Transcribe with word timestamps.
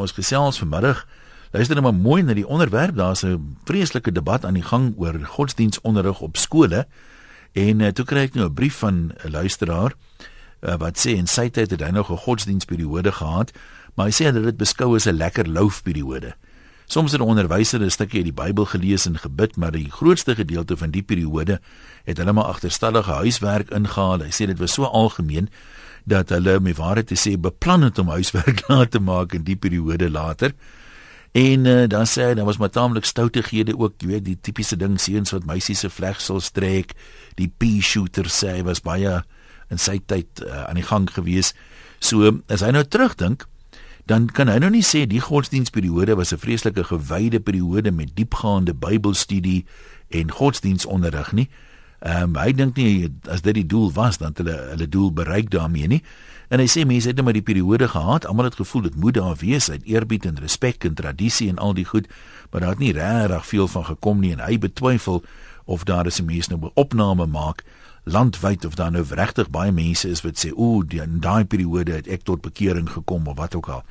Ons 0.00 0.16
gesels 0.16 0.58
vanmiddag. 0.58 1.04
Luister 1.52 1.74
net 1.74 1.84
maar 1.84 1.94
mooi 1.94 2.22
na 2.22 2.34
die 2.34 2.46
onderwerp. 2.46 2.96
Daar's 2.96 3.22
'n 3.22 3.56
vreeslike 3.64 4.12
debat 4.12 4.44
aan 4.44 4.54
die 4.54 4.62
gang 4.62 4.94
oor 4.96 5.14
godsdienstonderrig 5.24 6.20
op 6.20 6.36
skole. 6.36 6.86
En 7.52 7.80
uh, 7.80 7.88
toe 7.88 8.04
kry 8.04 8.18
ek 8.18 8.34
nou 8.34 8.48
'n 8.48 8.54
brief 8.54 8.78
van 8.78 9.12
'n 9.24 9.30
luisteraar 9.30 9.92
uh, 10.60 10.74
wat 10.76 10.98
sê 10.98 11.16
en 11.18 11.26
sy 11.26 11.50
tyd 11.50 11.70
het 11.70 11.80
hy 11.80 11.90
nog 11.90 12.10
'n 12.10 12.16
godsdienstperiode 12.16 13.12
gehad, 13.12 13.52
maar 13.94 14.06
hy 14.06 14.12
sê 14.12 14.32
dat 14.32 14.42
dit 14.42 14.56
beskou 14.56 14.94
as 14.94 15.06
'n 15.06 15.16
lekker 15.16 15.48
loufperiode. 15.48 16.34
Soms 16.86 17.12
het 17.12 17.20
'n 17.20 17.24
onderwyser 17.24 17.80
'n 17.82 17.90
stukkie 17.90 18.24
uit 18.24 18.34
die 18.34 18.44
Bybel 18.44 18.64
gelees 18.64 19.06
en 19.06 19.18
gebid, 19.18 19.56
maar 19.56 19.72
die 19.72 19.90
grootste 19.90 20.34
gedeelte 20.34 20.76
van 20.76 20.90
die 20.90 21.02
periode 21.02 21.60
het 22.04 22.16
hulle 22.16 22.32
maar 22.32 22.44
agterstallige 22.44 23.12
huiswerk 23.12 23.70
ingehaal. 23.70 24.18
Hy 24.18 24.30
sê 24.30 24.46
dit 24.46 24.58
was 24.58 24.72
so 24.72 24.84
algemeen 24.84 25.48
dat 26.04 26.28
hulle 26.34 26.60
my 26.60 26.74
waarheid 26.74 27.10
te 27.10 27.18
sê 27.18 27.36
beplan 27.38 27.82
het 27.82 27.98
om 27.98 28.08
huiswerk 28.08 28.64
na 28.68 28.84
te 28.84 29.00
maak 29.00 29.34
in 29.34 29.44
die 29.44 29.56
periode 29.56 30.10
later. 30.10 30.54
En 31.32 31.66
uh, 31.66 31.86
dan 31.86 32.08
sê 32.10 32.30
hy 32.30 32.34
dan 32.34 32.48
was 32.48 32.58
maar 32.58 32.72
taamlik 32.74 33.06
stoutighede 33.06 33.76
ook, 33.78 34.00
jy 34.02 34.08
weet, 34.16 34.24
die 34.26 34.38
tipiese 34.40 34.76
ding 34.76 34.98
seuns 34.98 35.30
wat 35.30 35.46
meisies 35.46 35.84
se 35.84 35.90
vlegsels 35.90 36.50
trek, 36.50 36.96
die 37.38 37.46
pea 37.48 37.82
shooter 37.82 38.26
sê 38.26 38.56
hy 38.58 38.64
was 38.66 38.82
baie 38.82 39.20
in 39.70 39.78
sy 39.78 40.00
tyd 40.10 40.42
uh, 40.42 40.66
aan 40.66 40.80
die 40.80 40.86
gang 40.86 41.06
gewees. 41.06 41.54
So 42.02 42.40
as 42.50 42.64
hy 42.66 42.72
nou 42.74 42.82
terugdink, 42.82 43.46
dan 44.10 44.26
kan 44.34 44.50
hy 44.50 44.58
nou 44.58 44.72
nie 44.74 44.82
sê 44.82 45.04
die 45.06 45.22
godsdienstperiode 45.22 46.16
was 46.18 46.32
'n 46.32 46.42
vreeslike 46.42 46.84
gewyde 46.90 47.38
periode 47.38 47.92
met 47.94 48.16
diepgaande 48.16 48.74
Bybelstudie 48.74 49.64
en 50.10 50.30
godsdienstonderrig 50.30 51.32
nie. 51.32 51.48
Ehm 52.00 52.22
um, 52.22 52.36
hy 52.36 52.52
dink 52.52 52.76
nie 52.76 53.10
as 53.28 53.42
dit 53.44 53.54
die 53.54 53.66
doel 53.66 53.92
was 53.92 54.18
dan 54.18 54.32
hulle 54.36 54.56
hulle 54.72 54.88
doel 54.88 55.12
bereik 55.12 55.50
daarmee 55.50 55.88
nie. 55.88 56.02
En 56.48 56.58
hy 56.58 56.66
sê 56.66 56.82
mense 56.86 57.06
het 57.06 57.16
net 57.16 57.24
maar 57.24 57.36
die 57.36 57.46
periode 57.46 57.88
gehad, 57.88 58.24
almal 58.26 58.48
het 58.48 58.56
gevoel 58.58 58.88
dit 58.88 58.96
moet 58.96 59.14
daar 59.14 59.36
wees 59.38 59.70
uit 59.70 59.84
eerbied 59.84 60.24
en 60.26 60.40
respek 60.40 60.84
en 60.84 60.94
tradisie 60.94 61.48
en 61.48 61.58
al 61.58 61.74
die 61.74 61.84
goed, 61.84 62.08
maar 62.50 62.60
daar 62.60 62.74
het 62.74 62.78
nie 62.82 62.92
regtig 62.92 63.46
veel 63.46 63.68
van 63.68 63.84
gekom 63.84 64.20
nie 64.20 64.32
en 64.32 64.42
hy 64.42 64.58
betwyfel 64.58 65.22
of 65.64 65.84
daar 65.84 66.06
is 66.06 66.20
'n 66.20 66.24
mens 66.24 66.48
nou 66.48 66.60
'n 66.60 66.70
opname 66.74 67.26
maak 67.26 67.62
landwyd 68.04 68.64
of 68.64 68.74
daar 68.74 68.90
nou 68.90 69.04
regtig 69.08 69.50
baie 69.50 69.72
mense 69.72 70.08
is 70.08 70.22
wat 70.22 70.46
sê 70.46 70.50
o, 70.56 70.82
in 70.88 71.20
daai 71.20 71.44
periode 71.44 71.92
het 71.92 72.08
ek 72.08 72.22
tot 72.22 72.40
bekering 72.40 72.90
gekom 72.90 73.26
of 73.26 73.36
wat 73.36 73.54
ook 73.54 73.68
al. 73.68 73.84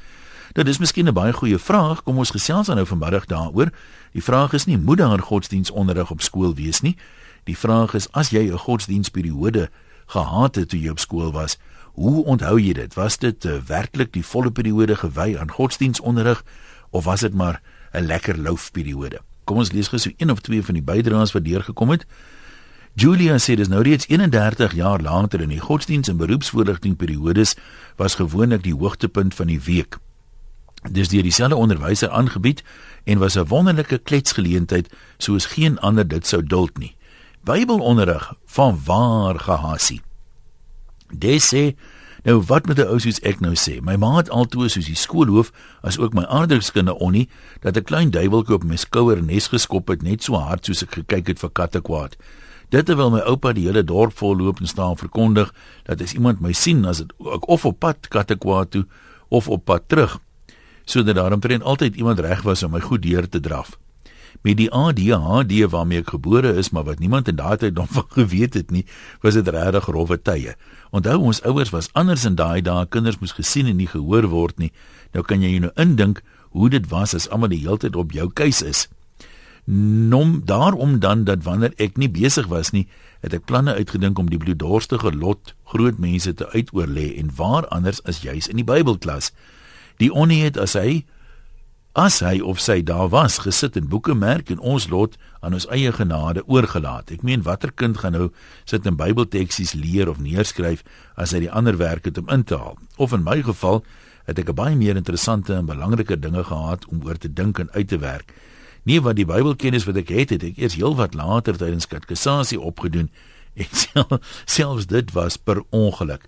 Dit 0.53 0.67
is 0.67 0.77
miskien 0.77 1.07
'n 1.07 1.13
baie 1.13 1.33
goeie 1.33 1.57
vraag. 1.57 2.03
Kom 2.03 2.17
ons 2.17 2.31
gesels 2.31 2.65
dan 2.65 2.75
nou 2.75 2.87
vanmiddag 2.87 3.25
daaroor. 3.25 3.69
Die 4.11 4.23
vraag 4.23 4.53
is 4.53 4.65
nie 4.65 4.77
moet 4.77 4.97
daar 4.97 5.19
godsdienstonderrig 5.19 6.11
op 6.11 6.21
skool 6.21 6.55
wees 6.55 6.81
nie. 6.81 6.97
Die 7.43 7.57
vraag 7.57 7.93
is 7.93 8.11
as 8.11 8.29
jy 8.29 8.51
'n 8.51 8.57
godsdienstperiode 8.57 9.69
gehad 10.05 10.55
het 10.55 10.69
toe 10.69 10.79
jy 10.79 10.89
op 10.89 10.99
skool 10.99 11.31
was, 11.31 11.57
hoe 11.93 12.23
onthou 12.25 12.59
jy 12.59 12.73
dit? 12.73 12.93
Was 12.93 13.17
dit 13.17 13.45
uh, 13.45 13.59
werklik 13.67 14.13
die 14.13 14.25
volle 14.25 14.51
periode 14.51 14.95
gewy 14.95 15.37
aan 15.37 15.51
godsdienstonderrig 15.51 16.43
of 16.89 17.03
was 17.03 17.19
dit 17.19 17.33
maar 17.33 17.61
'n 17.93 18.05
lekker 18.05 18.37
loufperiode? 18.37 19.19
Kom 19.43 19.57
ons 19.57 19.71
lees 19.71 19.87
gou 19.87 19.99
so 19.99 20.11
een 20.17 20.31
of 20.31 20.39
twee 20.39 20.63
van 20.63 20.73
die 20.73 20.83
bydraes 20.83 21.31
wat 21.31 21.43
deurgekom 21.43 21.89
het. 21.89 22.05
Julia 22.93 23.37
sê 23.37 23.55
dis 23.55 23.67
nou 23.67 23.81
reeds 23.81 24.07
31 24.07 24.73
jaar 24.73 25.01
later 25.01 25.41
in 25.41 25.49
die 25.49 25.59
godsdiens 25.59 26.07
en 26.07 26.17
beroepsvoorligting 26.17 26.95
periodes 26.95 27.55
was 27.95 28.15
gewoonlik 28.15 28.63
die 28.63 28.75
hoogtepunt 28.75 29.35
van 29.35 29.47
die 29.47 29.61
week. 29.61 29.97
Dis 30.91 31.09
deur 31.09 31.23
dieselfde 31.23 31.55
onderwyser 31.55 32.09
aangebied 32.09 32.63
en 33.03 33.17
was 33.17 33.35
'n 33.35 33.47
wonderlike 33.47 33.97
kletsgeleentheid 33.97 34.93
soos 35.17 35.45
geen 35.45 35.79
ander 35.79 36.07
dit 36.07 36.27
sou 36.27 36.43
duld 36.43 36.77
nie. 36.77 36.95
Bybelonderrig 37.49 38.33
van 38.45 38.79
waar 38.85 39.39
gehasie. 39.39 40.01
Dis 41.09 41.47
sê 41.49 41.73
nou 42.23 42.43
wat 42.45 42.65
met 42.65 42.77
'n 42.77 42.85
ou 42.85 42.99
soos 42.99 43.19
ek 43.19 43.39
nou 43.39 43.55
sê. 43.55 43.81
My 43.81 43.95
ma 43.95 44.17
het 44.17 44.29
altoe 44.29 44.69
soos 44.69 44.85
die 44.85 44.95
skoolhoof 44.95 45.51
as 45.81 45.97
ook 45.97 46.13
my 46.13 46.23
aardrykskunde 46.23 46.93
onnie 46.99 47.29
dat 47.61 47.77
'n 47.77 47.83
klein 47.83 48.09
duiweltjie 48.11 48.55
op 48.55 48.63
my 48.63 48.75
skouer 48.75 49.23
nes 49.23 49.47
geskop 49.47 49.87
het 49.87 50.01
net 50.01 50.23
so 50.23 50.35
hard 50.35 50.65
soos 50.65 50.83
ek 50.83 50.91
gekyk 50.91 51.27
het 51.27 51.39
vir 51.39 51.49
katte 51.49 51.81
kwaad. 51.81 52.15
Dit 52.69 52.85
terwyl 52.85 53.09
my 53.09 53.19
oupa 53.19 53.53
die 53.53 53.65
hele 53.65 53.83
dorp 53.83 54.13
volloop 54.17 54.59
en 54.59 54.67
staan 54.67 54.97
verkondig 54.97 55.53
dat 55.83 56.01
as 56.01 56.13
iemand 56.13 56.39
my 56.41 56.51
sien 56.51 56.85
as 56.85 56.97
dit 56.97 57.11
ek 57.33 57.47
of 57.49 57.65
op 57.65 57.79
pad 57.79 58.07
Katekwa 58.07 58.65
toe 58.65 58.85
of 59.29 59.47
op 59.47 59.65
pad 59.65 59.83
terug 59.87 60.19
sodat 60.85 61.15
daar 61.15 61.33
omtrent 61.33 61.63
altyd 61.63 61.95
iemand 61.95 62.19
reg 62.19 62.41
was 62.41 62.63
om 62.63 62.71
my 62.71 62.79
goed 62.79 63.01
deur 63.01 63.29
te 63.29 63.39
draf. 63.39 63.79
Met 64.41 64.57
die 64.57 64.69
ADHD 64.71 65.69
waarmee 65.71 66.03
ek 66.03 66.13
gebore 66.15 66.53
is, 66.57 66.69
maar 66.69 66.87
wat 66.87 66.99
niemand 66.99 67.27
in 67.27 67.39
daai 67.39 67.57
tyd 67.57 67.75
nog 67.75 67.89
van 67.97 68.07
geweet 68.15 68.53
het 68.53 68.71
nie, 68.71 68.85
was 69.21 69.33
dit 69.39 69.47
regtig 69.47 69.85
rowwe 69.85 70.19
tye. 70.21 70.55
Onthou 70.91 71.17
ons 71.31 71.41
ouers 71.43 71.73
was 71.75 71.89
anders 71.93 72.25
in 72.25 72.35
daai 72.39 72.61
dae, 72.61 72.85
kinders 72.87 73.19
moes 73.19 73.35
gesien 73.37 73.67
en 73.67 73.77
nie 73.77 73.89
gehoor 73.89 74.29
word 74.29 74.57
nie. 74.57 74.71
Nou 75.13 75.25
kan 75.25 75.41
jy 75.41 75.57
nou 75.59 75.73
indink 75.75 76.23
hoe 76.49 76.69
dit 76.69 76.87
was 76.89 77.13
as 77.13 77.29
almal 77.29 77.51
die 77.51 77.61
hele 77.61 77.77
tyd 77.77 77.95
op 77.95 78.11
jou 78.11 78.29
keus 78.33 78.61
is 78.65 78.87
nom 79.69 80.41
daarom 80.45 80.99
dan 80.99 81.23
dat 81.23 81.43
wanneer 81.43 81.73
ek 81.77 81.97
nie 81.97 82.09
besig 82.09 82.47
was 82.49 82.71
nie, 82.73 82.87
het 83.21 83.35
ek 83.37 83.45
planne 83.45 83.75
uitgedink 83.77 84.17
om 84.17 84.29
die 84.31 84.39
bloeddorstige 84.41 85.11
lot 85.13 85.53
groot 85.69 85.99
mense 86.01 86.33
te 86.33 86.47
uitoorlê 86.49 87.11
en 87.21 87.29
waar 87.37 87.67
anders 87.67 88.01
as 88.09 88.23
juis 88.25 88.49
in 88.49 88.57
die 88.57 88.65
Bybelklas. 88.65 89.29
Die 90.01 90.09
onnie 90.09 90.41
het 90.41 90.57
as 90.57 90.73
hy 90.79 91.03
as 91.99 92.21
hy 92.23 92.37
of 92.39 92.61
sy 92.63 92.79
daar 92.85 93.09
was 93.11 93.41
gesit 93.43 93.75
en 93.75 93.89
boeke 93.91 94.13
merk 94.15 94.51
en 94.53 94.59
ons 94.63 94.85
lot 94.87 95.17
aan 95.43 95.57
ons 95.57 95.67
eie 95.67 95.91
genade 95.91 96.45
oorgelaat. 96.47 97.11
Ek 97.11 97.25
meen 97.27 97.43
watter 97.43 97.73
kind 97.75 97.99
gaan 97.99 98.15
nou 98.15 98.29
sit 98.63 98.87
en 98.87 98.95
Bybelteksies 98.99 99.75
leer 99.75 100.07
of 100.07 100.21
neerskryf 100.23 100.85
as 101.19 101.33
hy 101.35 101.43
die 101.43 101.51
ander 101.51 101.75
werk 101.75 102.07
het 102.07 102.21
om 102.21 102.29
in 102.31 102.45
te 102.47 102.55
haal? 102.55 102.77
Of 102.95 103.11
in 103.11 103.25
my 103.27 103.41
geval 103.43 103.83
het 104.29 104.39
ek 104.39 104.53
baie 104.55 104.77
meer 104.79 104.95
interessante 104.95 105.57
en 105.57 105.67
belangriker 105.67 106.19
dinge 106.19 106.45
gehad 106.47 106.87
om 106.87 107.03
oor 107.03 107.19
te 107.19 107.31
dink 107.33 107.59
en 107.59 107.71
uit 107.75 107.87
te 107.91 107.99
werk 107.99 108.31
nie 108.87 108.99
wat 109.03 109.17
die 109.19 109.27
Bybelkennis 109.27 109.85
wat 109.89 109.99
ek 110.01 110.11
het 110.13 110.33
het 110.33 110.43
ek 110.45 110.59
eers 110.61 110.77
heelwat 110.79 111.17
later 111.17 111.57
tydens 111.59 111.89
katekisasie 111.89 112.59
opgedoen 112.59 113.09
en 113.59 113.71
self, 113.83 114.35
selfs 114.45 114.87
dit 114.87 115.11
was 115.11 115.37
per 115.37 115.61
ongeluk. 115.75 116.23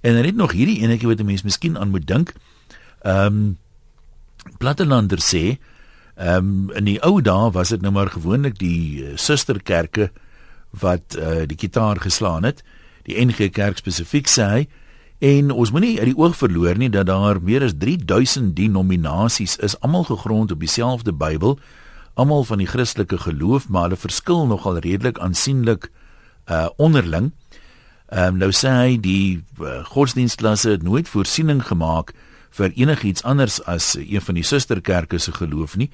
En 0.00 0.16
dan 0.16 0.24
net 0.24 0.38
nog 0.38 0.54
hierdie 0.56 0.80
enetjie 0.80 1.10
wat 1.10 1.20
'n 1.20 1.28
mens 1.28 1.42
miskien 1.42 1.76
aan 1.78 1.92
moet 1.92 2.06
dink. 2.06 2.32
Ehm 3.02 3.26
um, 3.26 3.58
Plattelander 4.58 5.20
sê 5.20 5.58
ehm 6.20 6.36
um, 6.36 6.70
in 6.76 6.84
die 6.84 6.98
ou 7.00 7.20
dae 7.24 7.50
was 7.54 7.70
dit 7.72 7.80
nou 7.80 7.92
maar 7.92 8.10
gewoonlik 8.12 8.58
die 8.60 9.00
uh, 9.00 9.16
susterkerke 9.16 10.10
wat 10.70 11.16
uh, 11.16 11.46
die 11.46 11.56
gitaar 11.58 11.96
geslaan 12.00 12.44
het. 12.44 12.62
Die 13.08 13.16
NG 13.16 13.50
Kerk 13.50 13.80
spesifiek 13.80 14.28
sê 14.28 14.44
hy 14.44 14.68
en 15.20 15.50
ons 15.50 15.72
moenie 15.72 15.98
uit 15.98 16.12
die 16.12 16.16
oog 16.16 16.36
verloor 16.36 16.76
nie 16.80 16.90
dat 16.92 17.08
daar 17.08 17.40
meer 17.42 17.64
as 17.64 17.76
3000 17.76 18.54
denominasies 18.56 19.56
is 19.56 19.76
almal 19.80 20.04
gegrond 20.04 20.52
op 20.52 20.60
dieselfde 20.60 21.12
Bybel 21.12 21.58
almal 22.14 22.44
van 22.44 22.58
die 22.60 22.68
Christelike 22.68 23.18
geloof, 23.18 23.68
maar 23.68 23.88
hulle 23.88 23.96
verskil 23.96 24.46
nogal 24.46 24.78
redelik 24.78 25.18
aansienlik 25.18 25.90
uh 26.50 26.68
onderling. 26.76 27.32
Ehm 28.10 28.34
um, 28.34 28.40
nou 28.44 28.50
sê 28.52 28.68
hy 28.68 28.96
die 29.00 29.44
uh, 29.60 29.84
godsdienstklasse 29.84 30.70
het 30.70 30.82
nooit 30.82 31.08
voorsiening 31.08 31.62
gemaak 31.66 32.12
vir 32.12 32.29
enigiets 32.58 33.22
anders 33.22 33.64
as 33.64 33.94
een 33.94 34.20
van 34.20 34.34
die 34.34 34.44
susterkerke 34.44 35.18
se 35.18 35.32
geloof 35.32 35.76
nie. 35.76 35.90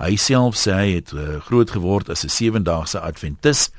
Hy 0.00 0.16
self 0.16 0.56
sê 0.56 0.72
hy 0.72 0.94
het 0.96 1.12
uh, 1.12 1.40
groot 1.44 1.70
geword 1.70 2.08
as 2.08 2.24
'n 2.24 2.28
sewendaagse 2.28 3.00
adventis, 3.00 3.70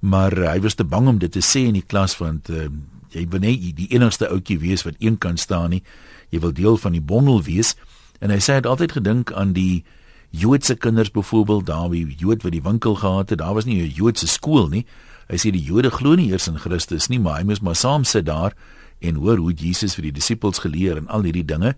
maar 0.00 0.32
uh, 0.38 0.50
hy 0.50 0.60
was 0.60 0.74
te 0.74 0.84
bang 0.84 1.08
om 1.08 1.18
dit 1.18 1.32
te 1.32 1.42
sê 1.42 1.66
in 1.66 1.74
die 1.74 1.86
klas 1.86 2.18
want 2.18 2.48
uh, 2.48 2.68
jy 3.10 3.26
wil 3.28 3.40
nie 3.40 3.72
die 3.74 3.88
enigste 3.90 4.28
ouetjie 4.28 4.58
wees 4.58 4.82
wat 4.82 4.94
een 4.98 5.18
kant 5.18 5.40
staan 5.40 5.70
nie. 5.70 5.82
Jy 6.30 6.40
wil 6.40 6.52
deel 6.52 6.76
van 6.76 6.92
die 6.92 7.00
bondel 7.02 7.42
wees 7.42 7.74
en 8.20 8.30
hy 8.30 8.38
sê 8.38 8.52
hy 8.52 8.60
het 8.62 8.66
altyd 8.66 8.92
gedink 8.92 9.32
aan 9.32 9.52
die 9.52 9.84
Joodse 10.30 10.76
kinders 10.76 11.10
byvoorbeeld 11.10 11.66
daar 11.66 11.88
wie 11.90 12.14
Jood 12.18 12.42
wat 12.42 12.52
die 12.52 12.62
winkel 12.62 12.94
gehad 12.94 13.30
het, 13.30 13.38
daar 13.38 13.54
was 13.54 13.64
nie 13.64 13.82
'n 13.82 13.94
Joodse 13.94 14.26
skool 14.26 14.68
nie. 14.68 14.86
Hy 15.28 15.36
sê 15.36 15.50
die 15.50 15.62
Jode 15.62 15.90
glo 15.90 16.14
nie 16.14 16.30
eers 16.30 16.48
in 16.48 16.58
Christus 16.58 17.08
nie, 17.08 17.18
maar 17.18 17.38
hy 17.38 17.44
moes 17.44 17.60
maar 17.60 17.74
saam 17.74 18.04
sit 18.04 18.26
daar 18.26 18.54
en 19.00 19.20
hoor 19.20 19.40
hoe 19.42 19.52
Jesus 19.52 19.96
vir 19.98 20.08
die 20.08 20.16
disippels 20.18 20.62
geleer 20.64 20.96
en 21.00 21.08
al 21.08 21.26
hierdie 21.28 21.46
dinge. 21.46 21.74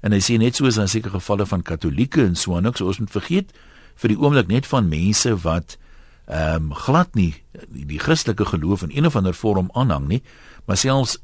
En 0.00 0.14
hy 0.16 0.20
sê 0.24 0.38
net 0.40 0.56
soos 0.56 0.78
in 0.80 0.88
sekere 0.88 1.18
gevalle 1.18 1.46
van 1.46 1.62
Katolieke 1.66 2.24
en 2.24 2.36
so 2.38 2.60
niks, 2.60 2.80
ons 2.80 3.00
moet 3.02 3.12
vergeet 3.12 3.52
vir 4.00 4.14
die 4.14 4.18
oomblik 4.20 4.48
net 4.48 4.68
van 4.70 4.88
mense 4.88 5.34
wat 5.44 5.76
ehm 6.30 6.70
um, 6.70 6.74
glad 6.78 7.16
nie 7.18 7.32
die, 7.66 7.84
die 7.90 7.98
Christelike 7.98 8.46
geloof 8.46 8.84
in 8.86 8.92
een 8.94 9.06
of 9.08 9.16
ander 9.18 9.34
vorm 9.34 9.70
aanhang 9.74 10.06
nie, 10.08 10.20
maar 10.66 10.78
selfs 10.78 11.18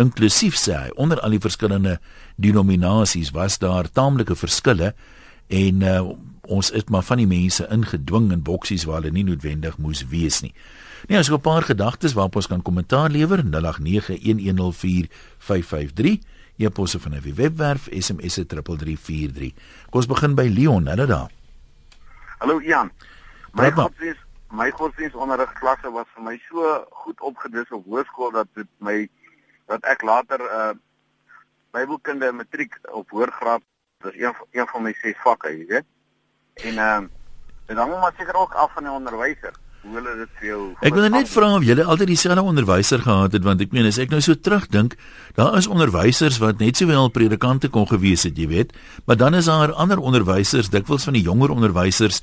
inklusief 0.00 0.56
sê 0.56 0.76
hy 0.78 0.92
onder 0.96 1.20
al 1.20 1.34
die 1.36 1.42
verskillende 1.42 1.98
denominasies 2.40 3.34
was 3.36 3.58
daar 3.60 3.90
taamlike 3.92 4.36
verskille 4.38 4.94
en 5.52 5.84
uh, 5.84 6.00
ons 6.50 6.72
het 6.74 6.90
maar 6.90 7.06
van 7.06 7.22
die 7.22 7.30
mense 7.30 7.62
ingedwing 7.70 8.32
in 8.34 8.42
boksies 8.42 8.82
waar 8.88 8.98
hulle 9.00 9.14
nie 9.14 9.24
noodwendig 9.24 9.78
moes 9.78 10.02
wees 10.10 10.40
nie. 10.44 10.54
Nee, 11.08 11.18
as 11.18 11.30
ek 11.30 11.38
'n 11.38 11.40
paar 11.40 11.62
gedagtes 11.62 12.12
waarop 12.12 12.36
ons 12.36 12.46
kan 12.46 12.62
kommentaar 12.62 13.10
lewer 13.10 13.44
0891104553 13.44 16.18
e-posse 16.58 17.00
van 17.00 17.12
die 17.12 17.34
webwerf 17.34 17.88
SMS 17.90 18.34
3343. 18.34 19.52
Kom 19.90 20.00
ons 20.00 20.06
begin 20.06 20.34
by 20.34 20.48
Leon, 20.48 20.86
hulle 20.86 21.06
daar. 21.06 21.30
Hallo 22.38 22.60
Jan. 22.60 22.90
My 23.52 23.70
godsdienst, 23.70 24.20
my 24.50 24.70
godsdienstonderrig 24.70 25.52
klasse 25.52 25.90
was 25.90 26.06
vir 26.14 26.22
my 26.22 26.42
so 26.48 26.86
goed 26.90 27.20
opgedis 27.20 27.70
op 27.70 27.84
hoërskool 27.84 28.30
dat 28.30 28.46
dit 28.54 28.66
my 28.78 29.08
dat 29.66 29.84
ek 29.84 30.02
later 30.02 30.38
'n 30.38 30.42
uh, 30.42 30.72
Bybelkunde 31.70 32.32
matriek 32.32 32.78
op 32.90 33.10
hoërgraad 33.10 33.62
Dis 34.00 34.16
een 34.16 34.34
een 34.50 34.66
van 34.66 34.82
my 34.82 34.92
ses 34.92 35.16
vakke, 35.20 35.50
jy 35.52 35.66
weet. 35.68 35.84
En 36.54 36.78
ehm 36.78 37.02
uh, 37.02 37.08
dit 37.66 37.78
hang 37.78 37.90
maar 37.90 38.14
seker 38.18 38.34
ook 38.34 38.52
af 38.52 38.72
van 38.74 38.82
die 38.82 38.92
onderwyser 38.92 39.52
hoe 39.80 39.94
hulle 39.96 40.16
dit 40.18 40.32
vir 40.40 40.46
jou 40.48 40.60
Ek 40.84 40.96
wil 40.96 41.06
net 41.12 41.30
vra 41.30 41.52
of 41.56 41.64
jy 41.64 41.76
altyd 41.80 42.10
dieselfde 42.10 42.42
onderwyser 42.42 43.02
gehad 43.04 43.36
het 43.36 43.46
want 43.46 43.62
ek 43.64 43.72
meen 43.76 43.88
as 43.88 44.00
ek 44.02 44.12
nou 44.12 44.20
so 44.24 44.34
terugdink, 44.34 44.96
daar 45.38 45.56
is 45.56 45.70
onderwysers 45.70 46.40
wat 46.42 46.60
net 46.60 46.80
sowel 46.80 47.08
predikante 47.14 47.70
kon 47.72 47.88
gewees 47.88 48.26
het, 48.28 48.36
jy 48.36 48.48
weet, 48.50 48.74
maar 49.06 49.16
dan 49.20 49.38
is 49.38 49.48
daar 49.48 49.72
ander 49.72 50.02
onderwysers, 50.02 50.72
dikwels 50.74 51.06
van 51.08 51.16
die 51.16 51.24
jonger 51.24 51.54
onderwysers 51.54 52.20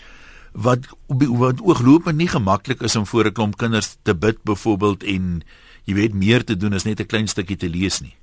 wat 0.53 0.85
wat 1.17 1.61
ooglopend 1.61 2.17
nie 2.17 2.29
gemaklik 2.29 2.81
is 2.81 2.95
om 2.95 3.05
voor 3.05 3.25
'n 3.25 3.33
klomp 3.33 3.57
kinders 3.57 3.97
te 4.03 4.13
bid 4.15 4.43
byvoorbeeld 4.43 5.03
en 5.03 5.43
jy 5.85 5.93
weet 5.93 6.13
meer 6.13 6.43
te 6.43 6.57
doen 6.57 6.73
as 6.73 6.85
net 6.85 6.99
'n 6.99 7.05
klein 7.05 7.27
stukkie 7.27 7.57
te 7.57 7.69
lees 7.69 8.01
nie. 8.01 8.15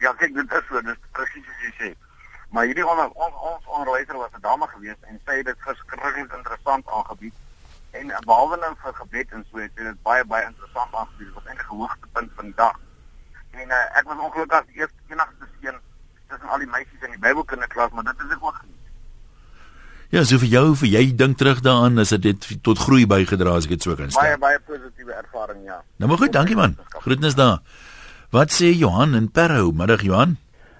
Ja, 0.00 0.12
kyk, 0.12 0.34
dit 0.34 0.52
is 0.52 0.66
so, 0.68 0.80
dit 0.80 0.98
presies 1.12 1.44
soos 1.44 1.62
jy 1.62 1.72
sê. 1.78 2.07
Maar 2.48 2.64
hierdie 2.64 2.86
onder, 2.86 3.10
ons 3.12 3.34
ons 3.50 3.66
onderwyser 3.66 4.16
was 4.16 4.32
'n 4.36 4.40
dame 4.40 4.66
gewees 4.66 5.00
en 5.00 5.20
sy 5.24 5.36
het 5.36 5.46
dit 5.46 5.58
verskriklik 5.58 6.32
interessant 6.32 6.86
aangebied. 6.86 7.34
En 7.90 8.06
behalwe 8.24 8.56
nou 8.56 8.74
vir 8.82 8.94
gebed 8.94 9.32
en 9.32 9.44
so 9.50 9.58
het 9.58 9.76
dit 9.76 10.02
baie 10.02 10.24
baie 10.24 10.46
interessant 10.46 10.94
aangebied. 10.94 11.26
Dit 11.26 11.34
was 11.34 11.46
eintlik 11.46 11.70
'n 11.70 11.76
hoogtepunt 11.76 12.30
van 12.34 12.44
die 12.44 12.54
dag. 12.54 12.76
En 13.50 13.68
uh, 13.68 13.98
ek 13.98 14.04
was 14.04 14.18
ongelukkig 14.18 14.66
die 14.66 14.80
eerste 14.80 15.00
enigste 15.08 15.46
seun 15.60 15.78
tussen 16.28 16.48
al 16.48 16.58
die 16.58 16.70
meisies 16.70 17.02
in 17.02 17.10
die 17.10 17.18
Bybelkinderklas, 17.18 17.90
maar 17.90 18.04
dit 18.04 18.24
is 18.26 18.32
ek 18.36 18.44
ook 18.44 18.54
geniet. 18.54 18.74
Ja, 20.08 20.24
so 20.24 20.40
vir 20.40 20.48
jou, 20.48 20.76
vir 20.80 20.88
jy 20.88 21.04
dink 21.20 21.36
terug 21.36 21.60
daaraan 21.60 22.00
as 22.00 22.14
dit 22.16 22.46
tot 22.64 22.78
groei 22.80 23.04
bygedra 23.06 23.50
het, 23.52 23.56
as 23.56 23.68
ek 23.68 23.76
dit 23.76 23.82
so 23.82 23.96
kan 23.96 24.08
sê. 24.08 24.20
Baie 24.20 24.38
baie 24.40 24.60
positiewe 24.60 25.12
ervaring, 25.12 25.64
ja. 25.68 25.82
Nou 26.00 26.08
maar 26.08 26.20
goed, 26.22 26.32
dankie 26.32 26.56
man. 26.56 26.78
Groetnis 27.04 27.36
daar. 27.36 27.60
Wat 28.32 28.52
sê 28.52 28.72
Johan 28.72 29.14
in 29.14 29.30
Parow? 29.30 29.72
Middag 29.72 30.02
Johan. 30.08 30.38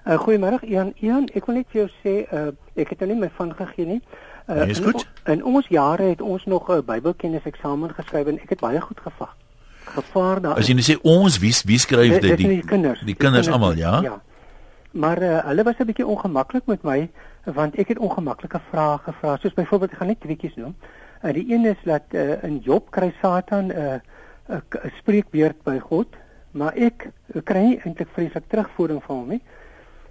Uh, 0.09 0.17
Goeiemôre 0.17 0.57
Ian. 0.65 0.93
Ian, 1.05 1.27
ek 1.37 1.45
wil 1.45 1.59
net 1.59 1.67
vir 1.69 1.83
jou 1.83 1.89
sê, 2.01 2.13
uh, 2.33 2.47
ek 2.81 2.95
het 2.95 3.03
nou 3.03 3.11
nie 3.11 3.19
my 3.19 3.27
van 3.35 3.51
gegee 3.53 3.85
nie. 3.85 3.99
Uh, 4.49 4.63
is 4.65 4.79
goed. 4.81 5.03
In, 5.27 5.35
in 5.35 5.43
ons 5.45 5.67
jare 5.69 6.07
het 6.09 6.23
ons 6.25 6.45
nog 6.49 6.69
'n 6.69 6.79
uh, 6.79 6.85
Bybelkennis 6.87 7.45
eksamen 7.45 7.93
geskryf 7.93 8.31
en 8.31 8.39
ek 8.41 8.55
het 8.55 8.59
baie 8.59 8.81
goed 8.81 8.99
gevaar. 8.99 9.35
Gevaar 9.85 10.41
daar. 10.41 10.57
As 10.57 10.67
jy 10.67 10.73
nou 10.73 10.85
sê 10.87 10.97
ons 11.01 11.37
wie 11.37 11.53
wie 11.65 11.77
skryf 11.77 12.19
dit 12.25 12.37
die 12.37 12.47
die 12.47 12.65
kinders. 12.65 13.03
Die 13.05 13.13
kinders, 13.13 13.45
kinders 13.45 13.49
almal, 13.53 13.77
ja. 13.77 14.01
Ja. 14.01 14.21
Maar 14.91 15.21
uh, 15.21 15.45
hulle 15.45 15.63
was 15.63 15.77
'n 15.77 15.85
bietjie 15.85 16.07
ongemaklik 16.07 16.65
met 16.65 16.83
my 16.83 17.09
want 17.45 17.75
ek 17.75 17.87
het 17.87 17.97
ongemaklike 17.97 18.59
vrae 18.71 18.97
gevra 18.97 19.37
soos 19.37 19.53
byvoorbeeld 19.53 19.91
ek 19.91 19.97
gaan 19.97 20.07
net 20.07 20.19
tweeetjies 20.19 20.55
noem. 20.55 20.75
Uh, 21.21 21.33
die 21.33 21.53
een 21.53 21.65
is 21.65 21.81
dat 21.83 22.03
uh, 22.11 22.43
in 22.43 22.57
Job 22.57 22.89
kry 22.89 23.13
Satan 23.21 23.65
'n 23.65 23.71
uh, 23.71 23.99
'n 24.49 24.61
uh, 24.73 24.91
spreekbeurt 24.97 25.63
by 25.63 25.79
God, 25.79 26.07
maar 26.51 26.73
ek 26.73 27.09
kry 27.43 27.77
eintlik 27.85 28.09
vreeslik 28.13 28.49
terugvoering 28.49 29.03
van 29.03 29.15
hom 29.15 29.27
nie. 29.27 29.41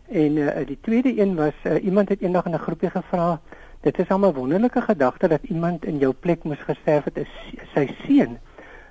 En 0.08 0.36
uh, 0.36 0.66
die 0.66 0.78
tweede 0.80 1.20
een 1.20 1.34
was 1.34 1.52
uh, 1.62 1.84
iemand 1.84 2.08
het 2.08 2.20
eendag 2.20 2.44
in 2.44 2.54
'n 2.54 2.58
groepie 2.58 2.90
gevra, 2.90 3.40
dit 3.80 3.98
is 3.98 4.08
'n 4.08 4.32
wonderlike 4.32 4.80
gedagte 4.80 5.28
dat 5.28 5.42
iemand 5.42 5.84
in 5.84 5.98
jou 5.98 6.12
plek 6.12 6.42
moes 6.42 6.58
gesterf 6.58 7.04
het 7.04 7.18
as 7.18 7.52
sy 7.74 7.94
seun. 8.06 8.38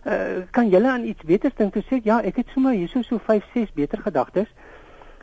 Uh, 0.06 0.14
kan 0.52 0.70
julle 0.70 0.88
aan 0.88 1.04
iets 1.04 1.24
beters 1.24 1.54
dink? 1.56 1.74
Toe 1.74 1.84
sê 1.84 1.96
ek 1.96 2.04
ja, 2.04 2.22
ek 2.22 2.36
het 2.36 2.48
sommer 2.54 2.74
hierso 2.74 3.02
so 3.02 3.18
5, 3.18 3.44
6 3.54 3.74
beter 3.74 3.98
gedagtes. 3.98 4.48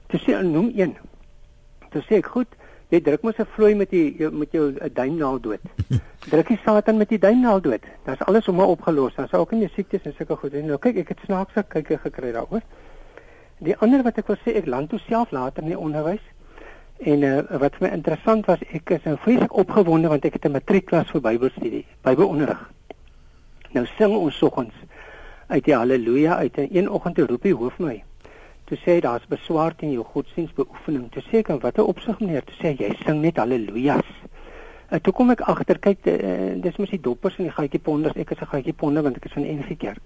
Toe 0.06 0.20
sê 0.20 0.42
noem 0.42 0.72
een. 0.74 0.96
Toe 1.90 2.02
sê 2.02 2.14
ek 2.14 2.26
goed, 2.26 2.48
jy 2.88 3.00
druk 3.00 3.22
mos 3.22 3.38
'n 3.38 3.46
vloei 3.54 3.74
met 3.74 3.90
die 3.90 4.30
met 4.30 4.52
jou 4.52 4.74
duimnaal 4.92 5.40
dood. 5.40 5.60
Druk 6.30 6.48
die 6.48 6.60
Satan 6.64 6.96
met 6.96 7.08
die 7.08 7.18
duimnaal 7.18 7.60
dood. 7.60 7.82
Dit's 8.04 8.22
alles 8.22 8.48
om 8.48 8.60
opgelos. 8.60 9.14
Dan 9.14 9.28
sou 9.28 9.40
ook 9.40 9.52
nie 9.52 9.68
siektes 9.68 10.02
en 10.02 10.14
sulke 10.16 10.36
goed 10.36 10.54
en 10.54 10.66
nou 10.66 10.78
kyk 10.78 10.96
ek 10.96 11.08
het 11.08 11.20
snaakse 11.24 11.64
kykie 11.68 11.98
gekry 11.98 12.32
daaroor. 12.32 12.62
Die 13.64 13.76
ander 13.80 14.02
wat 14.04 14.18
ek 14.20 14.30
wil 14.30 14.40
sê 14.44 14.56
ek 14.60 14.66
land 14.70 14.90
toe 14.92 15.00
self 15.08 15.30
later 15.32 15.62
in 15.62 15.72
die 15.72 15.78
onderwys 15.78 16.22
en 17.00 17.22
uh, 17.26 17.42
wat 17.60 17.76
vir 17.78 17.88
my 17.88 17.92
interessant 17.96 18.46
was 18.46 18.62
ek 18.70 18.90
is 18.96 19.04
nou 19.08 19.16
vreeslik 19.24 19.54
opgewonde 19.64 20.08
want 20.12 20.24
ek 20.24 20.38
het 20.38 20.46
'n 20.46 20.56
matriekklas 20.56 21.10
vir 21.10 21.20
Bybelstudie, 21.20 21.84
Bybelonderrig. 22.04 22.70
Nou 23.72 23.86
sing 23.98 24.16
ons 24.16 24.38
soggens 24.38 24.74
uit 25.48 25.64
die 25.64 25.74
haleluja 25.74 26.36
uit 26.36 26.58
en 26.58 26.68
een 26.70 26.90
oggend 26.90 27.16
toe 27.16 27.26
roep 27.26 27.42
die 27.42 27.54
hoof 27.54 27.78
my 27.78 28.02
toe 28.64 28.78
sê 28.80 29.00
daar's 29.00 29.26
beswaar 29.28 29.74
teen 29.76 29.92
jou 29.92 30.04
godsdienstbeoefening. 30.04 31.10
Toe 31.12 31.22
sê 31.28 31.42
ek 31.42 31.50
aan 31.52 31.60
watter 31.60 31.84
opsig 31.84 32.20
meneer? 32.20 32.44
Toe 32.48 32.56
sê 32.56 32.72
jy 32.78 32.94
sing 33.04 33.20
net 33.20 33.36
haleluja's. 33.36 34.12
En 34.88 35.02
toe 35.04 35.12
kom 35.12 35.32
ek 35.34 35.44
agter, 35.50 35.80
kyk, 35.84 36.06
uh, 36.08 36.54
dis 36.64 36.78
mos 36.80 36.92
die 36.92 37.00
doppers 37.00 37.36
en 37.38 37.48
die 37.48 37.54
gaatjie 37.56 37.80
ponders. 37.82 38.16
Ek 38.16 38.32
is 38.32 38.40
'n 38.40 38.52
gaatjie 38.52 38.72
ponder 38.72 39.02
want 39.02 39.16
ek 39.16 39.26
is 39.26 39.32
van 39.32 39.44
NG 39.44 39.76
Kerk. 39.76 40.00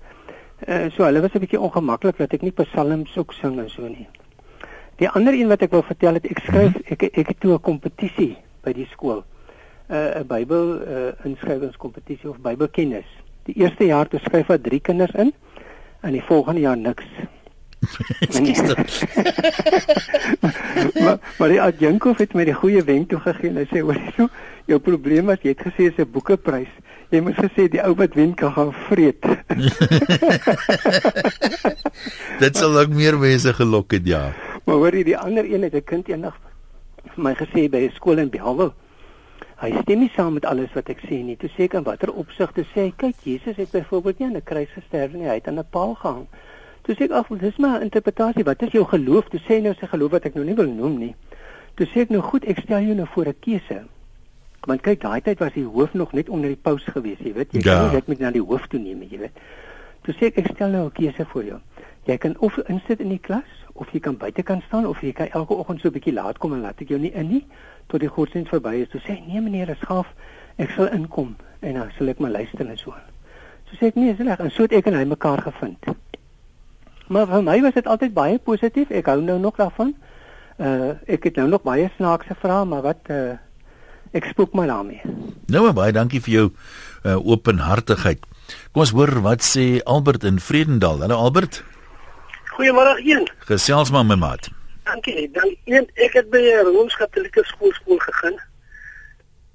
Uh, 0.66 0.90
so 0.90 1.04
hulle 1.04 1.20
was 1.20 1.34
'n 1.34 1.38
bietjie 1.38 1.60
ongemaklik 1.60 2.16
dat 2.18 2.32
ek 2.32 2.42
nie 2.42 2.50
psalms 2.50 3.16
ook 3.16 3.32
sing 3.32 3.58
en 3.58 3.70
so 3.70 3.86
nie. 3.86 4.08
Die 4.98 5.08
ander 5.08 5.34
een 5.34 5.48
wat 5.48 5.62
ek 5.62 5.70
wil 5.70 5.82
vertel 5.82 6.14
het, 6.18 6.26
ek 6.26 6.38
skryf 6.38 6.74
ek 6.90 7.02
ek 7.02 7.28
het 7.28 7.40
toe 7.40 7.54
'n 7.54 7.60
kompetisie 7.60 8.36
by 8.64 8.72
die 8.72 8.88
skool. 8.90 9.22
'n 9.88 9.94
uh, 9.94 10.20
'n 10.20 10.26
Bybel 10.26 10.82
uh, 10.82 11.12
inskrywingskompetisie 11.24 12.30
of 12.30 12.40
Bybelkennis. 12.42 13.06
Die 13.44 13.54
eerste 13.54 13.86
jaar 13.86 14.08
toe 14.08 14.20
skryf 14.20 14.46
wat 14.46 14.62
3 14.62 14.80
kinders 14.80 15.14
in 15.14 15.32
en 16.00 16.12
die 16.12 16.22
volgende 16.22 16.60
jaar 16.60 16.76
niks. 16.76 17.06
maar 21.02 21.18
maar 21.38 21.48
die 21.48 21.62
adjunkhof 21.62 22.18
het 22.18 22.34
my 22.34 22.44
die 22.48 22.54
goeie 22.54 22.82
wenk 22.84 23.08
toe 23.12 23.20
gegee. 23.22 23.52
Hy 23.54 23.66
sê 23.70 23.78
hoor 23.84 23.98
jy, 23.98 24.26
jou 24.72 24.80
probleem 24.82 25.26
was 25.30 25.42
jy 25.44 25.50
het 25.54 25.62
gesê 25.68 25.82
dis 25.88 25.98
'n 26.02 26.12
boekeprys. 26.12 26.72
Jy 27.10 27.20
moes 27.24 27.38
gesê 27.40 27.68
die 27.72 27.80
ou 27.80 27.94
wat 27.96 28.14
wen 28.18 28.34
kan 28.34 28.52
gaan 28.52 28.72
vreet. 28.88 29.24
Dit 32.42 32.56
sal 32.56 32.78
ook 32.78 32.92
meer 32.92 33.18
mense 33.18 33.52
gelok 33.54 33.92
het, 33.96 34.06
ja. 34.06 34.32
Maar 34.64 34.76
hoor 34.76 34.94
jy 34.94 35.04
die 35.08 35.18
ander 35.18 35.44
een 35.44 35.62
het 35.62 35.74
'n 35.74 35.84
kind 35.84 36.08
eendag 36.08 36.36
vir 37.14 37.24
my 37.24 37.34
gesê 37.34 37.68
by 37.70 37.78
'n 37.88 37.94
skool 37.94 38.18
in 38.18 38.30
Belwel. 38.30 38.74
Hy 39.58 39.72
stem 39.82 39.98
nie 39.98 40.12
saam 40.14 40.32
met 40.34 40.44
alles 40.44 40.72
wat 40.74 40.88
ek 40.88 41.00
sê 41.08 41.24
nie. 41.24 41.36
Toe 41.36 41.50
sê 41.50 41.62
ek 41.64 41.74
in 41.74 41.82
watter 41.82 42.12
opsigte 42.12 42.64
sê 42.74 42.80
hy 42.80 42.92
kyk 42.96 43.14
Jesus 43.24 43.56
het 43.56 43.70
byvoorbeeld 43.70 44.18
nie 44.18 44.28
aan 44.28 44.36
'n 44.36 44.42
kruis 44.44 44.68
gesterf 44.74 45.12
nie, 45.12 45.26
hy 45.26 45.34
het 45.34 45.48
aan 45.48 45.58
'n 45.58 45.66
paal 45.70 45.94
gehang. 45.94 46.26
Toe 46.88 46.96
sê 46.96 47.04
ek 47.04 47.12
ag, 47.12 47.26
dis 47.36 47.56
maar 47.60 47.80
'n 47.80 47.82
interpretasie. 47.82 48.44
Wat 48.44 48.62
is 48.62 48.72
jou 48.72 48.84
geloof? 48.88 49.28
Toe 49.28 49.40
sê 49.44 49.60
nou 49.60 49.74
sy 49.76 49.86
geloof 49.86 50.10
wat 50.10 50.24
ek 50.24 50.34
nou 50.34 50.44
nie 50.44 50.54
wil 50.54 50.70
noem 50.72 50.98
nie. 50.98 51.14
Toe 51.76 51.86
sê 51.86 52.00
ek 52.00 52.08
nou 52.08 52.22
goed, 52.22 52.44
ek 52.48 52.58
stel 52.64 52.80
jou 52.80 52.94
nou 52.94 53.06
voor 53.06 53.26
'n 53.28 53.34
keuse. 53.40 53.82
Want 54.64 54.80
kyk, 54.80 55.00
daai 55.00 55.20
tyd 55.20 55.38
was 55.38 55.52
die 55.52 55.64
hoof 55.64 55.92
nog 55.92 56.12
net 56.12 56.28
onder 56.28 56.48
die 56.48 56.56
paus 56.56 56.84
gewees, 56.84 57.18
jy 57.18 57.32
weet. 57.32 57.52
Jy 57.52 57.60
ja. 57.60 57.74
kan 57.74 57.84
nie 57.84 57.94
net 57.94 58.06
met 58.08 58.18
na 58.18 58.30
die 58.30 58.40
hoof 58.40 58.66
toe 58.66 58.80
neem, 58.80 59.02
jy 59.02 59.18
weet. 59.18 59.36
Toe 60.02 60.14
sê 60.14 60.26
ek 60.26 60.38
ek 60.38 60.46
stel 60.54 60.70
nou 60.70 60.84
'n 60.86 60.92
keuse 60.92 61.24
voor 61.24 61.44
jou. 61.44 61.58
Jy 62.04 62.16
kan 62.16 62.38
of 62.38 62.56
insit 62.56 63.00
in 63.00 63.08
die 63.08 63.20
klas 63.20 63.52
of 63.74 63.90
jy 63.92 64.00
kan 64.00 64.16
buite 64.16 64.42
kan 64.42 64.62
staan 64.66 64.86
of 64.86 65.00
jy 65.00 65.12
kan 65.12 65.28
elke 65.28 65.54
oggend 65.54 65.80
so 65.80 65.88
'n 65.88 65.92
bietjie 65.92 66.12
laat 66.12 66.38
kom 66.38 66.52
en 66.52 66.60
laat 66.60 66.80
ek 66.80 66.88
jou 66.88 66.98
nie 66.98 67.12
in 67.12 67.28
nie 67.28 67.46
tot 67.86 68.00
die 68.00 68.08
godsdienst 68.08 68.48
verby 68.48 68.74
is. 68.80 68.88
Toe 68.88 69.00
sê 69.00 69.20
nee 69.26 69.40
meneer, 69.40 69.68
is 69.68 69.80
gaaf. 69.80 70.06
Ek 70.56 70.70
sal 70.70 70.88
inkom 70.88 71.36
en 71.60 71.74
dan 71.74 71.90
sal 71.98 72.08
ek 72.08 72.18
maar 72.18 72.30
luister 72.30 72.66
en 72.66 72.78
so. 72.78 72.94
Toe 73.68 73.76
sê 73.78 73.86
ek 73.86 73.94
nee, 73.94 74.12
is 74.12 74.18
reg. 74.18 74.38
En 74.38 74.50
so 74.50 74.62
het 74.62 74.72
ek 74.72 74.86
en 74.86 74.94
hy 74.94 75.04
mekaar 75.04 75.42
gevind. 75.42 76.07
Maar 77.08 77.26
vir 77.26 77.42
my 77.42 77.60
was 77.64 77.74
dit 77.74 77.86
altyd 77.86 78.12
baie 78.12 78.38
positief. 78.38 78.90
Ek 78.92 79.06
hou 79.08 79.20
nou 79.24 79.38
nog 79.40 79.56
daarvan. 79.56 79.94
Uh 80.58 80.96
ek 81.06 81.30
het 81.30 81.38
nou 81.40 81.48
nog 81.48 81.62
baie 81.62 81.88
snaakse 81.96 82.36
vrae, 82.40 82.64
maar 82.64 82.82
wat 82.84 83.08
uh 83.08 83.38
ek 84.12 84.28
spook 84.32 84.52
maar 84.52 84.66
daarmee. 84.66 85.00
Nou 85.48 85.72
baie 85.72 85.92
dankie 85.92 86.20
vir 86.20 86.34
jou 86.34 86.46
uh 87.04 87.16
openhartigheid. 87.16 88.20
Kom 88.72 88.84
ons 88.84 88.92
hoor 88.92 89.20
wat 89.24 89.44
sê 89.44 89.80
Albert 89.84 90.24
in 90.24 90.40
Vredendal. 90.40 91.00
Hallo 91.00 91.16
Albert. 91.16 91.62
Goeiemôre 92.56 92.98
een. 93.04 93.28
Gesels 93.48 93.90
maar 93.90 94.04
my 94.04 94.16
maat. 94.16 94.50
Dankie. 94.84 95.30
Dan 95.32 95.56
een 95.64 95.90
ek 95.94 96.12
het 96.12 96.30
by 96.30 96.40
'n 96.44 96.72
Rooms-Katolieke 96.74 97.44
skool 97.44 97.72
skool 97.72 97.98
gegaan. 97.98 98.36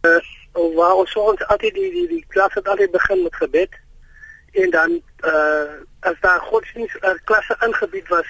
Uh 0.02 0.22
waar 0.76 0.96
ons 0.96 1.16
ons 1.16 1.48
altyd 1.48 1.74
die 1.74 1.92
die 1.92 2.08
die 2.08 2.26
klas 2.28 2.54
het 2.54 2.68
altyd 2.68 2.92
begin 2.92 3.24
met 3.24 3.36
gebed 3.36 3.74
en 4.52 4.70
dan 4.70 5.02
uh 5.26 5.82
as 6.10 6.20
daar 6.26 6.40
godsdienst 6.40 6.96
uh, 7.02 7.16
klasse 7.30 7.56
ingebied 7.66 8.08
was, 8.08 8.28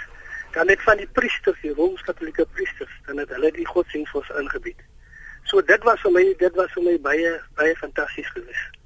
dan 0.54 0.70
het 0.70 0.82
van 0.82 0.98
die 0.98 1.10
priesters, 1.12 1.60
die 1.62 1.74
Rooms-Katolieke 1.74 2.46
priesters, 2.54 2.92
dan 3.06 3.18
het 3.18 3.30
hulle 3.30 3.52
die 3.52 3.66
godsdienst 3.66 4.12
vir 4.14 4.22
ons 4.22 4.34
ingebied. 4.44 4.80
So 5.50 5.62
dit 5.62 5.84
was 5.84 6.00
vir 6.02 6.14
my 6.16 6.24
dit 6.40 6.56
was 6.60 6.72
vir 6.76 6.84
my 6.84 6.96
baie 7.02 7.34
baie 7.60 7.76
fantasties 7.82 8.30
geweest. 8.36 8.80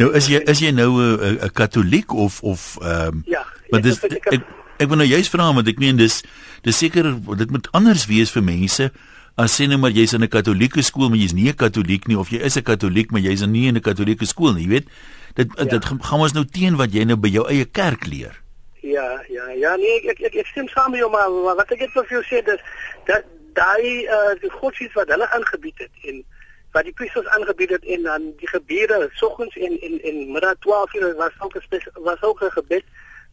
Nou 0.00 0.12
is 0.16 0.28
jy 0.30 0.40
is 0.48 0.62
jy 0.62 0.70
nou 0.72 0.90
'n 1.02 1.38
'n 1.44 1.52
Katoliek 1.52 2.12
of 2.12 2.42
of 2.42 2.78
ehm 2.80 3.06
um, 3.06 3.22
Ja. 3.26 3.46
Maar 3.70 3.80
dis 3.80 4.00
ek 4.04 4.42
ek 4.78 4.88
wil 4.88 4.96
nou 4.96 5.08
juist 5.08 5.30
vra 5.30 5.52
want 5.52 5.68
ek 5.68 5.78
meen 5.78 5.96
dis 5.96 6.22
dis 6.62 6.78
seker 6.78 7.14
dit 7.36 7.50
moet 7.50 7.68
anders 7.72 8.06
wees 8.06 8.30
vir 8.30 8.42
mense 8.42 8.92
as 9.38 9.54
sê 9.54 9.68
net 9.70 9.78
maar 9.78 9.94
jy's 9.94 10.12
in 10.16 10.24
'n 10.24 10.28
Katolieke 10.28 10.82
skool 10.82 11.08
maar 11.08 11.18
jy's 11.22 11.32
nie 11.32 11.48
'n 11.48 11.54
Katoliek 11.54 12.08
nie 12.08 12.18
of 12.18 12.30
jy 12.30 12.40
is 12.42 12.56
'n 12.56 12.62
Katoliek 12.62 13.10
maar 13.10 13.20
jy's 13.20 13.46
nie 13.46 13.68
in 13.68 13.76
'n 13.76 13.80
Katolieke 13.80 14.26
skool 14.26 14.52
nie, 14.54 14.64
jy 14.64 14.68
weet. 14.68 14.86
Dit 15.34 15.48
ja. 15.54 15.64
dit 15.64 15.84
gaan 15.84 16.20
ons 16.20 16.32
nou 16.32 16.44
teen 16.44 16.76
wat 16.76 16.92
jy 16.92 17.04
nou 17.04 17.16
by 17.16 17.28
jou 17.28 17.46
eie 17.46 17.64
kerk 17.64 18.06
leer. 18.06 18.34
Ja, 18.82 19.22
ja, 19.28 19.48
ja, 19.50 19.76
nee, 19.76 19.96
ek 19.98 20.18
ek 20.18 20.20
ek, 20.26 20.34
ek 20.34 20.46
stem 20.46 20.68
saam 20.68 20.90
met 20.90 21.00
jou 21.00 21.10
maar, 21.10 21.30
maar 21.30 21.56
wat 21.56 21.70
ek 21.70 21.80
net 21.80 21.90
vir 21.94 22.06
jou 22.08 22.22
sê 22.26 22.42
dis 22.44 22.60
dat 23.06 23.22
daai 23.54 24.06
uh 24.06 24.34
die 24.42 24.50
godsdienst 24.50 24.94
wat 24.94 25.08
hulle 25.08 25.30
aangebied 25.30 25.78
het 25.78 25.94
en 26.10 26.24
wat 26.72 26.84
die 26.84 26.92
priesters 26.92 27.26
aangebied 27.36 27.70
het 27.70 27.84
en 27.84 28.02
dan 28.02 28.22
die 28.38 28.48
gebede 28.48 29.08
soggens 29.14 29.56
en 29.56 29.78
en 29.80 30.00
en 30.02 30.32
middag 30.32 30.58
12 30.66 30.94
uur 30.94 31.14
was 31.16 31.34
ook 31.38 31.54
'n 31.54 32.02
was 32.02 32.22
ook 32.22 32.42
'n 32.42 32.56
gebed 32.58 32.84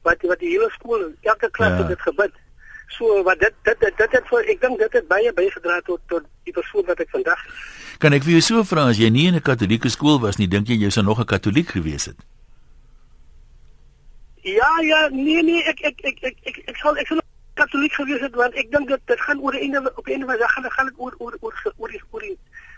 wat 0.04 0.22
wat 0.22 0.40
die 0.40 0.50
hele 0.50 0.70
skool 0.78 1.12
elke 1.22 1.50
klas 1.52 1.70
ja. 1.70 1.78
het 1.78 1.88
dit 1.88 2.02
gebid. 2.02 2.34
So 2.88 3.24
wat 3.24 3.40
dit 3.40 3.54
dit 3.64 3.80
dit, 3.80 3.98
dit 3.98 4.12
het 4.12 4.28
vir 4.30 4.52
ek 4.54 4.62
dink 4.62 4.80
dit 4.80 4.94
het 4.94 5.08
baie 5.08 5.34
bygedra 5.34 5.82
tot 5.86 6.02
tot 6.08 6.24
die 6.46 6.54
persoon 6.54 6.86
wat 6.86 7.00
ek 7.00 7.10
vandag 7.10 7.42
Kan 8.00 8.14
ek 8.14 8.24
vir 8.24 8.38
jou 8.38 8.42
so 8.42 8.64
vra 8.64 8.90
as 8.92 9.00
jy 9.00 9.10
nie 9.10 9.28
in 9.28 9.36
'n 9.36 9.42
Katolieke 9.42 9.90
skool 9.90 10.20
was 10.20 10.38
nie, 10.38 10.48
dink 10.48 10.68
jy 10.68 10.78
jy 10.78 10.90
sou 10.90 11.04
nog 11.04 11.20
'n 11.20 11.26
Katoliek 11.26 11.70
gewees 11.70 12.06
het? 12.06 12.18
Ja, 14.44 14.72
ja, 14.82 15.10
nee 15.10 15.42
nee, 15.44 15.64
ek 15.64 15.80
ek 15.82 16.00
ek 16.04 16.18
ek 16.22 16.38
ek, 16.44 16.58
ek 16.68 16.78
sal 16.78 16.98
ek 16.98 17.08
sal 17.08 17.20
Katoliek 17.56 17.94
gewees 17.94 18.22
het 18.22 18.36
want 18.36 18.54
ek 18.54 18.72
dink 18.72 18.88
dit 18.88 19.02
dit 19.06 19.22
gaan 19.22 19.40
oor 19.40 19.56
einde 19.56 19.92
op 19.96 20.08
einde 20.08 20.26
van 20.26 20.38
gaan 20.38 20.72
gaan 20.72 20.86
dit 20.86 20.98
oor 20.98 21.16
oor 21.18 21.38
oor 21.42 21.74
oor 21.78 21.90
die 21.90 22.02
oor 22.12 22.22
die 22.22 22.38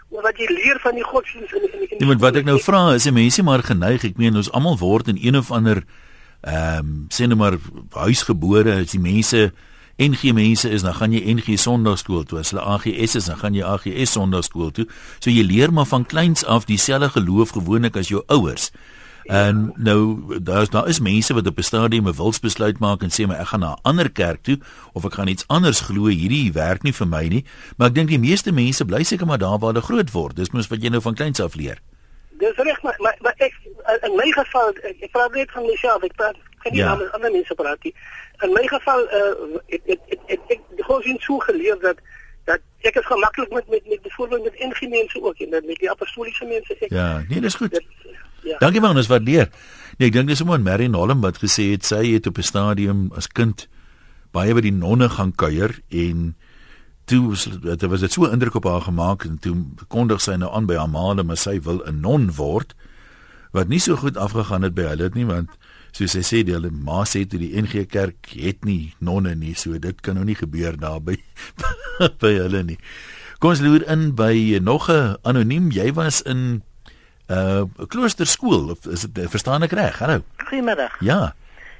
oor 0.09 0.23
wat 0.23 0.37
jy 0.37 0.47
leer 0.47 0.79
van 0.79 0.95
die 0.95 1.03
godsdienst 1.03 1.53
in 1.53 1.65
in 1.73 1.79
die 1.79 1.95
Nee, 1.99 2.07
maar 2.07 2.21
wat 2.29 2.35
ek 2.35 2.45
nou 2.45 2.59
vra 2.61 2.93
is, 2.93 3.09
mense 3.11 3.43
maar 3.43 3.63
geneig, 3.63 4.03
ek 4.03 4.17
meen 4.21 4.35
ons 4.35 4.51
almal 4.51 4.77
word 4.77 5.07
in 5.07 5.17
een 5.21 5.35
of 5.35 5.51
ander 5.51 5.83
ehm 6.41 6.79
um, 6.79 7.07
sê 7.09 7.25
nou 7.25 7.39
maar 7.39 7.57
huisgebore, 8.05 8.83
as 8.83 8.93
die 8.93 9.01
mense 9.01 9.51
NG 9.97 10.33
mense 10.33 10.69
is, 10.69 10.83
dan 10.85 10.93
gaan 10.93 11.11
jy 11.11 11.23
NG 11.33 11.57
Sondagskool 11.57 12.23
toe. 12.23 12.39
As 12.39 12.53
hulle 12.53 12.61
AGS 12.61 13.15
is, 13.17 13.25
dan 13.25 13.39
gaan 13.41 13.57
jy 13.57 13.65
AGS 13.65 14.13
Sondagskool 14.13 14.71
toe. 14.71 14.85
So 15.19 15.33
jy 15.33 15.41
leer 15.43 15.73
maar 15.73 15.89
van 15.89 16.05
kleins 16.05 16.45
af 16.45 16.69
dieselfde 16.69 17.09
geloof 17.09 17.55
gewoonlik 17.57 17.97
as 17.97 18.11
jou 18.13 18.21
ouers. 18.27 18.69
En 19.27 19.73
nou 19.75 19.99
daar's 20.39 20.69
daar 20.69 20.87
is 20.87 21.01
mense 21.03 21.33
wat 21.33 21.47
op 21.47 21.57
'n 21.57 21.63
stadium 21.63 22.07
'n 22.07 22.15
wilsbesluit 22.15 22.79
maak 22.79 23.01
en 23.03 23.09
sê 23.09 23.27
maar 23.27 23.39
ek 23.39 23.47
gaan 23.47 23.59
na 23.59 23.71
'n 23.73 23.79
ander 23.81 24.09
kerk 24.11 24.43
toe 24.43 24.59
of 24.93 25.05
ek 25.05 25.13
gaan 25.13 25.27
iets 25.27 25.47
anders 25.47 25.79
glo. 25.79 26.05
Hierdie 26.05 26.53
werk 26.53 26.83
nie 26.83 26.93
vir 26.93 27.07
my 27.07 27.27
nie. 27.27 27.45
Maar 27.77 27.87
ek 27.87 27.95
dink 27.95 28.09
die 28.09 28.19
meeste 28.19 28.51
mense 28.51 28.85
bly 28.85 29.03
seker 29.03 29.25
maar 29.25 29.37
daar 29.37 29.59
waar 29.59 29.73
hulle 29.73 29.85
groot 29.85 30.11
word. 30.11 30.35
Dis 30.35 30.51
mos 30.51 30.67
wat 30.67 30.81
jy 30.81 30.89
nou 30.89 31.01
van 31.01 31.13
kleins 31.13 31.39
af 31.39 31.55
leer. 31.55 31.79
Dis 32.37 32.55
reg, 32.55 32.81
maar, 32.83 32.95
maar 32.99 33.17
maar 33.21 33.33
ek 33.37 33.53
in 34.05 34.15
my 34.15 34.31
geval 34.31 34.69
ek, 34.83 34.95
ek 35.01 35.11
praat 35.11 35.33
net 35.33 35.51
van 35.51 35.65
myself. 35.65 36.03
Ek 36.03 36.15
praat 36.15 36.35
geen 36.65 36.75
Ja. 36.75 36.85
ja. 36.85 36.91
ander 36.91 37.09
ander 37.17 37.31
mense 37.31 37.55
praat 37.55 37.83
nie. 37.83 37.93
In 38.45 38.53
my 38.53 38.65
geval 38.67 39.01
uh 39.19 39.59
ek 39.67 39.81
ek 39.85 39.99
ek 40.15 40.19
ek, 40.27 40.39
ek 40.55 40.61
die 40.75 40.83
godsdienst 40.83 41.23
so 41.25 41.39
geleer 41.39 41.79
dat 41.81 41.97
dat 42.45 42.61
ek 42.87 42.95
is 42.95 43.05
gemaklik 43.05 43.49
met 43.51 43.67
met 43.69 43.87
met 43.89 44.01
byvoorbeeld 44.01 44.43
met 44.43 44.59
NG 44.69 44.89
mense 44.89 45.21
ook 45.21 45.39
en 45.39 45.49
met 45.49 45.79
die 45.79 45.89
apostoliese 45.91 46.45
mense 46.45 46.75
ek 46.79 46.91
Ja, 46.91 47.23
nee, 47.29 47.41
dis 47.41 47.55
goed. 47.55 47.71
dit, 47.71 47.83
ja. 48.43 48.57
Dankie 48.57 48.81
man, 48.81 48.95
ons 48.95 49.07
waardeer. 49.07 49.49
Nee, 49.97 50.07
ek 50.07 50.13
dink 50.13 50.27
dis 50.27 50.37
sommer 50.37 50.59
Mary 50.61 50.87
Nollum 50.87 51.21
wat 51.21 51.37
gesê 51.41 51.71
het 51.73 51.85
sy 51.85 52.03
het 52.13 52.27
op 52.27 52.37
'n 52.37 52.43
stadium 52.43 53.11
as 53.15 53.27
kind 53.27 53.67
baie 54.31 54.53
by 54.53 54.61
die 54.61 54.71
nonne 54.75 55.09
gaan 55.09 55.33
kuier 55.35 55.79
en 55.89 56.35
toe 57.07 57.35
dit 57.63 57.87
was 57.87 58.03
dit 58.03 58.11
so 58.11 58.27
indruk 58.27 58.59
op 58.59 58.67
haar 58.67 58.83
gemaak 58.87 59.23
en 59.23 59.39
toe 59.39 59.55
kondig 59.87 60.21
sy 60.21 60.35
nou 60.35 60.51
aan 60.51 60.67
by 60.67 60.75
haar 60.75 60.91
ma 60.91 61.13
dat 61.15 61.39
sy 61.39 61.59
wil 61.63 61.79
'n 61.87 62.01
non 62.03 62.31
word 62.35 62.75
wat 63.55 63.67
nie 63.71 63.79
so 63.79 63.95
goed 63.95 64.17
afgegaan 64.17 64.67
het 64.67 64.75
by 64.75 64.91
hulle 64.91 65.09
nie 65.15 65.25
want 65.25 65.49
soos 65.95 66.11
sy 66.11 66.21
sê 66.21 66.43
die 66.45 66.53
hulle 66.53 66.71
ma 66.71 67.05
sê 67.07 67.23
toe 67.25 67.39
die 67.39 67.55
NG 67.57 67.87
Kerk 67.89 68.33
het 68.35 68.65
nie 68.65 68.93
nonne 68.99 69.35
nie 69.35 69.55
so 69.55 69.77
dit 69.79 70.01
kan 70.01 70.19
nou 70.19 70.25
nie 70.27 70.35
gebeur 70.35 70.75
daar 70.77 70.99
by 71.01 71.15
by 72.21 72.33
hulle 72.37 72.63
nie. 72.63 72.77
Kom 73.39 73.53
ons 73.53 73.61
loer 73.61 73.85
in 73.87 74.11
by 74.17 74.59
nog 74.61 74.89
'n 74.89 75.17
anoniem 75.23 75.71
jy 75.71 75.93
was 75.93 76.21
in 76.21 76.61
'n 77.29 77.33
uh, 77.33 77.63
kloosterskool 77.87 78.71
of 78.71 78.85
is 78.85 79.07
dit 79.07 79.29
verstaan 79.29 79.63
ek 79.63 79.71
reg? 79.71 79.99
Hallo. 79.99 80.23
Goeiemiddag. 80.47 80.99
Ja. 80.99 81.35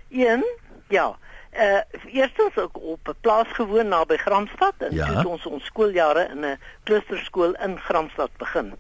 Een, 0.10 0.44
ja. 0.90 1.18
Uh 1.58 1.80
eerstens 2.14 2.58
ook 2.58 2.78
op 2.82 3.08
'n 3.08 3.16
plaas 3.22 3.48
gewoon 3.48 3.88
naby 3.88 4.18
Gramstad 4.18 4.74
en 4.78 4.96
Ja. 4.96 5.06
toe 5.06 5.16
het 5.16 5.26
ons 5.26 5.46
ons 5.46 5.66
skooljare 5.66 6.28
in 6.32 6.46
'n 6.46 6.60
kloosterskool 6.84 7.54
in 7.54 7.80
Gramstad 7.80 8.30
begin. 8.38 8.76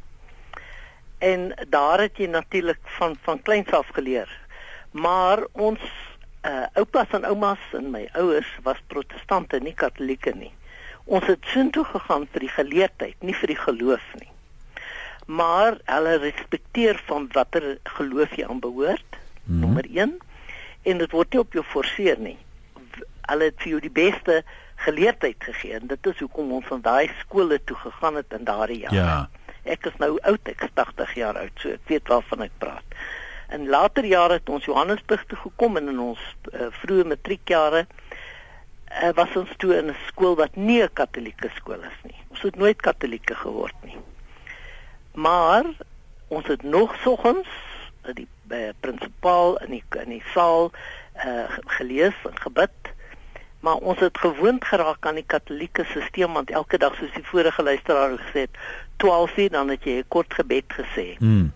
En 1.17 1.53
daar 1.69 1.99
het 1.99 2.17
jy 2.17 2.25
natuurlik 2.27 2.79
van 2.83 3.17
van 3.21 3.41
kleins 3.41 3.71
af 3.71 3.87
geleer. 3.91 4.39
Maar 4.91 5.39
ons 5.51 5.79
uh 6.45 6.65
oupas 6.73 7.07
en 7.11 7.25
oumas 7.25 7.59
en 7.73 7.91
my 7.91 8.09
ouers 8.13 8.57
was 8.63 8.77
protestante, 8.87 9.59
nie 9.59 9.73
katolieke 9.73 10.31
nie. 10.35 10.53
Ons 11.03 11.25
het 11.25 11.39
soontoe 11.41 11.83
gegaan 11.83 12.27
vir 12.31 12.39
die 12.39 12.49
geleerdheid, 12.49 13.15
nie 13.19 13.35
vir 13.35 13.47
die 13.47 13.55
geloof 13.57 14.03
nie. 14.19 14.29
Maar 15.25 15.77
hulle 15.85 16.17
respekteer 16.17 17.01
van 17.05 17.29
watter 17.31 17.77
geloof 17.83 18.35
jy 18.35 18.45
aanbehoort. 18.45 19.05
Mm 19.11 19.55
Mhm. 19.55 19.59
Nommer 19.59 19.85
1 19.93 20.17
en 20.83 20.97
dit 20.97 21.11
word 21.11 21.31
nie 21.33 21.39
op 21.39 21.53
jou 21.53 21.63
forceer 21.65 22.19
nie. 22.19 22.37
Hulle 23.27 23.49
het 23.51 23.59
vir 23.63 23.71
jou 23.75 23.81
die 23.83 23.93
beste 23.93 24.43
geleerdheid 24.85 25.43
gegee 25.43 25.79
en 25.79 25.87
dit 25.87 26.09
is 26.11 26.19
hoekom 26.19 26.51
ons 26.59 26.67
van 26.69 26.81
daai 26.81 27.09
skole 27.19 27.59
toe 27.65 27.77
gegaan 27.77 28.19
het 28.19 28.33
in 28.33 28.45
daardie 28.47 28.81
jare. 28.85 28.95
Ja. 28.95 29.29
Ek 29.67 29.85
is 29.89 29.95
nou 29.99 30.13
oud, 30.21 30.47
ek 30.47 30.61
is 30.63 30.73
80 30.79 31.15
jaar 31.19 31.39
oud, 31.41 31.55
so 31.59 31.73
ek 31.75 31.89
weet 31.91 32.11
waarvan 32.11 32.45
ek 32.45 32.53
praat. 32.61 32.99
In 33.51 33.67
later 33.71 34.05
jare 34.05 34.39
het 34.39 34.49
ons 34.49 34.67
Johannesburg 34.67 35.25
toe 35.27 35.39
gekom 35.39 35.79
en 35.79 35.89
in 35.91 35.99
ons 36.03 36.23
uh, 36.51 36.67
vroeë 36.83 37.07
matriekjare 37.13 37.85
uh, 37.87 39.11
was 39.15 39.35
ons 39.39 39.51
toe 39.57 39.73
in 39.75 39.91
'n 39.91 39.97
skool 40.07 40.35
wat 40.35 40.55
nie 40.55 40.81
'n 40.83 40.93
katolieke 40.93 41.49
skool 41.55 41.81
is 41.83 41.99
nie. 42.03 42.19
Ons 42.29 42.41
het 42.41 42.55
nooit 42.55 42.81
katolieke 42.81 43.35
geword 43.35 43.75
nie. 43.83 43.97
Maar 45.13 45.65
ons 46.27 46.47
het 46.47 46.63
nog 46.63 46.95
soggens 47.03 47.47
die 48.13 48.27
uh, 48.51 48.69
prinsipaal 48.79 49.57
in 49.57 49.71
die 49.71 49.83
in 50.03 50.09
die 50.09 50.23
saal 50.33 50.71
uh, 51.25 51.47
gelees 51.79 52.15
en 52.23 52.39
gebid. 52.39 52.93
Maar 53.67 53.75
ons 53.75 53.99
het 53.99 54.17
gewoond 54.17 54.65
geraak 54.65 55.05
aan 55.05 55.17
die 55.19 55.27
katolieke 55.27 55.83
stelsel 55.83 56.31
want 56.31 56.51
elke 56.55 56.77
dag 56.79 56.93
soos 56.95 57.11
die 57.11 57.23
vorige 57.27 57.63
luisteraar 57.63 58.13
gesê 58.15 58.45
het, 58.45 58.59
12 59.03 59.37
uur 59.37 59.49
dan 59.55 59.73
het 59.73 59.83
jy 59.83 59.95
'n 59.99 60.07
kort 60.07 60.33
gebed 60.33 60.67
gesê. 60.77 61.07
Mm. 61.19 61.51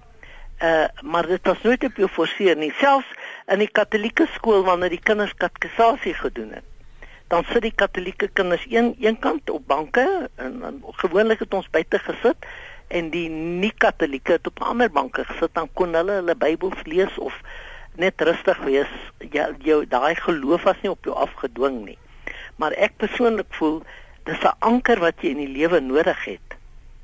Uh 0.59 0.87
maar 1.01 1.27
dit 1.27 1.47
was 1.47 1.61
nooit 1.61 1.83
op 1.83 1.95
jou 1.95 2.09
forceer 2.09 2.55
nie. 2.55 2.73
Selfs 2.81 3.07
in 3.47 3.63
die 3.63 3.71
katolieke 3.71 4.27
skool 4.33 4.63
wanneer 4.63 4.89
die 4.89 5.05
kinders 5.09 5.33
katekisasie 5.33 6.13
gedoen 6.13 6.51
het. 6.51 6.67
Dan 7.27 7.43
sit 7.43 7.61
die 7.61 7.75
katolieke 7.75 8.27
kinders 8.27 8.65
een 8.69 8.95
een 8.99 9.19
kant 9.19 9.49
op 9.49 9.67
banke 9.67 10.29
en, 10.35 10.63
en 10.63 10.83
gewoonlik 10.91 11.39
het 11.39 11.53
ons 11.53 11.69
buite 11.69 11.99
gesit 11.99 12.37
en 12.87 13.09
die 13.09 13.29
nie-katolieke 13.29 14.31
het 14.31 14.47
op 14.47 14.61
ander 14.61 14.91
banke 14.91 15.23
gesit 15.23 15.53
dan 15.53 15.69
kon 15.73 15.93
hulle 15.93 16.11
hulle 16.11 16.35
Bybels 16.35 16.83
lees 16.83 17.17
of 17.17 17.41
net 17.97 18.13
rustig 18.21 18.57
wees. 18.65 18.87
Ja, 19.31 19.49
jou 19.63 19.85
daai 19.87 20.15
geloof 20.15 20.63
was 20.63 20.75
nie 20.83 20.91
op 20.91 21.03
jou 21.05 21.15
afgedwing 21.15 21.85
nie. 21.85 21.97
Maar 22.57 22.71
ek 22.71 22.91
persoonlik 22.97 23.47
voel 23.57 23.81
dis 24.25 24.39
'n 24.43 24.55
anker 24.59 24.99
wat 24.99 25.15
jy 25.21 25.29
in 25.29 25.37
die 25.37 25.47
lewe 25.57 25.79
nodig 25.79 26.25
het. 26.25 26.39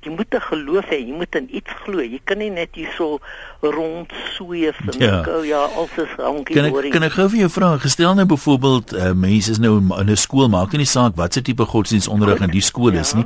Jy 0.02 0.12
moet 0.12 0.34
'n 0.34 0.40
geloof 0.42 0.86
hê, 0.86 1.00
jy 1.08 1.14
moet 1.14 1.36
in 1.36 1.48
iets 1.56 1.72
glo. 1.84 2.00
Jy 2.02 2.20
kan 2.24 2.38
nie 2.38 2.50
net 2.50 2.70
hierso 2.76 3.20
rond 3.62 4.12
sweef 4.36 4.78
en 4.88 5.00
Ja. 5.00 5.24
ja. 5.26 5.44
ja, 5.44 5.58
alles 5.76 5.98
is 5.98 6.10
hankie 6.18 6.56
Kan 6.56 6.66
ek 6.66 6.72
doorie. 6.72 6.92
kan 6.92 7.04
ek 7.04 7.12
gou 7.12 7.30
vir 7.30 7.40
jou 7.40 7.50
vra, 7.50 7.78
gestel 7.78 8.14
nou 8.14 8.26
byvoorbeeld 8.26 8.94
uh, 8.94 9.12
mense 9.14 9.52
is 9.52 9.58
nou 9.60 9.78
in 10.00 10.10
'n 10.10 10.16
skool 10.16 10.48
maak 10.50 10.72
nie 10.72 10.86
saak 10.86 11.16
wat 11.16 11.34
se 11.34 11.42
tipe 11.42 11.66
godsdienstonderrig 11.66 12.40
in 12.42 12.50
die 12.50 12.62
skool 12.62 12.94
is 12.94 13.12
Ja. 13.12 13.18
nie. 13.18 13.26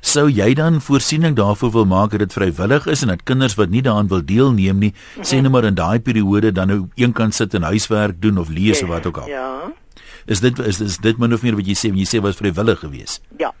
Sou 0.00 0.30
jy 0.32 0.54
dan 0.56 0.80
voorsiening 0.80 1.36
daarvoor 1.36 1.70
wil 1.70 1.84
maak 1.84 2.10
dat 2.10 2.24
dit 2.24 2.32
vrywillig 2.32 2.86
is 2.86 3.02
en 3.02 3.12
dat 3.12 3.22
kinders 3.22 3.54
wat 3.54 3.68
nie 3.68 3.82
daaraan 3.84 4.08
wil 4.08 4.24
deelneem 4.24 4.78
nie, 4.78 4.94
sê 5.20 5.40
net 5.40 5.52
maar 5.52 5.68
in 5.68 5.76
daai 5.76 6.00
periode 6.00 6.52
dan 6.56 6.68
nou 6.72 6.80
eenkant 6.96 7.36
sit 7.36 7.54
en 7.54 7.68
huiswerk 7.68 8.20
doen 8.20 8.38
of 8.38 8.48
lees 8.48 8.82
of 8.82 8.88
wat 8.88 9.06
ook 9.06 9.20
al. 9.24 9.28
Ja. 9.28 9.72
Is 10.26 10.40
dit 10.40 10.58
is, 10.58 10.80
is 10.80 10.96
dit 10.98 11.18
min 11.18 11.34
of 11.36 11.42
meer 11.42 11.56
wat 11.56 11.68
jy 11.68 11.76
sê, 11.76 11.92
want 11.92 12.00
jy 12.00 12.08
sê 12.08 12.22
was 12.24 12.40
vrywillig 12.40 12.80
geweest. 12.80 13.22
Ja. 13.38 13.52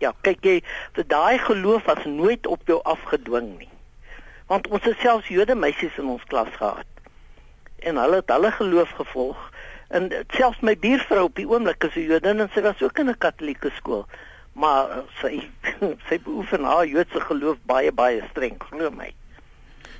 Ja, 0.00 0.14
kyk 0.24 0.46
jy, 0.46 0.54
vir 0.96 1.04
daai 1.10 1.38
geloof 1.44 1.84
was 1.84 2.06
nooit 2.08 2.46
op 2.46 2.62
jou 2.70 2.78
afgedwing 2.88 3.50
nie. 3.58 3.68
Want 4.48 4.70
ons 4.72 4.86
het 4.88 4.96
selfs 5.02 5.28
Jode 5.28 5.54
meisies 5.54 5.98
in 6.00 6.08
ons 6.08 6.24
klas 6.30 6.48
gehad. 6.56 6.86
En 7.84 8.00
hulle 8.00 8.22
het 8.22 8.32
hulle 8.32 8.50
geloof 8.56 8.94
gevolg. 8.96 9.42
En 9.90 10.08
selfs 10.32 10.62
my 10.64 10.72
buurvrou 10.80 11.26
op 11.28 11.36
die 11.36 11.46
oomblik 11.48 11.84
is 11.84 11.96
'n 11.96 12.08
Jodin 12.08 12.40
en 12.40 12.50
sy 12.54 12.62
was 12.62 12.82
ook 12.82 12.98
in 12.98 13.10
'n 13.10 13.18
Katolieke 13.18 13.70
skool. 13.76 14.06
Maar 14.52 14.90
uh, 14.90 15.02
sy 15.20 15.48
sy 16.08 16.18
beoefen 16.24 16.64
haar 16.64 16.86
Joodse 16.86 17.20
geloof 17.20 17.58
baie 17.66 17.92
baie 17.92 18.22
streng, 18.30 18.58
glo 18.70 18.90
my. 18.90 19.12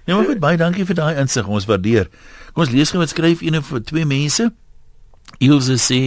Nou 0.06 0.18
maar 0.18 0.26
goed, 0.26 0.40
baie 0.42 0.58
dankie 0.58 0.86
vir 0.88 0.98
daai 0.98 1.20
insig. 1.20 1.46
Ons 1.46 1.68
waardeer. 1.70 2.10
Kom 2.52 2.64
ons 2.64 2.74
lees 2.74 2.90
gou 2.90 2.98
wat 2.98 3.12
skryf 3.12 3.44
een 3.46 3.56
of 3.60 3.70
twee 3.86 4.06
mense. 4.08 4.50
Ilse 5.38 5.76
sê 5.78 6.02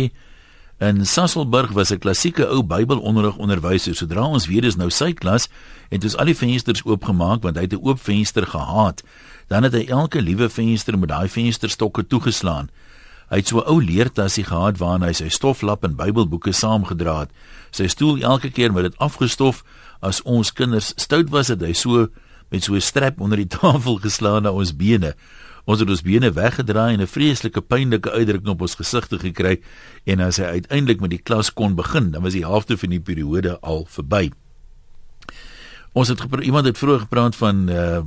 in 0.83 1.05
Sasselburg 1.05 1.71
was 1.71 1.91
'n 1.91 2.00
klassieke 2.00 2.47
ou 2.47 2.63
Bybelonderrig 2.63 3.38
onderwyser. 3.38 3.95
Sodra 3.95 4.25
ons 4.25 4.47
weet 4.47 4.62
dis 4.62 4.75
nou 4.75 4.89
sy 4.89 5.13
klas, 5.13 5.47
het 5.89 6.03
ons 6.03 6.17
al 6.17 6.25
die 6.25 6.35
vensters 6.35 6.83
oopgemaak 6.85 7.41
want 7.43 7.55
hy 7.55 7.62
het 7.62 7.73
'n 7.73 7.85
oop 7.88 8.00
venster 8.00 8.45
gehaat. 8.45 9.03
Dan 9.47 9.63
het 9.63 9.73
hy 9.73 9.85
elke 9.88 10.21
liewe 10.21 10.50
venster 10.50 10.97
met 10.97 11.09
daai 11.09 11.29
vensterstokke 11.29 12.07
toegeslaan. 12.07 12.69
Hy 13.33 13.39
het 13.41 13.49
so 13.49 13.57
'n 13.57 13.65
ou 13.65 13.81
leertasie 13.81 14.43
gehad 14.45 14.77
waarin 14.77 15.01
hy 15.01 15.11
sy 15.11 15.27
stoflap 15.27 15.83
en 15.83 15.95
Bybelboeke 15.97 16.51
saamgedra 16.53 17.19
het. 17.19 17.31
Sy 17.71 17.87
stoel 17.87 18.21
elke 18.21 18.51
keer 18.51 18.71
met 18.71 18.83
dit 18.83 18.97
afgestof. 18.97 19.63
As 20.01 20.21
ons 20.21 20.53
kinders 20.53 20.93
stout 20.95 21.29
was, 21.29 21.47
het 21.47 21.61
hy 21.61 21.73
so 21.73 22.07
met 22.51 22.63
so 22.63 22.75
'n 22.75 22.81
strap 22.81 23.19
onder 23.19 23.37
die 23.37 23.47
tafel 23.57 23.97
geslaan 23.97 24.43
na 24.43 24.51
ons 24.51 24.75
bene. 24.75 25.15
Ons 25.65 25.79
het 25.79 25.89
ons 25.89 26.01
bene 26.01 26.31
weggedraai 26.31 26.93
en 26.93 27.01
'n 27.01 27.07
vreeslike 27.07 27.61
pynlike 27.61 28.11
uitdrukking 28.11 28.53
op 28.53 28.61
ons 28.61 28.75
gesigte 28.75 29.17
gekry 29.17 29.61
en 30.05 30.19
as 30.19 30.37
hy 30.37 30.43
uiteindelik 30.61 30.99
met 30.99 31.09
die 31.09 31.23
klas 31.23 31.53
kon 31.53 31.75
begin, 31.75 32.11
dan 32.11 32.21
was 32.21 32.33
die 32.33 32.45
helfte 32.45 32.77
van 32.77 32.89
die 32.89 33.01
periode 33.01 33.59
al 33.61 33.87
verby. 33.89 34.31
Ons 35.93 36.07
het 36.07 36.21
iemand 36.41 36.65
het 36.65 36.77
vroeër 36.77 36.99
gepraat 36.99 37.35
van 37.35 37.69
uh, 37.69 37.97
uh 37.97 38.01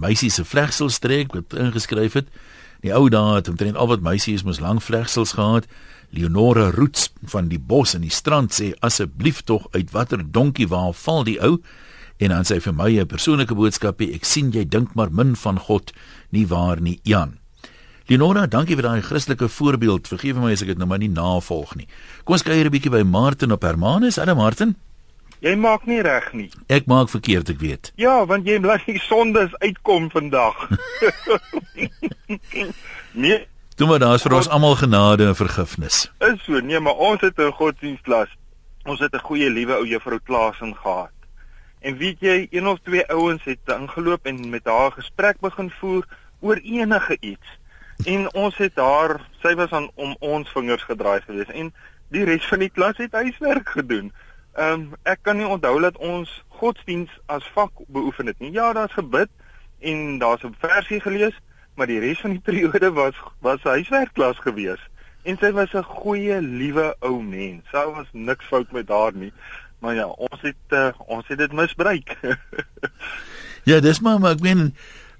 meisie 0.00 0.30
se 0.30 0.44
vlegselstreek 0.44 1.32
wat 1.34 1.54
ingeskryf 1.54 2.12
het. 2.12 2.26
Die 2.84 2.94
ou 2.94 3.08
dae 3.10 3.34
het 3.40 3.48
omtrent 3.50 3.76
al 3.76 3.90
wat 3.90 4.04
meisies 4.06 4.44
mos 4.46 4.60
lang 4.62 4.78
vlegsels 4.82 5.34
gehad. 5.34 5.66
Leonora 6.10 6.70
Roots 6.70 7.10
van 7.26 7.48
die 7.50 7.58
bos 7.58 7.94
in 7.94 8.04
die 8.06 8.14
strand 8.14 8.54
sê 8.54 8.72
asseblief 8.80 9.42
tog 9.42 9.66
uit 9.74 9.90
watter 9.92 10.22
donkie 10.22 10.68
waar 10.70 10.94
val 10.94 11.24
die 11.26 11.40
ou? 11.42 11.58
En 12.18 12.32
dan 12.34 12.46
sê 12.46 12.60
vir 12.60 12.74
my 12.74 12.90
'n 13.00 13.06
persoonlike 13.06 13.54
boodskapie, 13.54 14.14
ek 14.14 14.24
sien 14.24 14.50
jy 14.52 14.64
dink 14.64 14.94
maar 14.94 15.10
min 15.10 15.36
van 15.36 15.58
God, 15.58 15.92
nie 16.30 16.46
waar 16.46 16.80
nie, 16.80 17.00
Jan. 17.02 17.38
Leonora, 18.06 18.46
dankie 18.46 18.74
vir 18.74 18.82
daai 18.82 19.02
Christelike 19.02 19.48
voorbeeld. 19.48 20.08
Vergewe 20.08 20.40
my 20.40 20.52
as 20.52 20.62
ek 20.62 20.68
dit 20.68 20.78
nou 20.78 20.86
maar 20.88 20.98
nie 20.98 21.12
navolg 21.12 21.74
nie. 21.76 21.86
Kom 22.24 22.32
ons 22.32 22.42
kuier 22.42 22.64
'n 22.64 22.70
bietjie 22.70 22.90
by 22.90 23.02
Martin 23.02 23.52
op 23.52 23.62
Hermanus. 23.62 24.16
Hallo 24.16 24.34
Martin. 24.34 24.87
Jy 25.40 25.54
maak 25.54 25.84
nie 25.86 26.00
reg 26.02 26.32
nie. 26.32 26.48
Ek 26.66 26.88
maak 26.90 27.10
verkeerd, 27.12 27.50
ek 27.52 27.60
weet. 27.62 27.92
Ja, 27.94 28.24
want 28.26 28.46
jy 28.46 28.58
laat 28.58 28.86
die 28.86 28.98
sondes 28.98 29.54
uitkom 29.62 30.10
vandag. 30.10 30.64
nee. 33.24 33.46
Doen 33.78 33.88
maar 33.88 34.02
daar's 34.02 34.24
vir 34.26 34.34
ons 34.34 34.48
almal 34.50 34.74
genade 34.80 35.28
en 35.30 35.38
vergifnis. 35.38 36.08
Is 36.26 36.42
so, 36.42 36.58
nee, 36.58 36.80
maar 36.82 36.98
ons 36.98 37.20
het 37.22 37.38
'n 37.38 37.54
godsdienstklas. 37.54 38.28
Ons 38.84 39.00
het 39.00 39.14
'n 39.14 39.22
goeie 39.28 39.50
liewe 39.50 39.74
ou 39.78 39.86
juffrou 39.86 40.18
Klaasen 40.18 40.74
gehad. 40.74 41.14
En 41.80 41.96
weet 41.96 42.20
jy, 42.20 42.46
een 42.50 42.66
of 42.66 42.78
twee 42.82 43.06
ouens 43.06 43.44
het 43.44 43.58
ingeloop 43.66 44.26
en 44.26 44.48
met 44.50 44.64
haar 44.64 44.92
gesprek 44.92 45.40
begin 45.40 45.70
voer 45.70 46.06
oor 46.40 46.56
enige 46.56 47.16
iets. 47.20 47.46
En 48.04 48.34
ons 48.34 48.56
het 48.56 48.74
haar, 48.74 49.20
sy 49.42 49.54
was 49.54 49.70
aan 49.70 49.90
om 49.94 50.16
ons 50.18 50.50
vingers 50.50 50.82
gedraai 50.82 51.20
gewees 51.20 51.50
en 51.50 51.72
die 52.14 52.24
res 52.24 52.46
van 52.46 52.58
die 52.58 52.70
klas 52.70 52.96
het 52.96 53.12
huiswerk 53.12 53.68
gedoen. 53.68 54.12
Ehm 54.58 54.72
um, 54.72 54.94
ek 55.06 55.18
kan 55.22 55.36
nie 55.38 55.46
onthou 55.46 55.76
dat 55.80 55.96
ons 56.02 56.30
godsdiens 56.58 57.10
as 57.30 57.44
vak 57.54 57.70
beoefen 57.86 58.26
het 58.26 58.38
nie. 58.42 58.50
Ja, 58.52 58.72
daar's 58.72 58.92
gebid 58.92 59.28
en 59.78 60.18
daar's 60.18 60.42
'n 60.42 60.56
versie 60.58 61.00
gelees, 61.00 61.36
maar 61.74 61.86
die 61.86 62.00
res 62.02 62.20
van 62.20 62.30
die 62.30 62.42
periode 62.48 62.90
was 62.92 63.14
was 63.38 63.62
huiswerkklas 63.62 64.38
gewees. 64.38 64.82
En 65.22 65.38
sy 65.38 65.52
was 65.52 65.72
'n 65.72 65.82
goeie, 65.82 66.40
liewe 66.40 66.96
ou 66.98 67.22
mens. 67.22 67.70
Daar 67.70 67.92
was 67.94 68.06
niks 68.12 68.44
fout 68.44 68.72
met 68.72 68.88
haar 68.88 69.14
nie. 69.14 69.32
Maar 69.78 69.94
ja, 69.94 70.06
ons 70.06 70.40
het 70.40 70.66
uh, 70.68 70.90
ons 71.06 71.28
het 71.28 71.38
dit 71.38 71.52
misbruik. 71.52 72.16
ja, 73.70 73.80
dis 73.80 74.00
maar 74.00 74.18
maar 74.18 74.32
ek 74.32 74.40
meen 74.40 74.74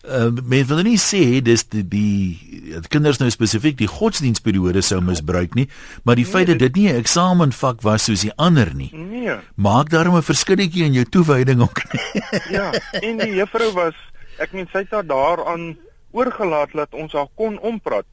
uh, 0.05 0.29
mense 0.43 0.69
wil 0.71 0.83
nie 0.87 0.99
sê 1.01 1.41
dis 1.45 1.65
die, 1.71 1.83
die 1.89 2.81
kinders 2.93 3.21
nou 3.21 3.29
spesifiek 3.33 3.79
die 3.79 3.91
godsdienstperiode 3.91 4.83
sou 4.85 5.01
misbruik 5.05 5.57
nie, 5.59 5.67
maar 6.05 6.19
die 6.19 6.27
nee, 6.27 6.33
feit 6.33 6.51
dat 6.53 6.63
dit 6.63 6.77
nie 6.77 6.89
'n 6.93 7.01
eksamenvak 7.03 7.83
was 7.83 8.05
soos 8.05 8.23
die 8.27 8.35
ander 8.37 8.75
nie. 8.75 8.91
Nee. 8.95 9.39
Maak 9.57 9.91
daarom 9.91 10.17
'n 10.17 10.23
verskilletjie 10.23 10.85
in 10.85 10.93
jou 10.93 11.05
toewyding 11.05 11.61
ook. 11.61 11.83
ja, 12.59 12.73
en 12.93 13.19
die 13.19 13.35
juffrou 13.35 13.73
was 13.73 13.95
ek 14.39 14.53
meen 14.53 14.69
sy 14.73 14.87
het 14.87 14.91
haar 14.91 15.07
daaraan 15.07 15.77
oorgelaat 16.11 16.73
dat 16.73 16.95
ons 16.95 17.13
haar 17.13 17.29
kon 17.35 17.59
ompraat. 17.59 18.07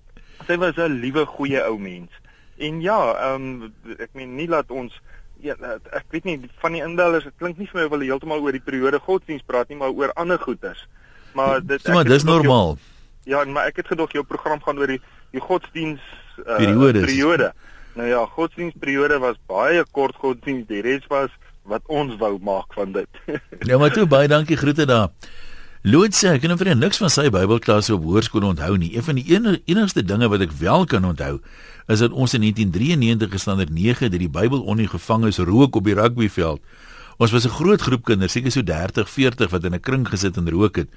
Sy 0.47 0.57
was 0.57 0.75
'n 0.77 0.99
liewe 0.99 1.25
goeie 1.25 1.61
ou 1.63 1.77
mens. 1.79 2.11
En 2.57 2.81
ja, 2.81 3.13
ehm 3.13 3.61
um, 3.61 3.73
ek 3.99 4.09
meen 4.13 4.35
nie 4.35 4.47
laat 4.47 4.71
ons 4.71 4.93
ja, 5.39 5.55
ek 5.91 6.05
weet 6.09 6.23
nie 6.23 6.39
van 6.61 6.71
die 6.71 6.81
indellers, 6.81 7.23
dit 7.23 7.33
klink 7.37 7.57
nie 7.57 7.67
vir 7.67 7.79
my 7.79 7.85
of 7.85 7.91
hulle 7.91 8.07
heeltemal 8.09 8.41
oor 8.41 8.55
die 8.55 8.63
periode 8.63 8.99
godsdienst 8.99 9.45
praat 9.45 9.69
nie, 9.69 9.77
maar 9.77 9.91
oor 9.91 10.13
ander 10.15 10.39
goeters 10.39 10.87
maar 11.35 11.61
dit 11.61 11.87
Maar 11.87 12.07
dis 12.07 12.23
normaal. 12.23 12.77
Jou, 13.23 13.45
ja, 13.45 13.51
maar 13.51 13.69
ek 13.71 13.83
het 13.83 13.87
gedog 13.93 14.11
jou 14.15 14.23
program 14.25 14.61
gaan 14.63 14.79
oor 14.79 14.95
die 14.95 15.01
die 15.35 15.43
godsdiens 15.43 16.01
uh, 16.39 16.55
periode. 16.55 17.01
periode. 17.03 17.53
Nou 17.95 18.07
ja, 18.07 18.21
godsdienstperiode 18.35 19.19
was 19.23 19.35
baie 19.47 19.83
kort 19.91 20.15
godsdienst, 20.19 20.67
die 20.71 20.83
res 20.83 21.03
was 21.11 21.31
wat 21.67 21.83
ons 21.91 22.15
wou 22.21 22.37
maak 22.43 22.73
van 22.77 22.91
dit. 22.95 23.21
ja, 23.69 23.77
maar 23.77 23.91
toe 23.91 24.05
baie 24.07 24.27
dankie 24.31 24.57
groete 24.59 24.87
daar. 24.87 25.11
Loot 25.85 26.17
sê 26.17 26.31
ek 26.33 26.41
kan 26.41 26.57
vir 26.57 26.71
niks 26.73 26.97
van 26.97 27.11
sy 27.13 27.27
Bybelklasse 27.29 27.93
op 27.93 28.05
hoërskool 28.07 28.47
onthou 28.47 28.73
nie. 28.81 28.95
Een 28.95 29.05
van 29.05 29.19
die 29.19 29.25
enigste 29.69 30.01
dinge 30.01 30.29
wat 30.33 30.41
ek 30.41 30.55
wel 30.57 30.87
kan 30.89 31.05
onthou 31.05 31.35
is 31.93 32.01
dat 32.01 32.09
ons 32.09 32.33
in 32.33 32.41
1993 32.41 33.41
standaard 33.41 33.69
9 33.69 34.09
dat 34.09 34.19
die 34.19 34.31
Bybel 34.31 34.63
ongevang 34.65 35.27
is 35.29 35.37
rook 35.37 35.77
op 35.77 35.85
die 35.85 35.93
rugbyveld. 35.93 36.63
Ons 37.21 37.31
was 37.31 37.45
'n 37.45 37.53
groot 37.53 37.81
groep 37.81 38.03
kinders, 38.03 38.33
seker 38.33 38.51
so 38.51 38.63
30, 38.63 39.09
40 39.09 39.49
wat 39.49 39.63
in 39.63 39.75
'n 39.75 39.79
kring 39.79 40.07
gesit 40.07 40.37
en 40.37 40.49
rook 40.49 40.75
het. 40.75 40.89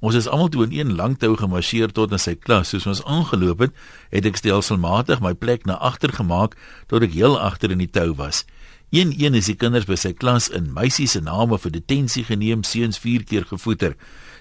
Ons 0.00 0.16
is 0.16 0.28
almal 0.28 0.48
toe 0.48 0.64
in 0.64 0.72
een 0.72 0.94
lang 0.96 1.18
tou 1.20 1.34
gemarseer 1.36 1.92
tot 1.92 2.12
in 2.12 2.20
sy 2.20 2.32
klas. 2.34 2.72
Soos 2.72 2.86
ons 2.88 3.02
aangeloop 3.04 3.66
het, 3.66 3.74
het 4.08 4.24
ek 4.24 4.40
stelselmatig 4.40 5.20
my 5.20 5.34
plek 5.36 5.66
na 5.68 5.76
agter 5.76 6.14
gemaak 6.16 6.56
tot 6.88 7.04
ek 7.04 7.12
heel 7.12 7.36
agter 7.36 7.74
in 7.74 7.82
die 7.84 7.90
tou 7.90 8.14
was. 8.16 8.46
Een 8.90 9.12
een 9.20 9.36
is 9.38 9.46
die 9.46 9.58
kinders 9.60 9.86
by 9.86 9.94
sy 10.00 10.10
klas 10.16 10.48
in 10.48 10.72
meisies 10.74 11.12
se 11.14 11.20
name 11.22 11.58
vir 11.60 11.74
detensie 11.76 12.24
geneem, 12.26 12.64
seuns 12.64 12.98
4 12.98 13.26
keer 13.28 13.44
gevoeter. 13.46 13.94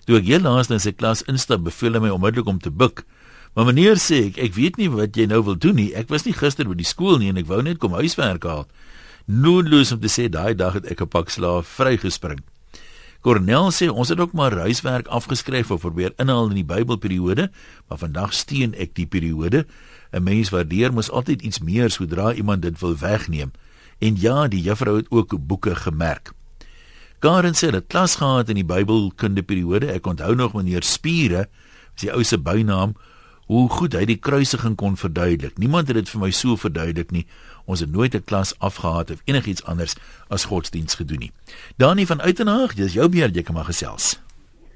Toe 0.07 0.17
ek 0.17 0.29
heel 0.31 0.41
laas 0.47 0.71
in 0.71 0.81
sy 0.81 0.95
klas 0.95 1.21
instap, 1.29 1.67
beveel 1.67 1.99
hy 1.99 2.07
my 2.07 2.13
onmiddellik 2.15 2.47
om 2.49 2.61
te 2.63 2.71
buig. 2.71 3.03
Maar 3.53 3.67
meneer 3.67 3.99
sê 4.01 4.23
ek, 4.29 4.39
ek 4.39 4.55
weet 4.55 4.79
nie 4.79 4.87
wat 4.89 5.17
jy 5.19 5.27
nou 5.29 5.43
wil 5.43 5.59
doen 5.59 5.75
nie. 5.75 5.91
Ek 5.93 6.09
was 6.09 6.25
nie 6.25 6.33
gister 6.33 6.65
by 6.69 6.79
die 6.79 6.87
skool 6.87 7.19
nie 7.19 7.29
en 7.29 7.37
ek 7.37 7.49
wou 7.51 7.59
net 7.65 7.83
kom 7.83 7.97
huiswerk 7.99 8.47
haal. 8.47 8.65
Noodloos 9.27 9.91
om 9.91 9.99
te 10.01 10.09
sê 10.09 10.29
daai 10.31 10.55
dag 10.57 10.79
het 10.79 10.87
ek 10.89 11.01
'n 11.03 11.11
pak 11.11 11.29
slaaf 11.29 11.67
vrygespring. 11.67 12.39
Cornel 13.19 13.67
sê 13.75 13.89
ons 13.91 14.07
het 14.07 14.19
ook 14.19 14.31
maar 14.31 14.55
huiswerk 14.63 15.07
afgeskryf 15.07 15.71
of 15.71 15.81
probeer 15.83 16.13
inhaal 16.17 16.53
in 16.53 16.61
die 16.61 16.67
Bybelperiode, 16.67 17.49
maar 17.87 17.99
vandag 17.99 18.31
steun 18.33 18.71
ek 18.79 18.95
die 18.95 19.07
periode. 19.07 19.65
'n 20.11 20.23
Mens 20.23 20.49
waardeer 20.49 20.93
mos 20.93 21.11
altyd 21.11 21.41
iets 21.41 21.59
meer 21.59 21.91
sodra 21.91 22.33
iemand 22.33 22.61
dit 22.61 22.79
wil 22.79 22.95
wegneem. 22.97 23.51
En 23.99 24.15
ja, 24.15 24.47
die 24.47 24.61
juffrou 24.61 24.97
het 24.97 25.11
ook 25.11 25.35
boeke 25.47 25.75
gemerk. 25.75 26.31
Karen 27.19 27.53
sê 27.53 27.69
dat 27.71 27.87
klas 27.87 28.15
gehad 28.15 28.49
in 28.49 28.55
die 28.55 28.65
Bybelkunde 28.65 29.43
periode. 29.43 29.91
Ek 29.91 30.07
onthou 30.07 30.35
nog 30.35 30.53
meneer 30.53 30.83
Spiere, 30.83 31.49
sy 31.95 32.07
ou 32.15 32.23
se 32.23 32.37
bynaam, 32.37 32.95
hoe 33.49 33.69
goed 33.69 33.93
hy 33.97 34.05
die 34.05 34.19
kruisiging 34.21 34.77
kon 34.77 34.95
verduidelik. 34.95 35.57
Niemand 35.57 35.87
het 35.89 35.97
dit 35.97 36.09
vir 36.09 36.21
my 36.21 36.31
so 36.31 36.55
verduidelik 36.55 37.11
nie. 37.11 37.25
Ons 37.69 37.79
het 37.79 37.91
nooit 37.91 38.13
'n 38.15 38.23
klas 38.25 38.53
afgehaat 38.57 39.11
of 39.11 39.21
enigiets 39.23 39.63
anders 39.63 39.95
as 40.27 40.45
godsdiens 40.45 40.95
gedoen 40.95 41.19
nie. 41.19 41.31
Dani 41.77 42.05
van 42.05 42.21
Uitenhaag, 42.21 42.73
dis 42.73 42.93
jou 42.93 43.09
beurt, 43.09 43.35
jy 43.35 43.43
kan 43.43 43.53
maar 43.53 43.65
gesels. 43.65 44.19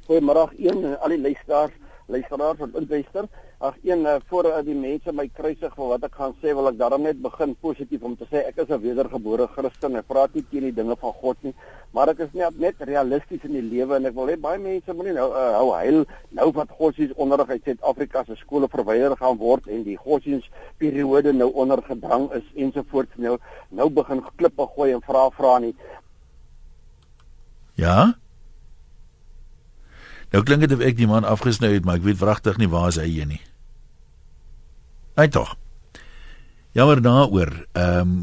Goeiemôre 0.06 0.49
een 0.58 0.97
al 0.99 1.10
die 1.10 1.21
luisteraars, 1.21 1.71
luisteraars 2.06 2.58
van 2.58 2.72
Inwester. 2.76 3.28
Ag 3.58 3.76
een 3.84 4.00
uh, 4.00 4.16
voor 4.28 4.46
uh, 4.46 4.60
die 4.66 4.76
mense 4.76 5.12
my 5.16 5.28
kruisig 5.34 5.76
vir 5.76 5.92
wat 5.94 6.04
ek 6.04 6.18
gaan 6.20 6.34
sê, 6.42 6.52
wil 6.56 6.68
ek 6.68 6.78
daarom 6.80 7.06
net 7.08 7.22
begin 7.24 7.56
positief 7.63 8.04
om 8.04 8.18
te 8.20 8.28
sê 8.32 8.44
ek 8.48 8.60
is 8.63 8.70
'n 8.70 8.82
wedergebore 8.82 9.48
Christen. 9.48 9.96
Ek 9.96 10.08
praat 10.08 10.34
nie 10.36 10.44
teen 10.52 10.68
die 10.68 10.76
dinge 10.76 10.96
van 11.00 11.13
God 11.22 11.38
nie, 11.44 11.54
maar 11.94 12.10
ek 12.10 12.20
is 12.26 12.34
net 12.34 12.60
net 12.60 12.76
realisties 12.80 13.44
in 13.44 13.54
die 13.54 13.62
lewe 13.62 13.96
en 13.96 14.06
ek 14.06 14.16
wil 14.16 14.28
hê 14.28 14.38
baie 14.39 14.60
mense 14.60 14.94
moet 14.94 15.06
nie 15.06 15.13
nou 15.13 15.30
uh, 15.32 15.58
hou 15.60 15.70
heil 15.74 16.06
nou 16.32 16.52
wat 16.52 16.70
godsdienst 16.70 17.16
onderrig 17.16 17.50
uit 17.50 17.63
Suid-Afrika 17.63 18.24
se 18.26 18.36
skole 18.36 18.68
verwyder 18.68 19.16
gaan 19.16 19.38
word 19.38 19.68
en 19.68 19.84
die 19.84 19.98
godsdienst 19.98 20.50
periode 20.78 21.34
nou 21.34 21.52
onder 21.54 21.82
gedrang 21.82 22.32
is 22.34 22.44
ensovoorts 22.56 23.16
nou 23.18 23.38
nou 23.70 23.89
begin 23.89 24.24
klippe 24.36 24.68
gooi 24.76 24.92
en 24.92 25.02
vra 25.02 25.30
vra 25.38 25.60
nie. 25.60 25.76
Ja? 27.76 28.13
Nou 30.34 30.41
klink 30.41 30.65
dit 30.65 30.74
of 30.74 30.82
ek 30.82 30.98
die 30.98 31.10
man 31.10 31.28
afgesny 31.30 31.76
het, 31.76 31.86
maar 31.86 32.00
ek 32.02 32.08
weet 32.08 32.22
wragtig 32.22 32.58
nie 32.58 32.69
waar 32.69 32.89
hy 32.89 33.06
is 33.06 33.28
nie. 33.30 33.41
Hy 35.13 35.28
tog. 35.30 35.54
Jammer 36.74 37.02
daaroor. 37.02 37.54
Ehm 37.78 38.00
um, 38.02 38.13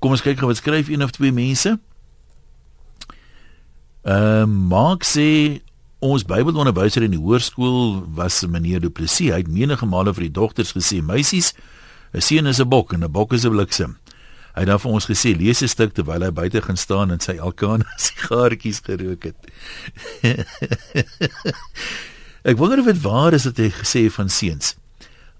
kom 0.00 0.14
ons 0.16 0.22
kyk 0.24 0.38
gou 0.40 0.48
wat 0.48 0.56
skryf 0.56 0.88
een 0.88 1.04
of 1.04 1.12
twee 1.14 1.32
mense. 1.32 1.76
Ehm 4.02 4.42
um, 4.42 4.56
maak 4.72 5.06
sê 5.06 5.60
ons 6.00 6.24
Bybelonderwyser 6.24 7.04
in 7.04 7.14
die 7.14 7.20
hoërskool 7.20 8.00
was 8.16 8.40
meneer 8.48 8.80
Du 8.80 8.90
Plessis. 8.90 9.30
Hy 9.30 9.42
het 9.44 9.52
menige 9.52 9.86
male 9.86 10.14
vir 10.16 10.26
die 10.26 10.36
dogters 10.40 10.72
gesê: 10.74 11.02
"Meisies, 11.02 11.52
'n 12.14 12.20
seun 12.20 12.46
is 12.46 12.58
'n 12.58 12.68
bok 12.68 12.92
en 12.92 13.04
'n 13.04 13.12
bok 13.12 13.32
is 13.32 13.46
'n 13.46 13.52
bliksem." 13.52 13.98
Hy 14.54 14.64
het 14.64 14.70
dan 14.70 14.80
vir 14.82 14.90
ons 14.90 15.06
gesê: 15.06 15.36
"Lees 15.36 15.62
'n 15.62 15.68
stuk 15.68 15.94
terwyl 15.94 16.22
hy 16.22 16.30
buite 16.30 16.62
gaan 16.62 16.76
staan 16.76 17.10
en 17.10 17.20
sy 17.20 17.38
alkane 17.38 17.84
sigaretjies 17.96 18.80
gerook 18.86 19.22
het." 19.22 19.38
Ek 22.42 22.56
wonder 22.56 22.78
of 22.78 22.86
dit 22.86 23.00
waar 23.00 23.32
is 23.32 23.44
wat 23.44 23.56
hy 23.56 23.70
gesê 23.70 24.10
van 24.10 24.28
seuns. 24.28 24.76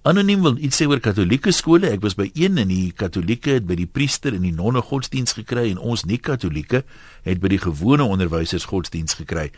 Anoniem 0.03 0.41
wil 0.41 0.57
iets 0.57 0.79
sê 0.81 0.87
oor 0.89 1.01
Katolieke 1.01 1.53
skole. 1.53 1.91
Ek 1.93 2.01
was 2.01 2.15
by 2.17 2.31
een 2.33 2.57
in 2.57 2.71
die 2.73 2.93
Katolieke 2.97 3.59
het 3.59 3.67
by 3.69 3.77
die 3.77 3.89
priester 3.89 4.33
en 4.33 4.47
die 4.47 4.55
nonne 4.57 4.81
godsdiens 4.81 5.35
gekry 5.37 5.67
en 5.69 5.77
ons 5.77 6.07
nie 6.09 6.17
Katolieke 6.17 6.87
het 7.27 7.41
by 7.43 7.51
die 7.53 7.61
gewone 7.61 8.07
onderwysers 8.09 8.65
godsdiens 8.71 9.19
gekry. 9.19 9.51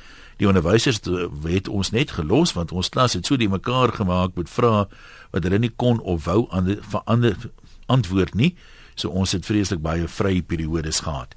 Die 0.42 0.48
onderwysers 0.50 0.98
het 1.46 1.70
ons 1.70 1.92
net 1.94 2.16
gelos 2.18 2.56
want 2.58 2.74
ons 2.74 2.90
klas 2.90 3.14
het 3.14 3.30
so 3.30 3.38
die 3.38 3.50
mekaar 3.50 3.94
gemaak 3.94 4.34
met 4.34 4.50
vrae 4.50 4.88
wat 5.30 5.46
hulle 5.46 5.62
nie 5.62 5.70
kon 5.78 6.02
of 6.02 6.26
wou 6.26 6.48
aan 6.50 6.74
verander 6.90 7.38
antwoord 7.86 8.34
nie. 8.34 8.56
So 8.94 9.08
ons 9.10 9.32
het 9.32 9.46
vreeslik 9.46 9.82
baie 9.82 10.08
vrye 10.08 10.42
periodes 10.42 11.00
gehad. 11.00 11.34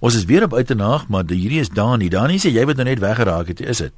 Ons 0.00 0.16
is 0.16 0.26
weer 0.28 0.44
op 0.44 0.54
uitenaag, 0.54 1.08
maar 1.08 1.24
hierdie 1.28 1.60
is 1.60 1.72
Dani. 1.72 2.08
Dani 2.12 2.38
sê 2.38 2.52
jy 2.52 2.66
het 2.68 2.76
nou 2.76 2.88
net 2.88 3.00
weggeraak 3.00 3.52
het, 3.52 3.60
is 3.60 3.84
dit? 3.84 3.92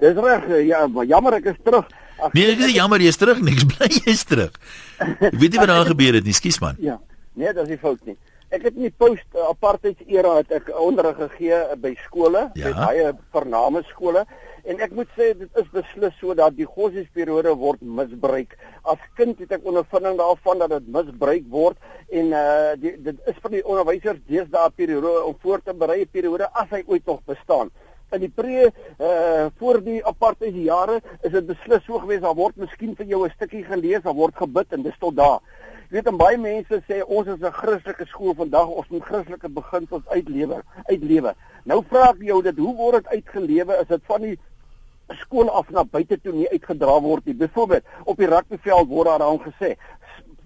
Dis 0.00 0.16
reg. 0.16 0.48
Ja, 0.66 0.84
jammer 1.08 1.36
ek 1.40 1.52
is 1.52 1.60
terug. 1.64 1.86
Ach, 2.20 2.32
nee, 2.36 2.50
ek 2.52 2.60
sê 2.60 2.72
jammer 2.74 3.00
jy 3.00 3.12
is 3.12 3.20
terug, 3.20 3.40
niks 3.44 3.64
bly 3.68 3.88
jy 3.88 4.04
is 4.12 4.24
terug. 4.28 4.56
Ek 5.00 5.36
weet 5.36 5.54
nie 5.54 5.62
wat 5.62 5.72
daar 5.72 5.88
gebeur 5.88 6.18
het 6.20 6.26
nie, 6.28 6.36
skus 6.36 6.60
man. 6.60 6.76
Ja. 6.84 6.98
Nee, 7.38 7.52
dit 7.52 7.62
is 7.64 7.72
nie 7.72 7.80
fout 7.80 8.00
nie. 8.08 8.16
Ek 8.50 8.64
het 8.66 8.76
nie 8.76 8.90
post 8.98 9.40
apartheid 9.46 10.00
era 10.10 10.34
het 10.40 10.50
ek 10.52 10.72
onderrig 10.74 11.16
gegee 11.20 11.60
by 11.80 11.92
skole, 12.04 12.48
ja. 12.58 12.66
by 12.66 12.72
baie 12.74 13.12
vername 13.32 13.84
skole 13.92 14.24
En 14.70 14.78
ek 14.78 14.92
moet 14.94 15.08
sê 15.18 15.32
dit 15.34 15.56
is 15.58 15.70
beslis 15.74 16.14
so 16.20 16.34
dat 16.38 16.54
die 16.54 16.68
godsdienstperiode 16.68 17.56
word 17.58 17.80
misbruik. 17.82 18.52
As 18.86 19.00
kind 19.18 19.40
het 19.42 19.56
ek 19.56 19.66
ondervinding 19.66 20.20
daarvan 20.20 20.62
dat 20.62 20.76
dit 20.76 20.90
misbruik 20.94 21.48
word 21.50 21.78
en 22.20 22.34
uh 22.38 22.74
die, 22.78 22.92
dit 23.02 23.30
is 23.32 23.40
vir 23.42 23.56
die 23.56 23.64
onderwysers 23.66 24.20
deesdae 24.30 24.70
periode 24.76 25.24
om 25.26 25.34
voor 25.42 25.64
te 25.64 25.74
berei 25.74 26.04
periode 26.06 26.46
as 26.54 26.70
hy 26.70 26.84
ooit 26.86 27.06
nog 27.10 27.24
bestaan 27.26 27.74
in 28.14 28.24
die 28.24 28.30
pre 28.34 28.68
uh 28.70 29.46
voor 29.58 29.80
die 29.86 30.00
apartheid 30.06 30.54
jare 30.54 31.00
is 31.22 31.32
dit 31.32 31.46
beslis 31.46 31.84
so 31.86 31.98
gewees 32.02 32.22
daar 32.24 32.38
word 32.38 32.56
miskien 32.58 32.96
vir 32.98 33.06
jou 33.06 33.24
'n 33.26 33.34
stukkie 33.36 33.64
gelees, 33.64 34.02
daar 34.02 34.18
word 34.18 34.36
gebid 34.36 34.72
en 34.72 34.82
dis 34.82 34.98
tot 34.98 35.16
daar. 35.16 35.40
Jy 35.90 35.96
weet 35.96 36.06
en 36.06 36.16
baie 36.16 36.38
mense 36.38 36.82
sê 36.88 37.02
ons 37.02 37.26
is 37.26 37.42
'n 37.42 37.52
Christelike 37.52 38.06
skool 38.06 38.34
vandag, 38.34 38.68
ons 38.68 38.88
moet 38.90 39.02
Christelike 39.02 39.48
beginsels 39.48 40.06
uitlewer, 40.08 40.62
uitlewe. 40.86 41.34
Nou 41.64 41.82
vra 41.88 42.10
ek 42.10 42.22
jou 42.22 42.42
dit, 42.42 42.58
hoe 42.58 42.76
word 42.76 43.02
dit 43.02 43.12
uitgelewe? 43.12 43.80
Is 43.80 43.88
dit 43.88 44.02
van 44.06 44.20
die 44.20 44.38
skool 45.20 45.50
af 45.50 45.70
na 45.70 45.84
buite 45.84 46.20
toe 46.20 46.32
nie 46.32 46.48
uitgedra 46.50 47.00
word 47.00 47.26
nie? 47.26 47.34
Byvoorbeeld, 47.34 47.84
op 48.04 48.16
die 48.16 48.26
rugbyveld 48.26 48.88
word 48.88 49.06
daar 49.06 49.18
dan 49.18 49.40
gesê, 49.46 49.74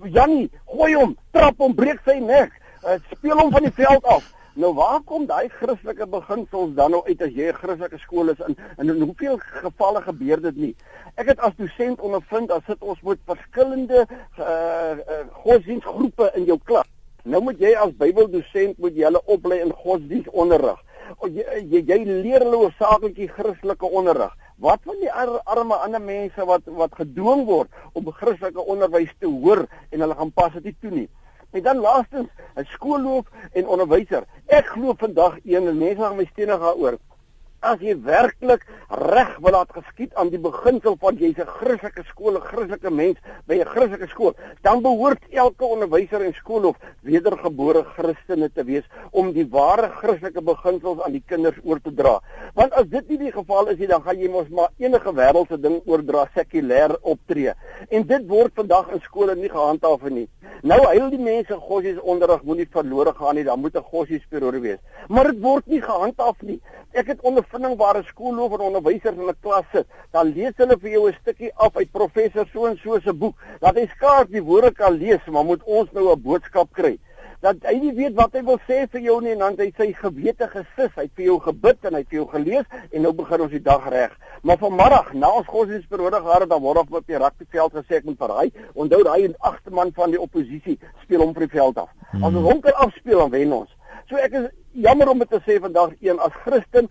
Jannie, 0.05 0.51
gooi 0.69 0.95
hom, 0.95 1.17
trap 1.33 1.59
hom, 1.59 1.75
breek 1.75 2.01
sy 2.05 2.19
nek, 2.21 2.53
uh, 2.85 2.99
speel 3.13 3.39
hom 3.39 3.53
van 3.55 3.63
die 3.63 3.77
veld 3.77 4.05
af. 4.05 4.27
Nou 4.55 4.71
waar 4.75 5.01
kom 5.03 5.25
daai 5.27 5.49
Christelike 5.51 6.07
beginsels 6.07 6.75
dan 6.77 6.93
nou 6.95 7.01
uit 7.09 7.23
as 7.23 7.33
jy 7.35 7.49
'n 7.51 7.57
Christelike 7.59 7.99
skool 7.99 8.29
is 8.31 8.43
in 8.47 8.57
en 8.79 8.91
in 8.91 9.01
hoeveel 9.03 9.39
gevalle 9.39 10.03
gebeur 10.03 10.41
dit 10.41 10.57
nie? 10.57 10.75
Ek 11.17 11.27
het 11.27 11.41
as 11.41 11.57
dosent 11.57 12.01
ondervind 12.01 12.49
dat 12.49 12.63
sit 12.67 12.83
ons 12.83 13.01
met 13.03 13.19
verskillende 13.27 14.07
uh, 14.39 14.45
uh 14.45 15.27
godsdienstgroepe 15.43 16.31
in 16.35 16.45
jou 16.45 16.59
klas. 16.65 16.87
Nou 17.25 17.43
moet 17.43 17.59
jy 17.59 17.75
as 17.75 17.97
Bybeldosent 17.99 18.79
moet 18.79 18.95
jy 18.95 19.05
hulle 19.05 19.23
oplei 19.25 19.61
in 19.61 19.73
godsdienstonderrig. 19.73 20.81
Jy, 21.25 21.45
jy 21.71 21.83
jy 21.89 21.99
leer 22.05 22.45
hulle 22.47 22.57
oorsaaklik 22.57 23.15
die 23.17 23.29
Christelike 23.29 23.91
onderrig. 23.91 24.33
Wat 24.57 24.81
van 24.87 25.01
die 25.01 25.11
ar 25.11 25.41
arme 25.51 25.75
ander 25.75 26.03
mense 26.03 26.45
wat 26.47 26.69
wat 26.79 26.95
gedwing 26.95 27.45
word 27.49 27.71
om 27.93 28.11
Christelike 28.13 28.63
onderwys 28.63 29.11
te 29.19 29.27
hoor 29.27 29.65
en 29.91 30.01
hulle 30.01 30.15
gaan 30.15 30.33
pas 30.33 30.53
dit 30.63 30.77
toe 30.81 30.91
nie? 30.91 31.09
En 31.51 31.63
dan 31.63 31.83
laastens, 31.83 32.29
'n 32.57 32.65
skoolhoof 32.65 33.27
en 33.53 33.67
onderwyser. 33.67 34.25
Ek 34.47 34.67
glo 34.67 34.95
vandag 34.99 35.39
een 35.45 35.69
en 35.69 35.79
mense 35.79 36.03
gaan 36.03 36.17
my 36.17 36.27
stenig 36.31 36.61
daaroor 36.61 36.99
as 37.65 37.81
jy 37.81 37.95
werklik 38.05 38.65
reg 38.91 39.31
wil 39.43 39.55
laat 39.57 39.73
geskied 39.73 40.13
aan 40.21 40.31
die 40.31 40.41
beginsel 40.43 40.97
van 41.01 41.17
jy's 41.17 41.39
'n 41.39 41.47
Christelike 41.47 42.05
skool, 42.11 42.37
'n 42.37 42.47
Christelike 42.51 42.91
mens 42.91 43.17
by 43.49 43.55
'n 43.55 43.65
Christelike 43.73 44.09
skool, 44.09 44.35
dan 44.63 44.83
behoort 44.83 45.23
elke 45.31 45.65
onderwyser 45.65 46.21
en 46.23 46.35
skoolhoof 46.35 46.77
wedergebore 47.03 47.85
Christene 47.97 48.51
te 48.53 48.65
wees 48.65 48.85
om 49.13 49.33
die 49.33 49.47
ware 49.51 49.89
Christelike 49.89 50.43
beginsels 50.43 51.01
aan 51.01 51.13
die 51.13 51.25
kinders 51.27 51.59
oor 51.65 51.81
te 51.81 51.95
dra. 51.95 52.21
Want 52.55 52.73
as 52.73 52.87
dit 52.87 53.09
nie 53.09 53.19
die 53.19 53.33
geval 53.33 53.69
is 53.69 53.79
nie, 53.79 53.89
dan 53.89 54.03
gaan 54.03 54.19
jy 54.19 54.29
mos 54.29 54.49
maar 54.49 54.69
enige 54.79 55.13
wêreldse 55.13 55.61
ding 55.61 55.81
oordra 55.87 56.29
sekulêr 56.35 56.97
optree. 57.03 57.53
En 57.91 58.07
dit 58.07 58.29
word 58.29 58.53
vandag 58.55 58.93
in 58.93 59.01
skole 59.01 59.35
nie 59.35 59.49
gehandhaaf 59.49 60.03
nie. 60.11 60.29
Nou 60.63 60.81
huil 60.87 61.11
die 61.11 61.19
mense 61.19 61.57
gossies 61.61 61.99
onderrig 62.01 62.43
moenie 62.43 62.69
verlore 62.71 63.13
gaan 63.13 63.35
nie, 63.35 63.45
dan 63.45 63.61
moet 63.61 63.77
'n 63.77 63.83
gossies 63.83 64.23
periode 64.29 64.61
wees. 64.61 64.79
Maar 65.09 65.33
dit 65.33 65.41
word 65.41 65.67
nie 65.67 65.81
gehandhaaf 65.81 66.43
nie. 66.43 66.61
Ek 66.93 67.07
het 67.07 67.21
ondervinding 67.21 67.54
waar 67.63 67.99
'n 67.99 68.05
skoolloof 68.05 68.53
en 68.53 68.61
onderwysers 68.61 69.17
in 69.17 69.29
'n 69.29 69.37
klas 69.41 69.65
sit, 69.73 69.87
dan 70.11 70.33
lees 70.33 70.53
hulle 70.57 70.77
vir 70.79 70.91
jou 70.91 71.09
'n 71.09 71.17
stukkie 71.21 71.55
af 71.55 71.77
uit 71.77 71.91
professor 71.93 72.47
so 72.53 72.67
en 72.67 72.77
so 72.77 72.99
se 73.01 73.13
boek. 73.13 73.37
Dat 73.61 73.75
hy 73.75 73.87
skaars 73.87 74.29
die 74.29 74.43
woorde 74.43 74.73
kan 74.73 74.93
lees, 74.93 75.25
maar 75.27 75.45
moet 75.45 75.63
ons 75.65 75.93
nou 75.93 76.13
'n 76.13 76.23
boodskap 76.23 76.73
kry. 76.73 76.99
Dat 77.41 77.57
hy 77.63 77.75
nie 77.79 77.93
weet 77.93 78.15
wat 78.15 78.33
hy 78.33 78.43
wil 78.43 78.59
sê 78.59 78.87
vir 78.91 79.01
jou 79.01 79.21
nie 79.21 79.33
en 79.33 79.39
dan 79.39 79.55
hy 79.59 79.73
sy 79.77 79.93
gewete 79.93 80.49
gesis, 80.49 80.95
hy 80.97 81.03
het 81.03 81.15
vir 81.15 81.25
jou 81.25 81.39
gebid 81.41 81.85
en 81.85 81.93
hy 81.93 81.99
het 81.99 82.09
vir 82.09 82.19
jou 82.19 82.29
gelees 82.29 82.65
en 82.91 83.03
nou 83.03 83.13
begin 83.13 83.41
ons 83.41 83.51
die 83.51 83.63
dag 83.63 83.89
reg. 83.89 84.13
Maar 84.43 84.59
vanmiddag 84.59 85.13
na 85.13 85.29
ons 85.31 85.47
godsdienstperiode 85.47 86.21
gehad 86.21 86.41
het, 86.41 86.49
dan 86.51 86.63
word 86.63 86.79
op 86.79 86.93
op 86.93 87.07
die 87.07 87.19
rugbyveld 87.19 87.73
gesê 87.73 87.95
ek 87.97 88.05
moet 88.05 88.19
verraai. 88.19 88.53
Onthou 88.75 89.03
daai 89.03 89.35
agste 89.39 89.71
man 89.71 89.93
van 89.93 90.11
die 90.11 90.21
oppositie 90.21 90.79
speel 91.03 91.21
hom 91.21 91.35
vir 91.35 91.47
die 91.47 91.59
veld 91.59 91.79
af. 91.79 91.89
As 92.23 92.33
ons 92.33 92.51
hom 92.51 92.61
kan 92.61 92.73
afspeel 92.75 93.19
dan 93.19 93.31
wen 93.31 93.53
ons. 93.53 93.71
So 94.09 94.17
ek 94.17 94.33
is 94.33 94.49
jammer 94.73 95.09
om 95.09 95.19
dit 95.19 95.31
te 95.31 95.41
sê 95.47 95.61
vandag 95.61 95.93
een 96.01 96.19
as 96.19 96.33
Christen 96.45 96.89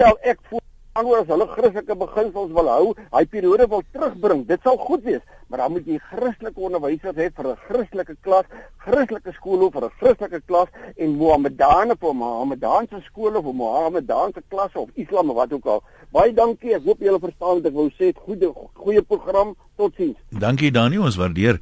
stel 0.00 0.16
ek 0.24 0.38
voor 0.48 0.62
anders 0.98 1.28
hulle 1.28 1.46
Christelike 1.52 1.94
beginsels 2.00 2.52
wil 2.56 2.68
hou, 2.72 2.84
hy 3.12 3.20
periode 3.28 3.66
wil 3.70 3.82
terugbring. 3.92 4.46
Dit 4.48 4.64
sal 4.64 4.78
goed 4.80 5.04
wees, 5.04 5.20
maar 5.52 5.60
dan 5.62 5.74
moet 5.74 5.86
jy 5.86 5.98
Christelike 6.08 6.64
onderwysers 6.66 7.18
hê 7.20 7.28
vir 7.36 7.48
'n 7.50 7.58
Christelike 7.68 8.16
klas, 8.24 8.46
Christelike 8.84 9.32
skole 9.36 9.68
vir 9.70 9.84
'n 9.84 9.92
Christelike 10.00 10.40
klas 10.48 10.68
en 10.96 11.16
Mohammedane 11.20 11.96
vir 12.00 12.14
Mohammedaanse 12.14 13.02
skole 13.06 13.38
of 13.38 13.44
Mohammedaanse 13.44 14.42
klasse 14.48 14.78
of 14.78 14.88
Islam 14.94 15.30
of 15.30 15.36
wat 15.36 15.52
ook 15.52 15.66
al. 15.66 15.82
Baie 16.12 16.32
dankie. 16.32 16.74
Ek 16.74 16.84
hoop 16.84 16.98
julle 16.98 17.20
verstaan 17.20 17.60
wat 17.60 17.66
ek 17.66 17.74
wou 17.74 17.90
sê. 17.90 18.12
Goeie 18.16 18.52
goeie 18.74 19.02
program. 19.02 19.54
Totsiens. 19.76 20.16
Dankie 20.30 20.70
Dani, 20.70 20.98
ons 20.98 21.16
waardeer. 21.16 21.60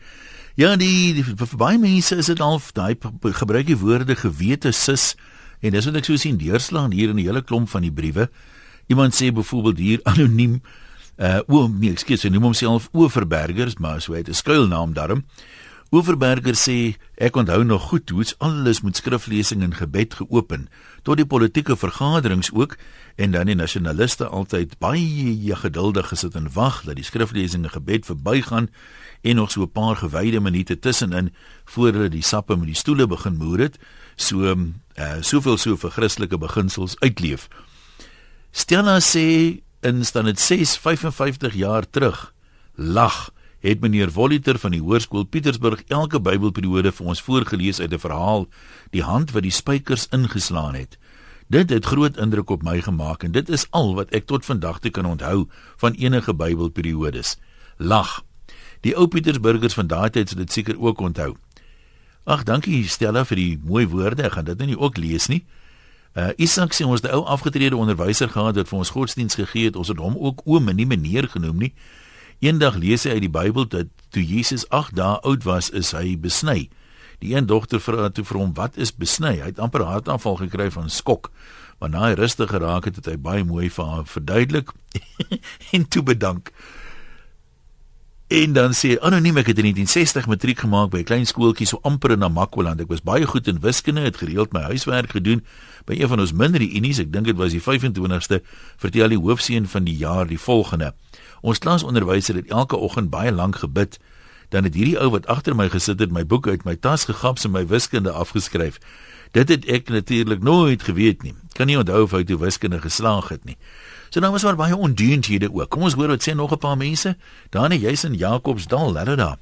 Ja, 0.55 0.77
die, 0.77 1.15
die 1.15 1.23
vir 1.23 1.59
baie 1.59 1.79
mense 1.79 2.17
is 2.17 2.27
dit 2.27 2.41
al 2.41 2.59
daai 2.73 2.97
gebruik 3.23 3.67
die 3.67 3.79
woorde 3.79 4.15
gewete 4.15 4.73
sis 4.73 5.17
en 5.61 5.73
dis 5.73 5.85
wat 5.85 5.97
ek 5.97 6.05
so 6.05 6.17
sien 6.17 6.39
deurslaan 6.39 6.93
hier 6.93 7.11
in 7.11 7.17
die 7.17 7.27
hele 7.27 7.43
klomp 7.43 7.69
van 7.69 7.83
die 7.83 7.93
briewe. 7.93 8.29
Iemand 8.89 9.15
sê 9.15 9.33
byvoorbeeld 9.33 9.79
hier 9.79 10.01
anoniem 10.13 10.61
uh 11.19 11.41
o, 11.51 11.67
nee, 11.67 11.91
ekskuus, 11.91 12.23
hy 12.23 12.31
noem 12.31 12.53
homself 12.53 12.89
Oeverbergers, 12.95 13.81
maar 13.83 14.01
so 14.01 14.15
het 14.15 14.29
'n 14.29 14.35
skuilnaam 14.35 14.93
daarom. 14.95 15.25
Oeverberger 15.89 16.53
sê 16.53 16.99
ek 17.17 17.37
onthou 17.41 17.63
nog 17.65 17.87
goed 17.89 18.11
hoe 18.13 18.25
alles 18.45 18.83
met 18.85 18.97
skriflesing 18.97 19.63
en 19.65 19.73
gebed 19.73 20.15
geopen 20.15 20.67
tot 21.03 21.17
die 21.17 21.25
politieke 21.25 21.77
vergaderings 21.81 22.51
ook 22.53 22.77
en 23.17 23.33
dan 23.33 23.49
die 23.49 23.57
nasionaliste 23.57 24.27
altyd 24.29 24.75
baie 24.79 25.57
geduldig 25.57 26.11
gesit 26.13 26.37
en 26.37 26.51
wag 26.53 26.83
dat 26.85 27.01
die 27.01 27.07
skriflesing 27.09 27.65
en 27.65 27.73
gebed 27.73 28.05
verbygaan 28.05 28.69
en 29.25 29.37
nog 29.37 29.51
so 29.51 29.63
'n 29.63 29.73
paar 29.73 29.97
gewyde 29.97 30.41
minute 30.41 30.79
tussenin 30.79 31.33
voor 31.65 31.93
hulle 31.93 32.09
die 32.09 32.23
sappe 32.23 32.57
met 32.57 32.67
die 32.67 32.77
stoele 32.77 33.07
begin 33.07 33.37
moer 33.37 33.59
het 33.59 33.79
so 34.17 34.55
uh 34.99 35.23
soveel 35.23 35.59
so 35.59 35.77
vir 35.77 35.91
Christelike 35.95 36.39
beginsels 36.39 36.97
uitleef. 37.01 37.49
Stella 38.51 38.99
sê 39.01 39.63
in 39.87 40.03
dit 40.03 40.41
6 40.41 40.77
55 40.83 41.55
jaar 41.55 41.87
terug 41.91 42.33
lag 42.75 43.31
het 43.61 43.81
meneer 43.81 44.11
Voliter 44.11 44.59
van 44.59 44.71
die 44.71 44.81
Hoërskool 44.81 45.27
Pietersburg 45.27 45.83
elke 45.89 46.21
Bybelperiode 46.21 46.93
vir 46.93 47.07
ons 47.07 47.23
voorgeles 47.23 47.81
uit 47.81 47.93
'n 47.93 47.99
verhaal 47.99 48.47
die 48.91 49.03
hand 49.03 49.31
wat 49.31 49.43
die 49.43 49.55
spykers 49.55 50.07
ingeslaan 50.11 50.75
het. 50.75 50.99
Dit 51.49 51.71
het 51.71 51.85
groot 51.85 52.17
indruk 52.17 52.51
op 52.51 52.63
my 52.63 52.81
gemaak 52.81 53.23
en 53.23 53.33
dit 53.33 53.49
is 53.49 53.67
al 53.71 53.95
wat 53.95 54.11
ek 54.11 54.27
tot 54.27 54.45
vandag 54.45 54.79
toe 54.79 54.91
kan 54.91 55.07
onthou 55.07 55.49
van 55.77 55.93
enige 55.93 56.35
Bybelperiodes. 56.35 57.37
Lag. 57.77 58.23
Die 58.81 58.97
ou 58.97 59.09
Pietersburgers 59.09 59.75
van 59.75 59.87
daardie 59.87 60.11
tyd 60.11 60.29
sal 60.29 60.39
dit 60.39 60.53
seker 60.53 60.81
ook 60.81 61.01
onthou. 61.01 61.37
Ag, 62.29 62.43
dankie 62.45 62.83
Stella 62.85 63.23
vir 63.25 63.41
die 63.41 63.53
mooi 63.65 63.87
woorde. 63.89 64.27
Ek 64.27 64.35
gaan 64.37 64.45
dit 64.45 64.59
nou 64.61 64.67
nie 64.69 64.77
ook 64.77 64.99
lees 65.01 65.31
nie. 65.33 65.47
Uh 66.13 66.35
Isak 66.37 66.75
sê 66.77 66.85
ons 66.85 67.01
het 67.01 67.09
'n 67.09 67.17
ou 67.17 67.25
afgetrede 67.25 67.77
onderwyser 67.77 68.29
gehad 68.29 68.57
wat 68.61 68.69
vir 68.69 68.79
ons 68.79 68.91
godsdiens 68.93 69.35
gegee 69.35 69.65
het. 69.65 69.77
Ons 69.77 69.89
het 69.89 69.97
hom 69.97 70.17
ook 70.17 70.43
oom 70.45 70.69
en 70.69 70.77
nie 70.77 70.87
meneer 70.87 71.29
genoem 71.29 71.57
nie. 71.57 71.73
Eendag 72.41 72.77
lees 72.77 73.05
hy 73.05 73.11
uit 73.11 73.25
die 73.25 73.33
Bybel 73.33 73.69
dat 73.69 73.87
toe 74.11 74.23
Jesus 74.23 74.69
8 74.69 74.95
dae 74.95 75.21
oud 75.25 75.45
was, 75.45 75.71
is 75.71 75.93
hy 75.93 76.19
besny. 76.21 76.69
Die 77.19 77.35
een 77.35 77.47
dogter 77.47 77.81
vra 77.81 78.11
toe 78.11 78.25
vir 78.25 78.39
hom, 78.39 78.55
"Wat 78.55 78.77
is 78.77 78.93
besny?" 78.93 79.41
Hy 79.41 79.47
het 79.47 79.59
amper 79.59 79.85
hartaanval 79.85 80.37
gekry 80.37 80.71
van 80.71 80.91
skok. 80.91 81.31
Maar 81.81 81.91
na 81.91 82.09
hy 82.09 82.13
rustig 82.13 82.51
geraak 82.51 82.85
het, 82.85 82.97
het 82.97 83.07
hy 83.07 83.17
baie 83.17 83.45
mooi 83.45 83.71
vir 83.71 83.85
haar 83.85 84.05
verduidelik 84.05 84.71
en 85.73 85.89
toe 85.89 86.03
bedank. 86.03 86.53
En 88.29 88.53
dan 88.53 88.75
sê 88.77 88.99
anoniem 89.01 89.39
ek 89.41 89.47
het 89.49 89.61
in 89.63 89.65
1960 89.65 90.27
matriek 90.29 90.59
gemaak 90.61 90.91
by 90.93 90.99
'n 91.01 91.09
klein 91.09 91.27
skooltjie 91.27 91.67
so 91.67 91.79
amper 91.83 92.11
in 92.11 92.19
Namakwaland. 92.19 92.81
Ek 92.81 92.89
was 92.89 93.01
baie 93.01 93.27
goed 93.27 93.49
in 93.49 93.61
wiskunde, 93.61 94.01
het 94.01 94.17
gereeld 94.17 94.53
my 94.53 94.61
huiswerk 94.61 95.11
gedoen 95.11 95.45
by 95.87 95.97
een 95.97 96.09
van 96.09 96.21
ons 96.21 96.33
minder 96.33 96.61
unies. 96.61 96.99
Ek 96.99 97.13
dink 97.13 97.25
dit 97.25 97.37
was 97.37 97.53
die 97.53 97.61
25ste. 97.61 98.43
Vertel 98.77 99.09
die 99.09 99.19
hoofseun 99.19 99.67
van 99.67 99.85
die 99.85 99.97
jaar 99.97 100.27
die 100.27 100.39
volgende. 100.39 100.93
Ons 101.41 101.59
klasonderwyser 101.59 102.35
het 102.35 102.51
elke 102.51 102.77
oggend 102.77 103.11
baie 103.11 103.33
lank 103.33 103.57
gebid. 103.57 103.99
Dan 104.49 104.65
het 104.65 104.75
hierdie 104.75 104.99
ou 104.99 105.11
wat 105.11 105.27
agter 105.27 105.57
my 105.57 105.69
gesit 105.69 106.01
het 106.01 106.13
my 106.13 106.25
boek 106.27 106.47
uit 106.47 106.65
my 106.65 106.77
tas 106.77 107.05
gegaps 107.05 107.45
en 107.45 107.51
my 107.51 107.67
wiskunde 107.67 108.11
afgeskryf. 108.11 108.79
Dit 109.33 109.49
het 109.49 109.67
ek 109.69 109.89
natuurlik 109.89 110.43
nooit 110.43 110.83
geweet 110.83 111.23
nie. 111.23 111.35
Kan 111.53 111.67
nie 111.67 111.77
onthou 111.79 112.03
of 112.03 112.15
hy 112.17 112.25
toe 112.25 112.39
wiskunde 112.41 112.81
geslaag 112.81 113.29
het 113.29 113.45
nie. 113.45 113.57
So 114.09 114.21
nou 114.21 114.33
was 114.33 114.45
maar 114.45 114.57
baie 114.57 114.77
ondienthede 114.77 115.53
ook. 115.53 115.69
Kom 115.69 115.85
ons 115.85 115.95
hoor 115.95 116.15
wat 116.15 116.25
sê 116.25 116.35
nog 116.35 116.53
'n 116.53 116.59
paar 116.59 116.77
mense. 116.77 117.17
Dan 117.51 117.73
is 117.73 117.81
jy's 117.81 118.05
in 118.05 118.15
Jakobsdal, 118.15 118.97
hulle 118.97 119.17
daar. 119.17 119.39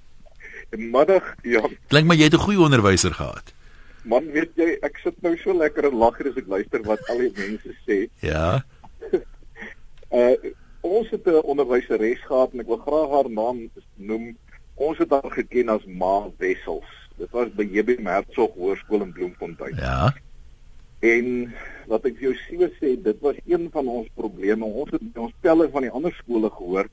Middag, 0.70 1.34
ja. 1.42 1.62
Klink 1.88 2.06
maar 2.06 2.16
jy 2.16 2.24
het 2.24 2.34
'n 2.34 2.46
goeie 2.46 2.60
onderwyser 2.60 3.14
gehad. 3.14 3.52
Man, 4.02 4.30
weet 4.32 4.50
jy, 4.54 4.76
ek 4.82 4.98
sit 5.02 5.22
nou 5.22 5.36
so 5.36 5.54
lekker 5.54 5.84
en 5.84 5.94
lag 5.94 6.20
as 6.20 6.36
ek 6.36 6.46
luister 6.46 6.82
wat 6.82 7.08
al 7.08 7.18
die 7.18 7.32
mense 7.34 7.74
sê. 7.86 8.08
Ja. 8.20 8.64
uh 10.10 10.34
ons 10.86 11.10
het 11.10 11.26
'n 11.26 11.42
onderwyseres 11.42 12.22
gehad 12.26 12.52
en 12.52 12.60
ek 12.60 12.66
wil 12.66 12.76
graag 12.76 13.10
haar 13.10 13.30
naam 13.30 13.70
noem. 13.94 14.36
Ons 14.76 14.98
het 15.00 15.10
haar 15.10 15.30
geken 15.32 15.72
as 15.72 15.84
Ma 15.88 16.28
Wessels. 16.36 16.88
Dit 17.16 17.30
was 17.32 17.48
by 17.56 17.64
JB 17.64 17.96
Hertzog 18.04 18.52
Hoërskool 18.60 19.06
in 19.06 19.12
Bloemfontein. 19.16 19.78
Ja. 19.80 20.12
En 21.00 21.30
laat 21.88 22.04
ek 22.08 22.18
vir 22.18 22.26
jou 22.28 22.34
so 22.42 22.68
sê, 22.76 22.92
dit 23.00 23.22
was 23.24 23.38
een 23.48 23.70
van 23.72 23.88
ons 23.88 24.10
probleme. 24.20 24.68
Ons 24.68 24.92
het 24.92 25.20
ons 25.20 25.32
pelle 25.40 25.68
van 25.72 25.86
die 25.86 25.92
ander 25.92 26.12
skole 26.18 26.50
gehoor 26.52 26.90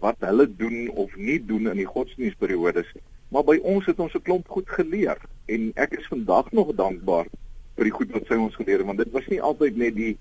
wat 0.00 0.24
hulle 0.24 0.46
doen 0.48 0.88
of 0.96 1.12
nie 1.16 1.38
doen 1.44 1.68
in 1.72 1.80
die 1.80 1.88
godsdienstperiodes. 1.88 2.88
Maar 3.32 3.44
by 3.44 3.56
ons 3.68 3.84
het 3.90 4.00
ons 4.00 4.14
'n 4.14 4.22
klomp 4.22 4.48
goed 4.48 4.68
geleer 4.68 5.20
en 5.46 5.72
ek 5.76 5.92
is 5.98 6.06
vandag 6.08 6.52
nog 6.52 6.74
dankbaar 6.74 7.26
vir 7.76 7.84
die 7.84 7.96
goed 7.98 8.12
wat 8.12 8.26
sy 8.26 8.34
ons 8.34 8.56
geleer 8.56 8.78
het 8.78 8.86
want 8.86 8.98
dit 8.98 9.12
was 9.12 9.26
nie 9.28 9.40
altyd 9.40 9.76
net 9.76 9.94
die 9.94 10.16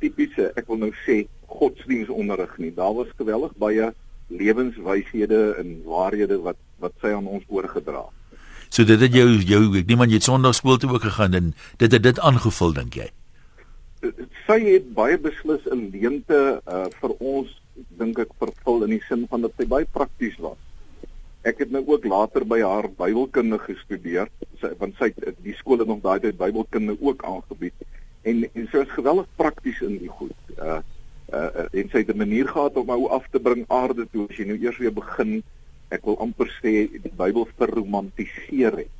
tipiese 0.00 0.52
ek 0.56 0.66
wil 0.66 0.76
nou 0.76 0.92
sê 1.06 1.26
godsdienstonderrig 1.46 2.58
nie. 2.58 2.74
Daar 2.74 2.94
was 2.94 3.08
geweldig 3.16 3.54
baie 3.56 3.92
lewenswyshede 4.28 5.56
en 5.60 5.82
waarhede 5.84 6.38
wat 6.42 6.58
wat 6.82 6.92
sy 7.00 7.14
aan 7.16 7.26
ons 7.26 7.44
oorgedra 7.48 8.04
het. 8.04 8.40
So 8.68 8.84
dit 8.84 9.00
het 9.00 9.14
jou 9.14 9.28
jou 9.46 9.62
ek 9.78 9.86
neem 9.88 10.02
aan 10.02 10.10
jy 10.12 10.20
het 10.20 10.26
Sondagskool 10.26 10.80
toe 10.82 10.90
ook 10.92 11.06
gegaan 11.06 11.34
en 11.34 11.54
dit 11.78 11.92
het 11.92 12.02
dit 12.02 12.18
aangevul 12.20 12.74
dink 12.76 12.98
jy? 12.98 13.06
Sy 14.46 14.58
het 14.66 14.90
baie 14.94 15.18
beslis 15.18 15.64
'n 15.72 15.88
leemte 15.94 16.60
uh, 16.66 16.86
vir 17.00 17.12
ons 17.18 17.50
dink 17.98 18.18
ek 18.18 18.32
vervul 18.38 18.84
in 18.84 18.96
die 18.96 19.02
sin 19.08 19.26
van 19.30 19.46
dat 19.46 19.52
sy 19.56 19.66
baie 19.66 19.86
prakties 19.92 20.36
was. 20.38 20.58
Ek 21.46 21.58
het 21.62 21.70
nou 21.70 21.84
ook 21.86 22.04
later 22.04 22.44
by 22.44 22.60
haar 22.60 22.88
Bybelkunde 22.88 23.58
gestudeer, 23.58 24.28
sy, 24.60 24.72
want 24.80 24.96
sy 24.98 25.12
die 25.44 25.54
skool 25.54 25.78
het 25.78 25.88
nog 25.88 26.02
daai 26.02 26.20
tyd 26.20 26.38
Bybelkunde 26.38 26.96
ook 27.00 27.24
aangebied 27.24 27.74
en 28.26 28.44
en 28.52 28.68
sy 28.70 28.82
was 28.82 28.94
geweldig 28.98 29.26
prakties 29.36 29.80
in 29.86 29.98
die 30.02 30.10
goed. 30.10 30.36
Uh 30.58 30.82
uh 31.32 31.66
en 31.72 31.88
sy 31.90 31.98
het 31.98 32.14
'n 32.14 32.18
manier 32.18 32.48
gehad 32.48 32.76
om 32.76 32.90
ou 32.90 33.08
af 33.08 33.24
te 33.30 33.38
bring 33.38 33.64
aarde 33.68 34.06
toe 34.12 34.26
as 34.28 34.36
jy 34.36 34.44
nou 34.44 34.58
eers 34.58 34.78
weer 34.78 34.92
begin 34.92 35.42
ek 35.88 36.04
wil 36.04 36.18
amper 36.18 36.50
sê 36.62 36.86
die 36.90 37.12
Bybel 37.16 37.48
verromantiseer 37.56 38.76
het. 38.76 38.94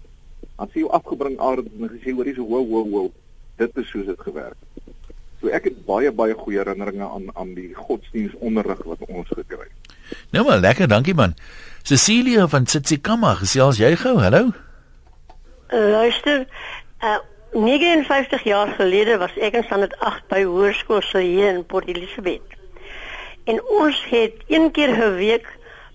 As 0.56 0.68
jy 0.74 0.86
afgebring 0.86 1.38
aard 1.38 1.66
en 1.66 1.88
gesê 1.88 2.14
hoor 2.14 2.24
hier's 2.24 2.38
wow 2.38 2.66
wow 2.66 2.86
wow 2.90 3.10
dit 3.56 3.76
is 3.76 3.88
soos 3.90 4.06
dit 4.06 4.20
gewerk 4.20 4.56
het. 4.58 4.94
So 5.40 5.48
ek 5.48 5.64
het 5.64 5.84
baie 5.86 6.12
baie 6.12 6.34
goeie 6.34 6.58
herinneringe 6.58 7.08
aan 7.08 7.30
aan 7.34 7.54
die 7.54 7.74
godsdienstonderrig 7.74 8.82
wat 8.84 9.02
ons 9.08 9.28
gekry 9.28 9.68
het. 9.68 9.96
Nou 10.30 10.44
maar 10.46 10.58
lekker, 10.58 10.88
dankie 10.88 11.14
man. 11.14 11.34
Cecilia 11.82 12.46
van 12.48 12.64
Tsitsikamma, 12.64 13.34
gesels 13.34 13.78
jy 13.78 13.92
gou? 13.96 14.16
Hallo. 14.18 14.50
Uh, 15.70 15.90
luister, 15.90 16.46
uh, 17.02 17.18
59 17.56 18.42
jaar 18.42 18.68
gelede 18.68 19.18
was 19.18 19.36
ek 19.36 19.54
in 19.56 19.64
standaard 19.64 19.94
8 19.98 20.26
by 20.28 20.42
hoërskool 20.44 21.00
hier 21.16 21.54
in 21.54 21.62
Port 21.64 21.88
Elizabeth. 21.88 22.44
En 23.48 23.62
ons 23.78 23.96
het 24.10 24.42
een 24.46 24.70
keer 24.70 24.92
'n 24.92 25.14
week 25.16 25.46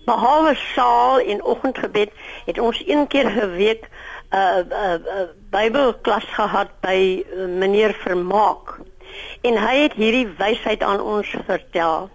behalwe 0.04 0.54
saal 0.74 1.20
en 1.20 1.42
oggendgebed 1.42 2.10
het 2.46 2.58
ons 2.58 2.82
een 2.86 3.06
keer 3.06 3.30
'n 3.30 3.54
week 3.54 3.86
'n 3.86 4.36
uh, 4.36 4.58
uh, 4.70 4.92
uh, 4.92 5.28
Bybelklas 5.50 6.24
gehad 6.24 6.68
by 6.80 7.22
uh, 7.22 7.46
meneer 7.46 7.94
Vermaak. 7.94 8.78
En 9.42 9.56
hy 9.56 9.76
het 9.82 9.92
hierdie 9.92 10.28
wysheid 10.38 10.82
aan 10.82 11.00
ons 11.00 11.34
vertel. 11.46 12.10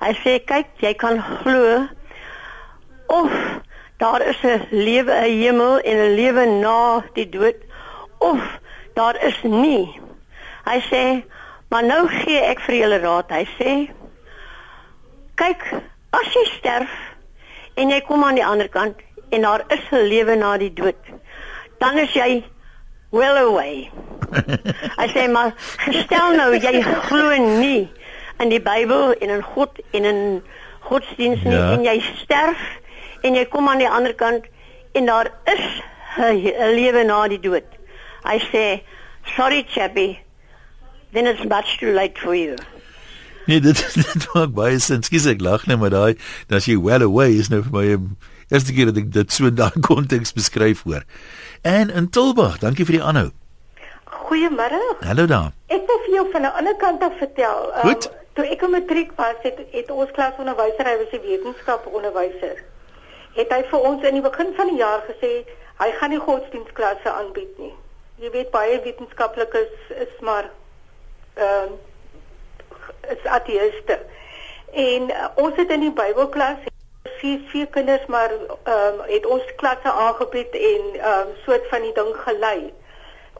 Hy 0.00 0.12
sê 0.20 0.44
kyk, 0.44 0.66
jy 0.76 0.94
kan 0.94 1.22
glo 1.22 1.88
of 3.06 3.32
daar 3.96 4.20
is 4.26 4.42
'n 4.42 4.66
lewe, 4.70 5.12
'n 5.12 5.38
hemel 5.40 5.80
en 5.80 5.96
'n 5.96 6.14
lewe 6.14 6.44
na 6.46 7.04
die 7.14 7.28
dood 7.28 7.56
of 8.18 8.60
daar 8.94 9.16
is 9.24 9.38
nie. 9.42 10.00
Hy 10.64 10.78
sê, 10.90 11.04
maar 11.70 11.84
nou 11.84 12.06
gee 12.08 12.40
ek 12.40 12.60
vir 12.66 12.76
julle 12.82 12.98
raad. 13.02 13.30
Hy 13.30 13.46
sê 13.58 13.72
kyk, 15.40 15.64
as 16.12 16.34
jy 16.36 16.44
sterf 16.58 16.92
en 17.80 17.90
jy 17.90 18.00
kom 18.06 18.24
aan 18.24 18.38
die 18.38 18.46
ander 18.46 18.68
kant 18.68 19.00
en 19.32 19.46
daar 19.48 19.64
is 19.68 19.84
'n 19.90 20.08
lewe 20.08 20.36
na 20.36 20.56
die 20.56 20.72
dood. 20.72 20.98
Dan 21.78 21.98
is 21.98 22.12
jy 22.12 22.44
well 23.10 23.36
away. 23.36 23.90
Hy 25.00 25.06
sê 25.12 25.28
maar 25.30 25.54
stel 26.04 26.36
nou 26.36 26.52
jy 26.56 26.82
glo 26.82 27.36
nie 27.36 27.90
in 28.40 28.48
die 28.48 28.60
Bybel 28.60 29.12
en 29.20 29.30
in 29.30 29.42
God 29.42 29.80
en 29.92 30.04
in 30.04 30.20
godsdienst 30.80 31.44
nie 31.44 31.56
ja. 31.56 31.72
en 31.72 31.84
jy 31.84 32.00
sterf 32.22 32.62
en 33.22 33.34
jy 33.34 33.44
kom 33.52 33.68
aan 33.68 33.78
die 33.78 33.88
ander 33.88 34.14
kant 34.14 34.48
en 34.92 35.06
daar 35.06 35.30
is 35.44 35.82
'n 36.18 36.74
lewe 36.76 37.04
na 37.04 37.28
die 37.28 37.40
dood. 37.40 37.68
Hy 38.24 38.38
sê 38.50 38.66
sorry 39.36 39.64
chappie 39.64 40.18
then 41.12 41.26
it's 41.26 41.44
much 41.44 41.78
too 41.78 41.92
late 41.92 42.18
for 42.18 42.34
you. 42.34 42.56
Nee, 43.46 43.60
dit 43.60 43.76
dit 44.02 44.26
maak 44.34 44.54
baie 44.54 44.78
sin. 44.78 45.02
Skus 45.02 45.26
ek 45.30 45.42
lag 45.42 45.66
net 45.66 45.80
maar 45.82 45.92
daai 45.94 46.14
dat 46.52 46.66
jy 46.68 46.78
well 46.78 47.04
away 47.06 47.34
is 47.38 47.50
nou 47.52 47.62
vir 47.66 47.74
my 47.74 47.86
eerste 48.52 48.74
keer 48.74 48.90
dat 48.92 49.02
ek 49.02 49.12
dit 49.14 49.34
so 49.34 49.50
in 49.50 49.58
daai 49.58 49.78
konteks 49.90 50.34
beskryf 50.36 50.84
hoor. 50.86 51.06
En 51.66 51.90
in 51.90 52.10
Tilburg, 52.14 52.60
dankie 52.62 52.86
vir 52.88 53.00
die 53.00 53.04
aanhou. 53.04 53.30
Goeiemôre. 54.12 54.80
Hallo 55.04 55.26
daar. 55.26 55.52
Ek 55.72 55.86
wil 55.88 56.02
vir 56.06 56.14
jou 56.18 56.26
van 56.32 56.46
'n 56.48 56.54
ander 56.60 56.76
kant 56.80 57.02
af 57.02 57.16
vertel. 57.18 57.72
Um, 57.74 57.88
Goed. 57.88 58.10
Toe 58.32 58.46
ek 58.48 58.62
in 58.64 58.70
matriek 58.72 59.10
was, 59.16 59.36
het, 59.44 59.58
het 59.72 59.90
ons 59.90 60.10
klasonderwyser, 60.16 60.88
hy 60.88 60.96
was 61.02 61.12
'n 61.12 61.24
wetenskap 61.26 61.86
onderwyser. 61.86 62.62
Het 63.36 63.50
hy 63.52 63.62
vir 63.70 63.80
ons 63.80 64.02
in 64.04 64.14
die 64.14 64.24
begin 64.24 64.54
van 64.56 64.68
die 64.68 64.78
jaar 64.78 65.02
gesê 65.08 65.44
hy 65.82 65.90
gaan 65.98 66.10
nie 66.10 66.20
godsdienstklasse 66.20 67.10
aanbied 67.10 67.58
nie. 67.58 67.74
Jy 68.22 68.30
weet 68.30 68.50
baie 68.54 68.76
wetenskaplikes 68.84 69.70
is, 69.90 69.96
is 70.04 70.18
maar 70.22 70.50
ehm 71.34 71.72
uh, 71.72 73.14
is 73.14 73.24
ateïste. 73.24 73.96
En 74.70 75.08
uh, 75.10 75.24
ons 75.42 75.56
het 75.58 75.70
in 75.74 75.82
die 75.82 75.94
Bybelklas 75.96 76.68
vier 77.18 77.40
vier 77.50 77.66
kinders 77.74 78.04
maar 78.06 78.30
ehm 78.30 78.76
um, 78.76 79.00
het 79.08 79.26
ons 79.26 79.48
klasse 79.62 79.90
aangebied 80.04 80.54
en 80.54 80.86
ehm 81.00 81.32
um, 81.32 81.32
soort 81.46 81.66
van 81.72 81.82
die 81.82 81.92
ding 81.98 82.12
gelei. 82.28 82.60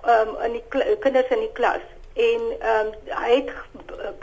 Ehm 0.03 0.35
um, 0.35 0.43
in 0.49 0.59
die 0.59 0.97
kinders 1.07 1.31
in 1.39 1.47
die 1.47 1.53
klas 1.61 1.87
en 2.27 2.51
ehm 2.59 2.91
um, 2.91 2.93
hy 3.23 3.31
het 3.39 3.55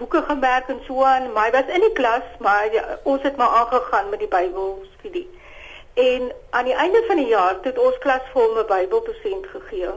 boeke 0.03 0.25
gemerk 0.33 0.67
en 0.75 0.83
so 0.87 1.07
aan, 1.13 1.31
maar 1.31 1.47
hy 1.47 1.55
was 1.55 1.73
in 1.79 1.87
die 1.87 1.93
klas, 2.03 2.27
maar 2.39 2.67
ja, 2.73 2.99
ons 3.03 3.23
het 3.23 3.39
maar 3.39 3.55
aangegaan 3.63 4.09
met 4.09 4.19
die 4.19 4.33
Bybelstudie. 4.35 5.27
En 5.93 6.31
aan 6.49 6.65
die 6.65 6.75
einde 6.75 7.03
van 7.07 7.23
die 7.23 7.31
jaar 7.31 7.57
het 7.61 7.79
ons 7.79 7.97
klas 8.03 8.31
vir 8.33 8.43
hom 8.43 8.59
'n 8.59 8.71
Bybelpresent 8.75 9.47
gegee. 9.55 9.95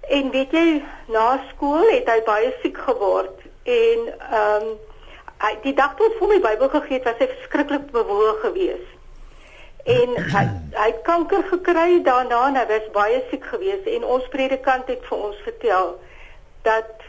En 0.00 0.30
weet 0.30 0.50
jy, 0.50 0.82
na 1.06 1.40
skool 1.50 1.88
het 1.90 2.08
hy 2.08 2.20
baie 2.26 2.54
siek 2.62 2.78
geword 2.86 3.44
en 3.62 4.06
ehm 4.08 4.70
um, 4.70 4.78
hy 5.40 5.54
die 5.64 5.72
dag 5.72 5.94
toe 5.96 6.10
vir 6.18 6.28
my 6.28 6.38
Bybel 6.44 6.68
gegee 6.68 6.98
het, 6.98 7.06
was 7.08 7.20
hy 7.22 7.28
verskriklik 7.30 7.86
bewoog 7.94 8.40
geweest. 8.44 8.96
En 9.84 10.16
hy 10.34 10.42
hy 10.76 10.88
het 10.88 11.02
kanker 11.06 11.46
gekry 11.52 12.02
daarna 12.04 12.40
en 12.48 12.58
hy 12.60 12.66
was 12.68 12.90
baie 12.96 13.22
siek 13.30 13.46
geweest 13.52 13.88
en 13.88 14.04
ons 14.16 14.28
predikant 14.34 14.88
het 14.92 15.06
vir 15.08 15.24
ons 15.28 15.44
vertel 15.46 15.94
dat 16.68 17.08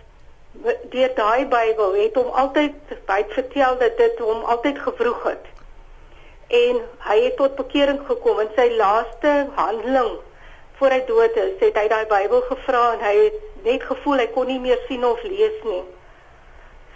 deur 0.94 1.12
daai 1.16 1.46
Bybel 1.52 1.96
het 2.00 2.16
hom 2.20 2.32
altyd 2.44 2.96
baie 3.08 3.28
vertel 3.36 3.78
dat 3.84 3.98
dit 3.98 4.20
hom 4.20 4.44
altyd 4.56 4.80
gevroeg 4.80 5.24
het. 5.24 5.46
En 6.48 6.82
hy 7.08 7.18
het 7.24 7.38
tot 7.40 7.56
bekering 7.56 8.02
gekom 8.08 8.40
in 8.44 8.52
sy 8.56 8.68
laaste 8.76 9.36
handeling 9.56 10.20
voor 10.82 10.96
hy 10.98 11.04
dood 11.06 11.36
is, 11.38 11.58
het 11.62 11.76
hy 11.78 11.88
daai 11.92 12.06
Bybel 12.10 12.42
gevra 12.50 12.84
en 12.96 13.04
hy 13.06 13.14
het 13.20 13.66
net 13.68 13.84
gevoel 13.86 14.24
hy 14.24 14.30
kon 14.34 14.48
nie 14.50 14.58
meer 14.62 14.80
sien 14.88 15.04
of 15.06 15.22
lees 15.30 15.60
nie. 15.68 15.84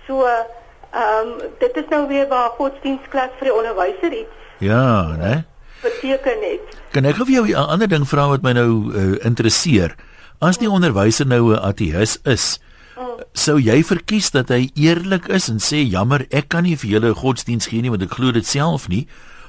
So 0.07 0.25
ehm 0.25 1.29
um, 1.29 1.51
dit 1.61 1.77
is 1.81 1.91
nou 1.91 2.05
weer 2.09 2.25
waar 2.31 2.55
godsdienstklas 2.57 3.35
vir 3.37 3.51
die 3.51 3.53
onderwyser 3.53 4.15
iets. 4.23 4.41
Ja, 4.63 5.13
né? 5.19 5.43
Beteken 5.83 6.41
dit. 6.41 6.75
Kan 6.95 7.05
ek 7.05 7.19
vir 7.21 7.33
jou 7.35 7.45
'n 7.45 7.69
ander 7.75 7.87
ding 7.87 8.07
vra 8.09 8.27
wat 8.31 8.41
my 8.41 8.55
nou 8.57 8.71
uh, 8.89 9.25
interesseer? 9.25 9.93
As 10.41 10.57
die 10.57 10.69
onderwyser 10.69 11.27
nou 11.27 11.53
'n 11.53 11.61
ateïs 11.61 12.17
is, 12.25 12.59
oh. 12.97 13.21
sou 13.33 13.59
jy 13.59 13.83
verkies 13.83 14.31
dat 14.31 14.49
hy 14.49 14.71
eerlik 14.73 15.27
is 15.27 15.49
en 15.49 15.59
sê 15.59 15.85
jammer, 15.85 16.25
ek 16.31 16.49
kan 16.49 16.63
nie 16.63 16.77
vir 16.77 16.89
julle 16.89 17.13
godsdiens 17.13 17.67
gee 17.67 17.81
nie 17.81 17.93
want 17.93 18.01
ek 18.01 18.17
glo 18.17 18.31
dit 18.31 18.45
self 18.45 18.87
nie 18.87 19.05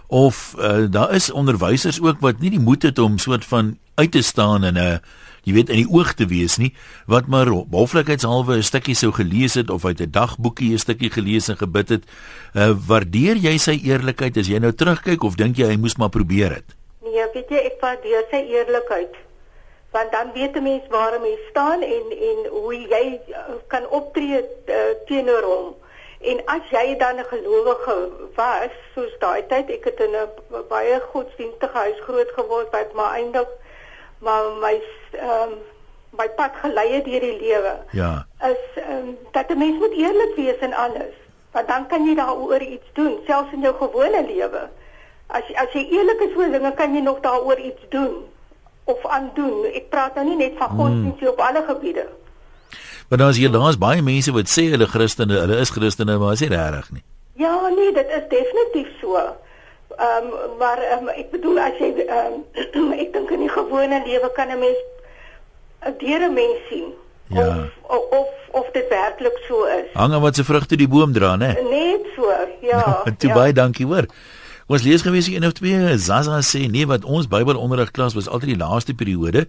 of 0.06 0.54
uh, 0.58 0.86
daar 0.90 1.14
is 1.14 1.30
onderwysers 1.30 2.00
ook 2.00 2.20
wat 2.20 2.38
nie 2.38 2.50
die 2.50 2.62
moed 2.62 2.82
het 2.82 2.98
om 2.98 3.18
soort 3.18 3.44
van 3.44 3.78
uit 3.94 4.12
te 4.12 4.22
staan 4.22 4.64
in 4.64 4.78
'n 4.78 5.00
jy 5.46 5.52
weet 5.54 5.68
in 5.70 5.82
die 5.84 5.92
oog 5.94 6.14
te 6.18 6.26
wees 6.26 6.56
nie 6.58 6.72
wat 7.06 7.26
maar 7.30 7.46
hoflikheidshalwe 7.70 8.56
'n 8.56 8.62
stukkie 8.62 8.94
sou 8.94 9.12
gelees 9.12 9.54
het 9.54 9.70
of 9.70 9.84
uit 9.84 10.00
'n 10.00 10.10
dagboekie 10.10 10.72
'n 10.74 10.78
stukkie 10.78 11.10
gelees 11.10 11.48
en 11.48 11.56
gebid 11.56 11.88
het. 11.88 12.04
Uh, 12.54 12.74
waardeer 12.86 13.36
jy 13.36 13.58
sy 13.58 13.80
eerlikheid 13.82 14.36
as 14.36 14.48
jy 14.48 14.58
nou 14.58 14.72
terugkyk 14.72 15.22
of 15.22 15.34
dink 15.34 15.56
jy 15.56 15.66
hy 15.66 15.76
moes 15.76 15.96
maar 15.96 16.08
probeer 16.08 16.50
het? 16.50 16.74
Nee, 17.02 17.26
weet 17.34 17.48
jy 17.48 17.56
ek 17.56 17.80
waardeer 17.80 18.24
sy 18.30 18.42
eerlikheid 18.50 19.14
want 19.96 20.12
dan 20.12 20.32
weet 20.34 20.56
'n 20.56 20.62
mens 20.62 20.82
waar 20.90 21.14
hy 21.20 21.34
staan 21.50 21.80
en 21.82 22.06
en 22.30 22.38
hoe 22.50 22.74
jy 22.74 23.20
uh, 23.28 23.36
kan 23.66 23.88
optree 23.88 24.38
uh, 24.66 24.92
teenoor 25.06 25.44
hom. 25.52 25.74
En 26.26 26.42
as 26.44 26.70
jy 26.70 26.96
dan 26.98 27.16
'n 27.20 27.28
gelowige 27.30 28.10
was, 28.34 28.74
soos 28.94 29.14
daai 29.18 29.46
tyd, 29.46 29.70
ek 29.70 29.84
het 29.84 30.00
in 30.00 30.14
'n 30.16 30.66
baie 30.68 31.00
godsdienstige 31.12 31.78
huis 31.78 32.00
groot 32.00 32.30
geword 32.34 32.70
wat 32.70 32.92
maar 32.92 33.14
eintlik 33.14 33.48
maar 34.18 34.44
my 34.60 34.82
ehm 35.10 35.42
um, 35.42 35.58
my 36.16 36.28
pad 36.28 36.50
gelei 36.62 36.92
het 36.92 37.04
deur 37.04 37.20
die 37.20 37.38
lewe. 37.40 37.76
Ja. 37.90 38.26
Is 38.40 38.82
ehm 38.82 38.92
um, 38.92 39.18
dat 39.30 39.48
'n 39.48 39.58
mens 39.58 39.78
moet 39.78 39.92
eerlik 39.92 40.32
wees 40.36 40.58
in 40.58 40.74
alles. 40.74 41.14
Want 41.50 41.68
dan 41.68 41.86
kan 41.86 42.04
jy 42.06 42.14
daaroor 42.14 42.60
iets 42.60 42.88
doen, 42.92 43.18
selfs 43.26 43.52
in 43.52 43.60
jou 43.60 43.74
gewone 43.74 44.24
lewe. 44.26 44.68
As 45.26 45.54
as 45.54 45.72
jy 45.72 45.88
eerlik 45.90 46.20
is 46.20 46.36
oor 46.36 46.50
dinge, 46.50 46.72
kan 46.72 46.94
jy 46.94 47.00
nog 47.00 47.20
daaroor 47.20 47.58
iets 47.58 47.82
doen 47.88 48.24
of 48.84 49.06
aandoen. 49.06 49.64
Ek 49.64 49.88
praat 49.88 50.14
nou 50.14 50.26
nie 50.26 50.36
net 50.36 50.52
van 50.56 50.68
godsdienst 50.68 51.18
hmm. 51.20 51.28
op 51.28 51.40
alle 51.40 51.62
gebiede. 51.62 52.06
Maar 52.06 52.25
dan 53.08 53.28
is 53.28 53.38
hier 53.38 53.50
laas 53.50 53.78
baie 53.78 54.02
mense 54.02 54.32
wat 54.32 54.50
sê 54.50 54.70
hulle 54.72 54.86
Christene, 54.86 55.38
hulle 55.40 55.60
is 55.62 55.70
Christene, 55.70 56.18
maar 56.18 56.32
is 56.32 56.42
nie 56.42 56.50
regtig 56.50 56.90
nie. 56.90 57.04
Ja, 57.36 57.68
nee, 57.68 57.92
dit 57.92 58.06
is 58.18 58.28
definitief 58.32 58.88
so. 59.00 59.16
Ehm 59.96 60.28
um, 60.32 60.56
maar 60.58 60.80
um, 60.98 61.08
ek 61.08 61.30
bedoel 61.30 61.60
as 61.60 61.78
jy 61.80 61.92
ehm 62.04 62.40
um, 62.74 62.92
ek 63.02 63.12
dink 63.14 63.30
in 63.30 63.44
die 63.46 63.52
gewone 63.52 64.02
lewe 64.04 64.30
kan 64.36 64.50
'n 64.50 64.58
mens 64.58 64.80
'n 65.86 65.94
deure 66.02 66.30
mens 66.30 66.66
sien. 66.68 66.90
Ja. 67.28 67.70
Of, 67.82 68.02
of 68.10 68.28
of 68.50 68.66
dit 68.72 68.88
werklik 68.88 69.38
so 69.48 69.64
is. 69.64 69.88
Hang 69.92 70.12
aan 70.12 70.20
wat 70.20 70.34
se 70.34 70.44
vrugte 70.44 70.76
die 70.76 70.88
boom 70.88 71.12
dra, 71.12 71.36
né? 71.36 71.54
Net 71.70 72.04
so. 72.16 72.32
Ja. 72.60 73.02
Toe 73.20 73.28
ja. 73.28 73.34
baie 73.34 73.52
dankie 73.52 73.86
hoor. 73.86 74.06
Ons 74.66 74.82
lees 74.82 75.04
gewees 75.06 75.28
een 75.30 75.44
of 75.46 75.52
twee 75.54 75.98
Zaza 76.02 76.40
sê 76.42 76.64
nee 76.66 76.88
wat 76.90 77.04
ons 77.06 77.28
Bybelonderrig 77.30 77.92
klas 77.94 78.16
was 78.18 78.26
altyd 78.26 78.56
die 78.56 78.58
laaste 78.58 78.96
periode 78.98 79.44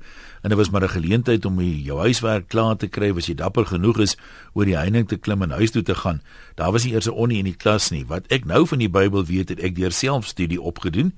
en 0.45 0.53
dit 0.53 0.58
was 0.60 0.69
maar 0.69 0.84
'n 0.84 0.93
geleentheid 0.93 1.45
om 1.45 1.58
jou 1.62 1.97
huiswerk 1.99 2.47
klaar 2.47 2.77
te 2.77 2.88
kry 2.88 3.10
as 3.17 3.25
jy 3.25 3.34
dapper 3.34 3.65
genoeg 3.65 3.97
is 3.97 4.15
oor 4.53 4.65
die 4.65 4.77
heining 4.77 5.08
te 5.08 5.17
klim 5.17 5.41
en 5.41 5.49
huis 5.49 5.71
toe 5.71 5.82
te 5.82 5.95
gaan. 5.95 6.21
Daar 6.56 6.71
was 6.71 6.84
nie 6.84 6.93
eers 6.93 7.08
'n 7.08 7.17
onnie 7.17 7.38
in 7.38 7.45
die 7.45 7.58
klas 7.58 7.89
nie. 7.89 8.06
Wat 8.06 8.27
ek 8.27 8.45
nou 8.45 8.67
van 8.67 8.77
die 8.77 8.89
Bybel 8.89 9.25
weet, 9.25 9.49
het 9.49 9.60
ek 9.60 9.75
deur 9.75 9.91
selfstudie 9.91 10.62
opgedoen. 10.62 11.13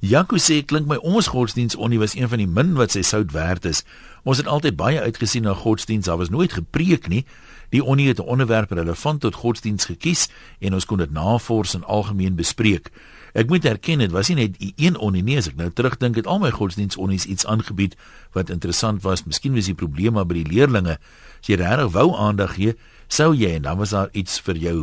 Jaco 0.00 0.36
sê 0.36 0.64
klink 0.64 0.86
my 0.86 0.96
ons 0.96 1.26
godsdiens 1.26 1.76
onnie 1.76 1.98
was 1.98 2.14
een 2.14 2.28
van 2.28 2.38
die 2.38 2.46
min 2.46 2.74
wat 2.74 2.90
sy 2.90 3.02
sout 3.02 3.32
werd 3.32 3.64
is. 3.64 3.84
Ons 4.22 4.36
het 4.36 4.46
altyd 4.46 4.76
baie 4.76 5.00
uitgesien 5.00 5.42
na 5.42 5.54
godsdiens. 5.54 6.06
Daar 6.06 6.18
was 6.18 6.30
nooit 6.30 6.52
gepreek 6.52 7.08
nie. 7.08 7.24
Die 7.70 7.84
onnie 7.84 8.08
het 8.08 8.18
'n 8.18 8.28
onderwerp 8.28 8.70
relevant 8.70 9.20
tot 9.20 9.34
godsdiens 9.34 9.84
gekies 9.84 10.28
en 10.58 10.74
ons 10.74 10.84
kon 10.84 10.98
dit 10.98 11.10
navors 11.10 11.74
en 11.74 11.84
algemeen 11.84 12.34
bespreek. 12.34 12.90
Ek 13.32 13.48
moet 13.48 13.64
erken 13.64 13.98
dit 14.02 14.10
was 14.10 14.28
nie 14.28 14.36
net 14.36 14.56
een 14.76 14.96
onnie 14.98 15.22
nie, 15.22 15.36
as 15.38 15.48
ek 15.48 15.56
nou 15.56 15.70
terugdink 15.70 16.16
het 16.18 16.26
al 16.26 16.40
my 16.42 16.50
godsdiensonnies 16.50 17.26
iets 17.30 17.46
aangebied 17.46 17.96
wat 18.32 18.50
interessant 18.50 19.02
was. 19.02 19.24
Miskien 19.24 19.54
was 19.54 19.70
die 19.70 19.74
probleem 19.74 20.18
maar 20.18 20.26
by 20.26 20.40
die 20.40 20.48
leerlinge. 20.50 20.98
As 21.40 21.50
jy 21.50 21.60
regtig 21.60 21.92
wou 21.94 22.08
aandag 22.16 22.56
gee, 22.58 22.74
sou 23.08 23.34
jy 23.34 23.54
en 23.58 23.68
dan 23.68 23.78
was 23.78 23.94
daar 23.94 24.10
iets 24.12 24.40
vir 24.40 24.56
jou. 24.56 24.78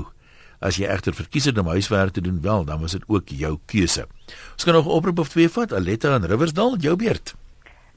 As 0.60 0.80
jy 0.80 0.88
egter 0.90 1.14
verkies 1.14 1.46
het 1.46 1.58
om 1.58 1.68
huiswerk 1.70 2.16
te 2.16 2.22
doen, 2.22 2.40
wel, 2.42 2.66
dan 2.66 2.82
was 2.82 2.96
dit 2.98 3.04
ook 3.08 3.30
jou 3.30 3.60
keuse. 3.66 4.08
Ons 4.54 4.64
kan 4.64 4.74
nog 4.74 4.86
'n 4.86 4.96
oproep 4.96 5.20
of 5.20 5.30
twee 5.30 5.50
vat. 5.50 5.74
Aletta 5.74 6.16
in 6.16 6.24
Riversdal, 6.24 6.78
jou 6.78 6.96
beurt. 6.96 7.36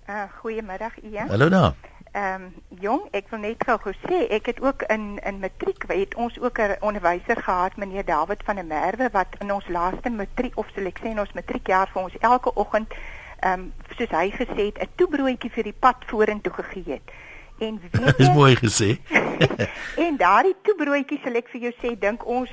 Uh 0.08 0.26
goeiemiddag 0.40 0.92
Ian. 1.02 1.28
Hallo 1.28 1.48
daar. 1.48 1.74
Ehm 2.12 2.42
um, 2.42 2.54
jong, 2.80 3.02
ek 3.14 3.28
wil 3.30 3.38
net 3.38 3.62
gou 3.62 3.92
sê 4.02 4.24
ek 4.34 4.46
het 4.50 4.60
ook 4.60 4.82
in 4.90 5.18
in 5.22 5.38
matriek 5.38 5.84
het 5.86 6.14
ons 6.14 6.40
ook 6.40 6.58
'n 6.58 6.76
onderwyser 6.80 7.36
gehad 7.36 7.76
meneer 7.76 8.04
David 8.04 8.42
van 8.44 8.54
der 8.54 8.64
Merwe 8.64 9.08
wat 9.12 9.36
in 9.38 9.52
ons 9.52 9.68
laaste 9.68 10.10
matriek 10.10 10.58
of 10.58 10.66
sal 10.74 10.86
ek 10.86 10.98
sê 10.98 11.06
in 11.14 11.20
ons 11.20 11.32
matriekjaar 11.32 11.90
vir 11.92 12.02
ons 12.02 12.18
elke 12.20 12.54
oggend 12.54 12.94
ehm 13.40 13.60
um, 13.60 13.72
soos 13.96 14.10
hy 14.10 14.30
gesê 14.30 14.62
het 14.70 14.82
'n 14.82 14.88
toebroodjie 14.94 15.50
vir 15.50 15.64
die 15.64 15.78
pad 15.78 15.96
vorentoe 16.06 16.52
gegee 16.52 16.92
het. 16.92 17.10
En 17.58 17.80
weet 17.80 18.16
Dis 18.22 18.34
mooi 18.34 18.56
gesê. 18.56 18.98
en 20.06 20.16
daardie 20.16 20.56
toebroodjie 20.62 21.20
sal 21.22 21.34
ek 21.34 21.48
vir 21.48 21.60
jou 21.60 21.72
sê 21.82 21.98
dink 21.98 22.26
ons 22.26 22.50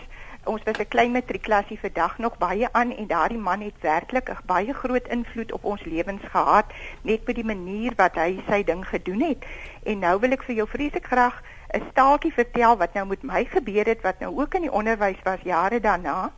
ons 0.48 0.64
was 0.64 0.80
'n 0.80 0.88
klein 0.88 1.12
matriekklasie 1.12 1.80
vandag 1.80 2.18
nog 2.18 2.38
baie 2.38 2.68
aan 2.72 2.92
en 2.96 3.08
daardie 3.08 3.38
man 3.38 3.62
het 3.62 3.74
werklik 3.82 4.30
'n 4.30 4.38
baie 4.46 4.74
groot 4.74 5.08
invloed 5.08 5.52
op 5.52 5.64
ons 5.64 5.84
lewens 5.84 6.24
gehad 6.32 6.66
net 7.02 7.26
by 7.26 7.34
die 7.34 7.46
manier 7.46 7.94
wat 7.96 8.16
hy 8.16 8.40
sy 8.50 8.64
ding 8.64 8.88
gedoen 8.88 9.22
het. 9.22 9.46
En 9.84 10.00
nou 10.00 10.20
wil 10.20 10.32
ek 10.32 10.44
vir 10.44 10.56
jou 10.56 10.68
vreeslik 10.68 11.06
graag 11.06 11.42
'n 11.74 11.84
staaltjie 11.92 12.34
vertel 12.34 12.78
wat 12.78 12.94
nou 12.94 13.06
met 13.08 13.24
my 13.24 13.46
gebeur 13.46 13.86
het 13.86 14.02
wat 14.02 14.20
nou 14.20 14.40
ook 14.40 14.54
in 14.54 14.62
die 14.62 14.72
onderwys 14.72 15.22
was 15.24 15.40
jare 15.44 15.80
daarna. 15.80 16.32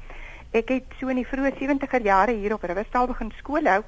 Ek 0.52 0.70
het 0.70 0.84
so 1.00 1.08
in 1.08 1.16
die 1.16 1.28
vroeë 1.28 1.54
70er 1.60 2.02
jare 2.02 2.32
hier 2.32 2.54
op 2.54 2.64
Riverstal 2.64 3.08
begin 3.08 3.32
skool 3.38 3.66
hou 3.66 3.84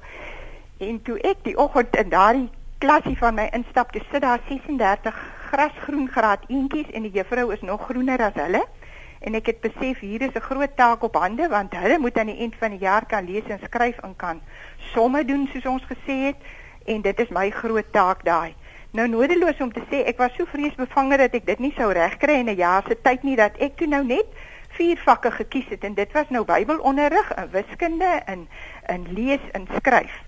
en 0.78 1.02
toe 1.02 1.18
ek 1.18 1.36
die 1.42 1.56
oggend 1.56 1.96
in 1.96 2.08
daardie 2.08 2.50
klasie 2.78 3.18
van 3.18 3.34
my 3.34 3.48
instap, 3.52 3.92
toe 3.92 4.02
sit 4.10 4.20
daar 4.20 4.40
36 4.48 5.14
grasgroen 5.50 6.08
graad 6.08 6.40
eentjies 6.48 6.90
en 6.90 7.02
die 7.02 7.10
juffrou 7.10 7.52
is 7.52 7.60
nog 7.60 7.84
groener 7.84 8.22
as 8.22 8.34
hulle 8.34 8.62
en 9.22 9.34
ek 9.38 9.46
het 9.46 9.60
besef 9.64 10.00
hier 10.00 10.22
is 10.22 10.34
'n 10.34 10.46
groot 10.48 10.76
taak 10.76 11.02
op 11.02 11.14
hande 11.14 11.48
want 11.48 11.74
hulle 11.76 11.98
moet 11.98 12.18
aan 12.18 12.30
die 12.32 12.38
einde 12.38 12.56
van 12.56 12.70
die 12.70 12.78
jaar 12.78 13.06
kan 13.06 13.24
lees 13.24 13.46
en 13.48 13.60
skryf 13.64 13.98
en 13.98 14.16
kan 14.16 14.40
somme 14.92 15.24
doen 15.24 15.48
soos 15.52 15.66
ons 15.66 15.84
gesê 15.92 16.16
het 16.28 16.36
en 16.86 17.00
dit 17.02 17.20
is 17.20 17.28
my 17.28 17.50
groot 17.50 17.92
taak 17.92 18.24
daai. 18.24 18.54
Nou 18.90 19.08
nodeloos 19.08 19.60
om 19.60 19.72
te 19.72 19.82
sê 19.90 20.04
ek 20.06 20.18
was 20.18 20.34
so 20.36 20.44
vreesbevange 20.44 21.16
dat 21.16 21.34
ek 21.34 21.46
dit 21.46 21.58
nie 21.58 21.72
sou 21.76 21.92
regkry 21.92 22.34
in 22.40 22.48
'n 22.48 22.56
jaar 22.56 22.82
se 22.88 22.96
tyd 23.02 23.22
nie 23.22 23.36
dat 23.36 23.56
ek 23.58 23.76
toe 23.76 23.86
nou 23.86 24.04
net 24.04 24.26
vier 24.68 24.96
vakke 24.96 25.30
gekies 25.30 25.68
het 25.68 25.84
en 25.84 25.94
dit 25.94 26.12
was 26.12 26.28
nou 26.28 26.44
Bybelonderrig, 26.44 27.34
in 27.36 27.50
wiskunde, 27.50 28.22
in 28.26 28.48
in 28.88 29.06
lees 29.12 29.50
en 29.52 29.66
skryf 29.76 30.20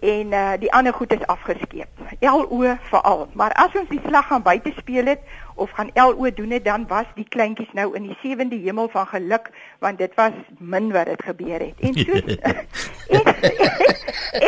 en 0.00 0.32
uh, 0.32 0.52
die 0.58 0.72
ander 0.72 0.94
goed 0.94 1.12
is 1.12 1.26
afgeskeep. 1.26 1.88
LO 2.20 2.76
veral. 2.90 3.28
Maar 3.32 3.52
as 3.52 3.74
ons 3.74 3.88
die 3.88 4.00
slag 4.06 4.26
gaan 4.26 4.42
buite 4.42 4.72
speel 4.76 5.06
het 5.06 5.20
of 5.58 5.70
gaan 5.70 5.90
LO 5.94 6.30
doen 6.34 6.50
het, 6.50 6.64
dan 6.64 6.86
was 6.86 7.06
die 7.14 7.26
kleintjies 7.28 7.72
nou 7.72 7.94
in 7.96 8.02
die 8.02 8.16
sewende 8.22 8.56
hemel 8.56 8.88
van 8.88 9.06
geluk 9.06 9.50
want 9.78 9.98
dit 9.98 10.14
was 10.14 10.32
min 10.58 10.92
wat 10.92 11.06
dit 11.06 11.22
gebeur 11.22 11.60
het. 11.60 11.80
En 11.80 11.94
soos 11.94 12.36
en, 13.18 13.26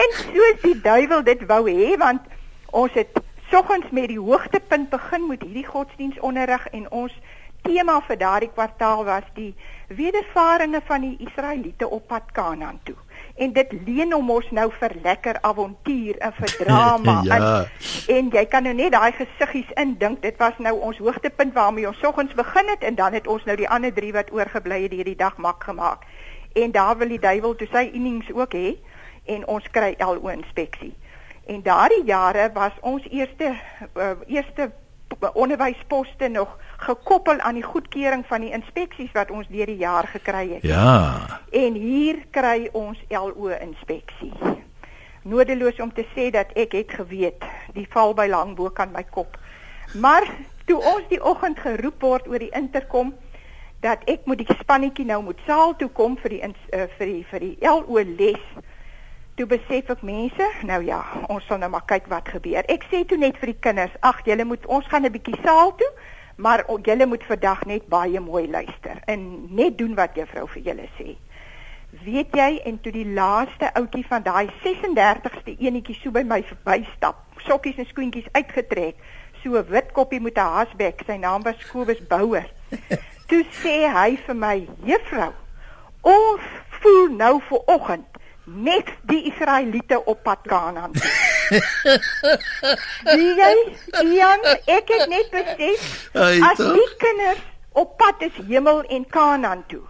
en 0.03 0.15
soos 0.19 0.63
die 0.63 0.81
duiwel 0.81 1.25
dit 1.25 1.47
wou 1.47 1.63
hê 1.71 1.97
want 1.99 2.21
ons 2.71 2.93
het 2.93 3.21
soggens 3.51 3.91
met 3.91 4.09
die 4.09 4.21
hoogtepunt 4.21 4.91
begin 4.91 5.27
met 5.27 5.43
hierdie 5.43 5.67
godsdienstonderrig 5.67 6.67
en 6.71 6.91
ons 6.91 7.13
tema 7.63 8.01
vir 8.07 8.19
daardie 8.19 8.51
kwartaal 8.55 9.05
was 9.05 9.27
die 9.35 9.55
wedervarings 9.89 10.85
van 10.87 11.01
die 11.07 11.17
Israeliete 11.27 11.89
op 11.89 12.07
pad 12.09 12.33
Kanaan 12.33 12.81
toe. 12.85 12.97
En 13.37 13.53
dit 13.53 13.73
leen 13.87 14.13
hom 14.13 14.31
ons 14.31 14.51
nou 14.51 14.69
vir 14.79 14.95
lekker 15.03 15.41
avontuur 15.41 16.19
en 16.19 16.33
vir 16.39 16.55
drama. 16.63 17.17
Ja. 17.25 17.37
en, 17.37 18.17
en 18.17 18.31
jy 18.37 18.45
kan 18.53 18.67
nou 18.69 18.75
net 18.75 18.93
daai 18.93 19.13
gesiggies 19.19 19.75
indink. 19.81 20.23
Dit 20.23 20.39
was 20.39 20.59
nou 20.59 20.77
ons 20.79 20.99
hoogtepunt 20.99 21.55
waarmee 21.55 21.89
ons 21.89 22.01
soggens 22.01 22.35
begin 22.35 22.73
het 22.75 22.87
en 22.87 22.95
dan 22.95 23.13
het 23.19 23.27
ons 23.27 23.45
nou 23.45 23.57
die 23.57 23.69
ander 23.69 23.95
drie 23.95 24.13
wat 24.13 24.33
oorgebly 24.33 24.83
het 24.87 24.97
hierdie 24.97 25.19
dag 25.19 25.37
mak 25.37 25.65
gemaak. 25.65 26.07
En 26.53 26.73
daar 26.73 26.97
wil 26.99 27.09
die 27.09 27.23
duiwel 27.23 27.55
toe 27.55 27.69
sy 27.73 27.89
innings 27.93 28.33
ook 28.33 28.55
hê 28.55 28.75
en 29.25 29.47
ons 29.47 29.71
kry 29.71 29.95
LO 29.99 30.29
inspeksie 30.33 30.95
en 31.51 31.63
daardie 31.63 32.05
jare 32.05 32.51
was 32.55 32.73
ons 32.81 33.07
eerste 33.11 33.51
uh, 33.95 34.13
eerste 34.27 34.71
onderwysposte 35.33 36.29
nog 36.29 36.59
gekoppel 36.77 37.39
aan 37.39 37.55
die 37.55 37.67
goedkeuring 37.67 38.25
van 38.27 38.41
die 38.41 38.53
inspeksies 38.57 39.13
wat 39.13 39.31
ons 39.31 39.49
deur 39.49 39.67
die 39.67 39.77
jaar 39.77 40.09
gekry 40.09 40.49
het. 40.55 40.63
Ja. 40.63 41.41
En 41.53 41.75
hier 41.75 42.25
kry 42.31 42.69
ons 42.73 42.99
LO 43.09 43.53
inspeksie. 43.61 44.33
Nodeloos 45.23 45.81
om 45.81 45.93
te 45.93 46.07
sê 46.17 46.31
dat 46.33 46.53
ek 46.57 46.73
het 46.73 46.93
geweet 46.97 47.45
die 47.77 47.87
val 47.93 48.15
by 48.17 48.27
langbo 48.33 48.71
kan 48.73 48.93
my 48.93 49.05
kop. 49.11 49.37
Maar 50.01 50.25
toe 50.65 50.79
ons 50.81 51.05
die 51.11 51.21
oggend 51.21 51.59
geroep 51.61 52.01
word 52.01 52.29
oor 52.29 52.41
die 52.41 52.53
interkom 52.57 53.13
dat 53.85 54.05
ek 54.09 54.25
moet 54.29 54.41
die 54.41 54.57
spannetjie 54.61 55.05
nou 55.09 55.23
moet 55.25 55.39
saal 55.47 55.75
toe 55.77 55.89
kom 55.97 56.17
vir 56.21 56.37
die 56.37 56.43
uh, 56.45 56.87
vir 56.97 57.07
die 57.07 57.23
vir 57.31 57.45
die 57.45 57.57
LO 57.61 58.05
les. 58.17 58.45
Toe 59.41 59.49
besef 59.49 59.89
ek 59.89 60.03
mense, 60.05 60.47
nou 60.69 60.83
ja, 60.85 61.01
ons 61.33 61.47
sal 61.49 61.63
nou 61.63 61.71
maar 61.73 61.87
kyk 61.89 62.11
wat 62.13 62.29
gebeur. 62.29 62.67
Ek 62.69 62.85
sê 62.93 63.07
toe 63.09 63.17
net 63.17 63.39
vir 63.41 63.55
die 63.55 63.61
kinders, 63.65 63.95
ag 64.05 64.21
julle 64.27 64.45
moet 64.45 64.67
ons 64.69 64.85
gaan 64.93 65.09
'n 65.09 65.13
bietjie 65.17 65.41
saal 65.41 65.73
toe 65.81 65.89
maar 66.41 66.65
julle 66.83 67.07
moet 67.07 67.25
vandag 67.25 67.65
net 67.65 67.87
baie 67.87 68.21
mooi 68.21 68.51
luister 68.51 69.01
en 69.05 69.47
net 69.55 69.79
doen 69.79 69.95
wat 69.95 70.17
juffrou 70.17 70.47
vir 70.55 70.63
julle 70.63 70.87
sê. 70.97 71.17
Weet 72.05 72.37
jy 72.37 72.61
en 72.65 72.79
toe 72.81 72.93
die 72.95 73.07
laaste 73.15 73.71
ouetjie 73.75 74.05
van 74.09 74.25
daai 74.25 74.47
36ste 74.65 75.57
enetjie 75.59 75.97
so 75.99 76.15
by 76.15 76.23
my 76.25 76.41
verbystap, 76.47 77.19
sokkies 77.47 77.81
en 77.83 77.89
skoentjies 77.91 78.31
uitgetrek, 78.33 78.97
so 79.43 79.65
wit 79.73 79.93
koppie 79.93 80.21
met 80.21 80.39
'n 80.39 80.55
hasbek, 80.57 81.03
sy 81.07 81.17
naam 81.17 81.43
was 81.43 81.67
Kobus 81.73 82.01
Bouwer. 82.09 82.47
toe 83.29 83.45
sê 83.63 83.77
hy 83.93 84.17
vir 84.17 84.35
my, 84.35 84.69
"Juffrou, 84.85 85.33
ons 86.03 86.43
voel 86.81 87.09
nou 87.09 87.41
vir 87.49 87.61
oggend 87.67 88.10
net 88.55 88.89
die 89.03 89.23
Israeliete 89.33 90.05
op 90.05 90.23
pad 90.23 90.39
Kanaan." 90.43 90.93
Wie 93.17 93.35
jy, 93.35 93.55
Ian, 94.03 94.45
ek 94.67 94.91
het 94.95 95.09
net 95.11 95.31
besef 95.31 96.11
as 96.15 96.59
die 96.59 96.91
kinders 96.99 97.43
op 97.73 97.97
pad 97.99 98.23
is 98.27 98.37
hemel 98.47 98.83
en 98.83 99.07
Kanaan 99.07 99.65
toe, 99.67 99.83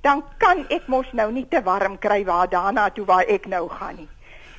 dan 0.00 0.24
kan 0.38 0.64
ek 0.68 0.86
mos 0.86 1.06
nou 1.12 1.30
nie 1.32 1.46
te 1.48 1.62
warm 1.62 1.98
kry 1.98 2.24
waar 2.24 2.48
daarna 2.50 2.90
toe 2.90 3.04
waar 3.04 3.26
ek 3.26 3.46
nou 3.46 3.68
gaan 3.68 3.96
nie. 3.96 4.08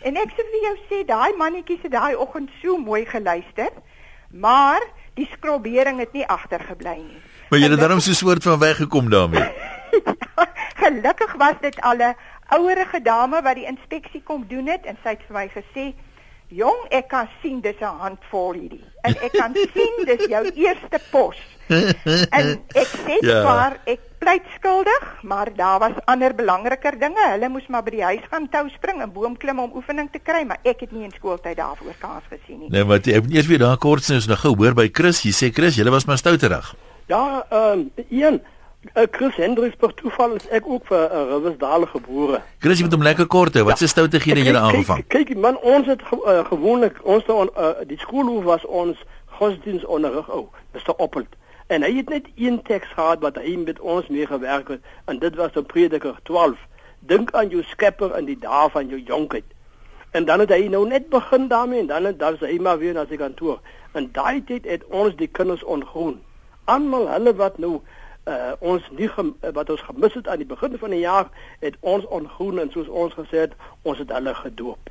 En 0.01 0.17
ek 0.17 0.33
sê 0.33 0.45
vir 0.49 0.63
jou 0.65 0.75
sê 0.89 1.03
daai 1.05 1.33
mannetjies 1.37 1.83
het 1.85 1.93
daai 1.93 2.15
oggend 2.15 2.49
so 2.61 2.77
mooi 2.77 3.05
geluister, 3.05 3.69
maar 4.31 4.81
die 5.19 5.27
skrobering 5.33 5.99
het 6.01 6.13
nie 6.13 6.25
agtergebly 6.25 6.97
nie. 7.03 7.21
Maar 7.51 7.59
jy 7.59 7.69
het 7.69 7.79
daarom 7.79 7.99
so 7.99 8.11
'n 8.11 8.15
soort 8.15 8.43
van 8.43 8.59
weggekom 8.59 9.09
daarmee. 9.09 9.51
Gelukkig 10.81 11.33
was 11.37 11.55
dit 11.61 11.81
al 11.81 11.97
'n 11.97 12.15
ouerige 12.57 13.01
dame 13.01 13.41
wat 13.41 13.55
die 13.55 13.65
inspeksie 13.67 14.21
kom 14.23 14.45
doen 14.47 14.67
het 14.67 14.85
en 14.85 14.97
sy 15.03 15.09
het 15.15 15.27
vir 15.27 15.37
my 15.37 15.47
gesê 15.53 15.91
Jong, 16.51 16.81
ek 16.91 17.05
kan 17.07 17.29
sien 17.41 17.61
dis 17.63 17.79
'n 17.79 17.97
handvol 18.03 18.53
hierdie. 18.59 18.83
En 19.07 19.15
ek 19.23 19.31
kan 19.31 19.53
sien 19.73 20.01
dis 20.05 20.25
jou 20.27 20.43
eerste 20.51 20.99
pos 21.11 21.37
en 21.71 22.47
ek 22.75 22.87
sê 23.05 23.15
Ja. 23.23 23.43
maar 23.43 23.77
ek 23.87 23.99
pleit 24.19 24.43
skuldig, 24.57 25.05
maar 25.23 25.49
daar 25.55 25.79
was 25.79 25.95
ander 26.05 26.35
belangriker 26.35 26.99
dinge. 26.99 27.23
Hulle 27.31 27.49
moes 27.49 27.67
maar 27.67 27.83
by 27.83 27.91
die 27.95 28.03
huis 28.03 28.25
gaan 28.29 28.49
tou 28.49 28.67
spring 28.69 29.01
en 29.01 29.13
boom 29.13 29.37
klim 29.37 29.59
om 29.59 29.71
oefening 29.75 30.11
te 30.11 30.19
kry, 30.19 30.43
maar 30.45 30.59
ek 30.63 30.79
het 30.85 30.91
nie 30.91 31.03
in 31.07 31.11
skooltyd 31.15 31.57
daarvoor 31.57 31.95
kans 31.99 32.23
gesien 32.29 32.59
nie. 32.59 32.69
Nee, 32.69 32.83
maar 32.83 32.97
ek 32.99 33.23
moet 33.23 33.33
eers 33.33 33.47
weer 33.47 33.59
daar 33.63 33.77
kort 33.77 34.03
sê 34.03 34.13
ons 34.19 34.27
nou 34.27 34.37
gou 34.37 34.55
hoor 34.57 34.73
by 34.73 34.89
Chris. 34.93 35.23
Jy 35.23 35.31
sê 35.31 35.53
Chris, 35.53 35.75
jy 35.79 35.87
was 35.89 36.05
maar 36.05 36.17
stouterig. 36.17 36.75
Ja, 37.07 37.45
ehm 37.49 37.79
um, 37.79 37.91
Ian, 38.09 38.41
uh, 38.95 39.07
Chris 39.11 39.35
Hendricks 39.35 39.75
per 39.75 39.93
toeval 39.93 40.35
is 40.35 40.47
ek 40.49 40.67
ook 40.67 40.85
vir 40.89 41.03
uh, 41.05 41.23
Riversdale 41.31 41.87
gebore. 41.91 42.41
Chris, 42.59 42.79
jy 42.79 42.87
moet 42.87 42.97
hom 42.97 43.05
lekker 43.05 43.29
kort 43.31 43.57
hou. 43.57 43.65
Wat 43.69 43.81
se 43.81 43.89
stoutighede 43.91 44.43
het 44.43 44.51
jy 44.51 44.57
aangevang? 44.59 45.03
Kyk, 45.07 45.31
kyk 45.31 45.43
man, 45.43 45.59
ons 45.61 45.89
het 45.91 46.01
ge, 46.07 46.17
uh, 46.25 46.41
gewoonlik 46.49 46.97
ons 47.03 47.25
het 47.25 47.35
on, 47.35 47.53
uh, 47.57 47.73
die 47.87 47.99
skoolhoof 48.01 48.43
was 48.47 48.65
ons 48.65 48.99
godsdienstonderrig 49.41 50.29
ou, 50.29 50.47
Mr. 50.75 50.95
Oppelt. 50.97 51.37
En 51.71 51.85
hy 51.87 51.93
het 52.01 52.09
net 52.11 52.27
een 52.35 52.59
teks 52.67 52.89
gehad 52.97 53.21
wat 53.23 53.37
hy 53.39 53.55
met 53.61 53.79
ons 53.79 54.07
mee 54.11 54.27
gewerk 54.27 54.67
het 54.73 54.81
en 55.07 55.21
dit 55.21 55.35
was 55.39 55.55
op 55.55 55.69
Prediker 55.71 56.17
12. 56.27 56.59
Dink 56.99 57.31
aan 57.31 57.49
jou 57.49 57.63
Skepper 57.63 58.17
in 58.17 58.27
die 58.27 58.37
dae 58.39 58.67
van 58.69 58.91
jou 58.91 58.99
jonkheid. 58.99 59.47
En 60.11 60.25
dan 60.27 60.43
het 60.43 60.51
hy 60.51 60.67
nou 60.67 60.83
net 60.87 61.07
begin 61.09 61.47
daarmee 61.47 61.79
en 61.79 61.87
dan 61.87 62.11
dan 62.17 62.35
is 62.35 62.43
hy 62.43 62.57
maar 62.59 62.77
weer 62.81 62.93
na 62.93 63.05
sy 63.07 63.15
kantoor. 63.15 63.61
En 63.95 64.09
daai 64.11 64.43
tyd 64.43 64.67
het 64.67 64.83
ons 64.89 65.15
die 65.15 65.29
kinders 65.31 65.63
ongroen. 65.63 66.19
Almal 66.65 67.07
hulle 67.07 67.33
wat 67.39 67.57
nou 67.57 67.79
uh, 68.27 68.51
ons 68.59 68.89
nie 68.97 69.09
gem, 69.09 69.35
wat 69.53 69.69
ons 69.69 69.81
gemis 69.81 70.13
het 70.13 70.27
aan 70.27 70.41
die 70.43 70.49
begin 70.49 70.77
van 70.77 70.89
die 70.93 71.03
jaar 71.03 71.29
het 71.59 71.77
ons 71.79 72.05
ongroen 72.05 72.59
en 72.59 72.71
soos 72.71 72.87
ons 72.87 73.13
gesê 73.13 73.45
het, 73.47 73.53
ons 73.81 73.97
het 73.97 74.11
hulle 74.11 74.33
gedoop. 74.35 74.89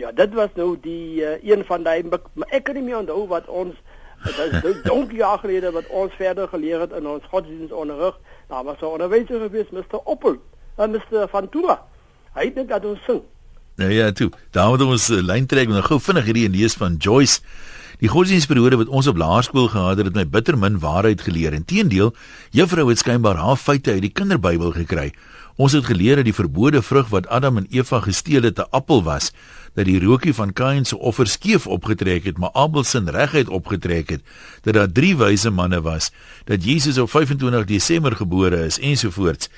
Ja, 0.00 0.12
dit 0.12 0.34
was 0.34 0.54
nou 0.54 0.76
die 0.80 1.20
uh, 1.20 1.36
een 1.44 1.64
van 1.68 1.82
daai 1.82 2.02
maar 2.08 2.48
ek 2.48 2.64
kan 2.64 2.74
nie 2.74 2.84
meer 2.86 3.02
onthou 3.02 3.26
wat 3.28 3.48
ons 3.48 3.76
dit 4.24 4.38
is 4.38 4.62
nou 4.62 4.74
donkie 4.88 5.20
jaar 5.20 5.38
gelede 5.42 5.72
wat 5.74 5.88
ons 5.90 6.14
verder 6.16 6.48
geleer 6.48 6.80
het 6.80 6.92
in 6.96 7.06
ons 7.06 7.24
godsdienstonderrig. 7.30 8.18
Daar 8.48 8.64
was 8.64 8.80
'n 8.80 8.94
onderwyser 8.94 9.40
gewees, 9.40 9.70
Mr. 9.70 10.00
Oppel, 10.04 10.36
en 10.76 10.90
Mr. 10.90 11.28
Vantura. 11.28 11.82
Hy 12.34 12.44
het 12.44 12.54
net 12.54 12.68
dat 12.68 12.84
ons 12.84 13.04
sing. 13.04 13.20
Nou 13.76 13.90
ja, 13.90 14.12
toe. 14.12 14.30
Daar 14.50 14.68
moet 14.68 14.82
ons 14.82 15.08
uh, 15.10 15.22
lyn 15.22 15.46
trek 15.46 15.66
en 15.66 15.76
nou 15.78 15.84
gou 15.84 16.00
vinnig 16.00 16.24
hierdie 16.24 16.48
lees 16.48 16.74
van 16.74 16.96
Joyce. 16.96 17.40
Die 18.02 18.10
godsdienstperiode 18.10 18.80
wat 18.80 18.88
ons 18.90 19.06
op 19.06 19.18
laerskool 19.20 19.68
gehad 19.70 20.00
het, 20.00 20.08
het 20.08 20.16
my 20.18 20.24
bitter 20.26 20.56
min 20.58 20.80
waarheid 20.82 21.20
geleer. 21.22 21.54
Inteendeel, 21.54 22.08
juffrou 22.50 22.88
het 22.88 22.98
skynbaar 22.98 23.38
haar 23.38 23.60
feite 23.62 23.94
uit 23.94 24.02
die 24.02 24.10
kinderbybel 24.10 24.72
gekry. 24.74 25.12
Ons 25.54 25.76
het 25.76 25.86
geleer 25.86 26.18
dat 26.18 26.26
die 26.26 26.34
verbode 26.34 26.82
vrug 26.82 27.12
wat 27.12 27.28
Adam 27.30 27.60
en 27.60 27.68
Eva 27.70 28.00
gesteel 28.02 28.42
het 28.42 28.58
'n 28.58 28.66
appel 28.74 29.04
was, 29.06 29.30
dat 29.74 29.84
die 29.84 30.00
rookie 30.00 30.34
van 30.34 30.52
Kain 30.52 30.84
se 30.84 30.98
offer 30.98 31.26
skeef 31.26 31.66
opgetrek 31.66 32.24
het, 32.24 32.38
maar 32.38 32.50
Abel 32.52 32.84
se 32.84 33.02
reguit 33.06 33.48
opgetrek 33.48 34.08
het, 34.10 34.22
dat 34.62 34.74
daar 34.74 34.92
drie 34.92 35.16
wyse 35.16 35.50
manne 35.50 35.80
was, 35.80 36.10
dat 36.44 36.64
Jesus 36.64 36.98
op 36.98 37.10
25 37.10 37.64
Desember 37.64 38.16
gebore 38.16 38.64
is 38.64 38.78
ensovoorts. 38.78 39.48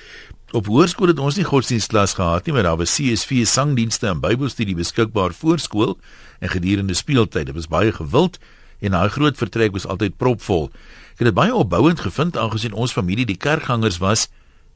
Op 0.55 0.69
hoërskool 0.71 1.09
het 1.11 1.19
ons 1.19 1.35
nie 1.35 1.43
godsdienstklas 1.43 2.13
gehad 2.15 2.45
nie, 2.47 2.53
maar 2.55 2.63
daar 2.63 2.77
was 2.79 2.93
CSV 2.95 3.41
sangdienste 3.43 4.07
en 4.07 4.21
Bybelstudie 4.23 4.75
beskikbaar 4.77 5.33
voor 5.35 5.59
skool 5.59 5.97
en 6.39 6.49
gedurende 6.49 6.95
speeltyd. 6.95 7.49
Dit 7.49 7.55
was 7.57 7.67
baie 7.67 7.91
gewild 7.91 8.37
en 8.79 8.95
daai 8.95 9.09
groot 9.11 9.35
vertrek 9.35 9.73
was 9.75 9.87
altyd 9.87 10.15
propvol. 10.15 10.69
Ek 11.11 11.25
het 11.25 11.27
dit 11.27 11.35
baie 11.35 11.51
opbouend 11.51 11.99
gevind 11.99 12.39
aangesien 12.39 12.71
ons 12.71 12.95
familie 12.95 13.27
die 13.27 13.35
kerkgangers 13.35 13.99
was, 13.99 14.29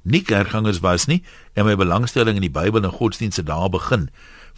nie 0.03 0.19
kerkgangers 0.19 0.81
was 0.83 1.07
nie 1.07 1.21
en 1.55 1.63
my 1.69 1.77
belangstelling 1.79 2.35
in 2.35 2.47
die 2.49 2.51
Bybel 2.59 2.83
en 2.83 2.97
godsdienste 2.99 3.47
daar 3.47 3.71
begin. 3.71 4.09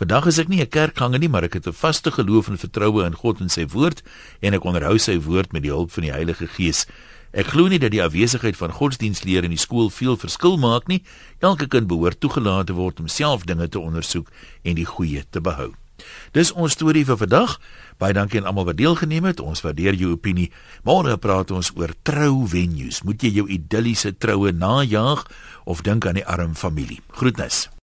Vandag 0.02 0.26
is 0.26 0.40
ek 0.42 0.50
nie 0.50 0.62
'n 0.62 0.74
kerkganger 0.74 1.20
nie, 1.20 1.30
maar 1.30 1.44
ek 1.44 1.54
het 1.54 1.68
'n 1.68 1.78
vaste 1.78 2.12
geloof 2.12 2.48
en 2.48 2.58
vertroue 2.58 3.06
in 3.06 3.14
God 3.14 3.42
en 3.42 3.50
sy 3.50 3.68
woord 3.68 4.02
en 4.42 4.54
ek 4.54 4.66
onderhou 4.66 4.98
sy 4.98 5.20
woord 5.22 5.54
met 5.54 5.62
die 5.62 5.72
hulp 5.72 5.92
van 5.92 6.04
die 6.04 6.12
Heilige 6.12 6.48
Gees. 6.48 6.88
Ek 7.32 7.54
glo 7.54 7.72
nie 7.72 7.80
dat 7.80 7.94
die 7.94 8.04
afwesigheid 8.04 8.58
van 8.60 8.74
godsdienstleer 8.76 9.46
in 9.48 9.54
die 9.56 9.62
skool 9.62 9.88
veel 9.90 10.18
verskil 10.20 10.58
maak 10.60 10.90
nie. 10.92 11.00
Elke 11.40 11.70
kind 11.72 11.88
behoort 11.88 12.20
toegelaat 12.20 12.68
te 12.68 12.76
word 12.76 13.00
om 13.00 13.08
self 13.08 13.48
dinge 13.48 13.70
te 13.72 13.80
ondersoek 13.80 14.28
en 14.68 14.76
die 14.76 14.86
goeie 14.86 15.24
te 15.30 15.40
behou. 15.40 15.72
Dis 16.36 16.52
ons 16.52 16.76
storie 16.76 17.06
vir 17.08 17.20
vandag. 17.24 17.56
Baie 18.02 18.16
dankie 18.18 18.42
aan 18.42 18.52
almal 18.52 18.68
wat 18.72 18.82
deelgeneem 18.82 19.30
het. 19.32 19.40
Ons 19.40 19.64
waardeer 19.64 19.96
jou 19.96 20.12
opinie. 20.18 20.50
Môre 20.84 21.16
praat 21.16 21.56
ons 21.56 21.72
oor 21.78 21.96
trou 22.04 22.44
venues. 22.52 23.04
Moet 23.08 23.24
jy 23.24 23.36
jou 23.40 23.48
idilliese 23.48 24.12
troue 24.18 24.52
najaag 24.52 25.24
of 25.64 25.86
dink 25.88 26.10
aan 26.10 26.20
die 26.20 26.28
arm 26.28 26.58
familie? 26.58 27.00
Groetnis. 27.16 27.70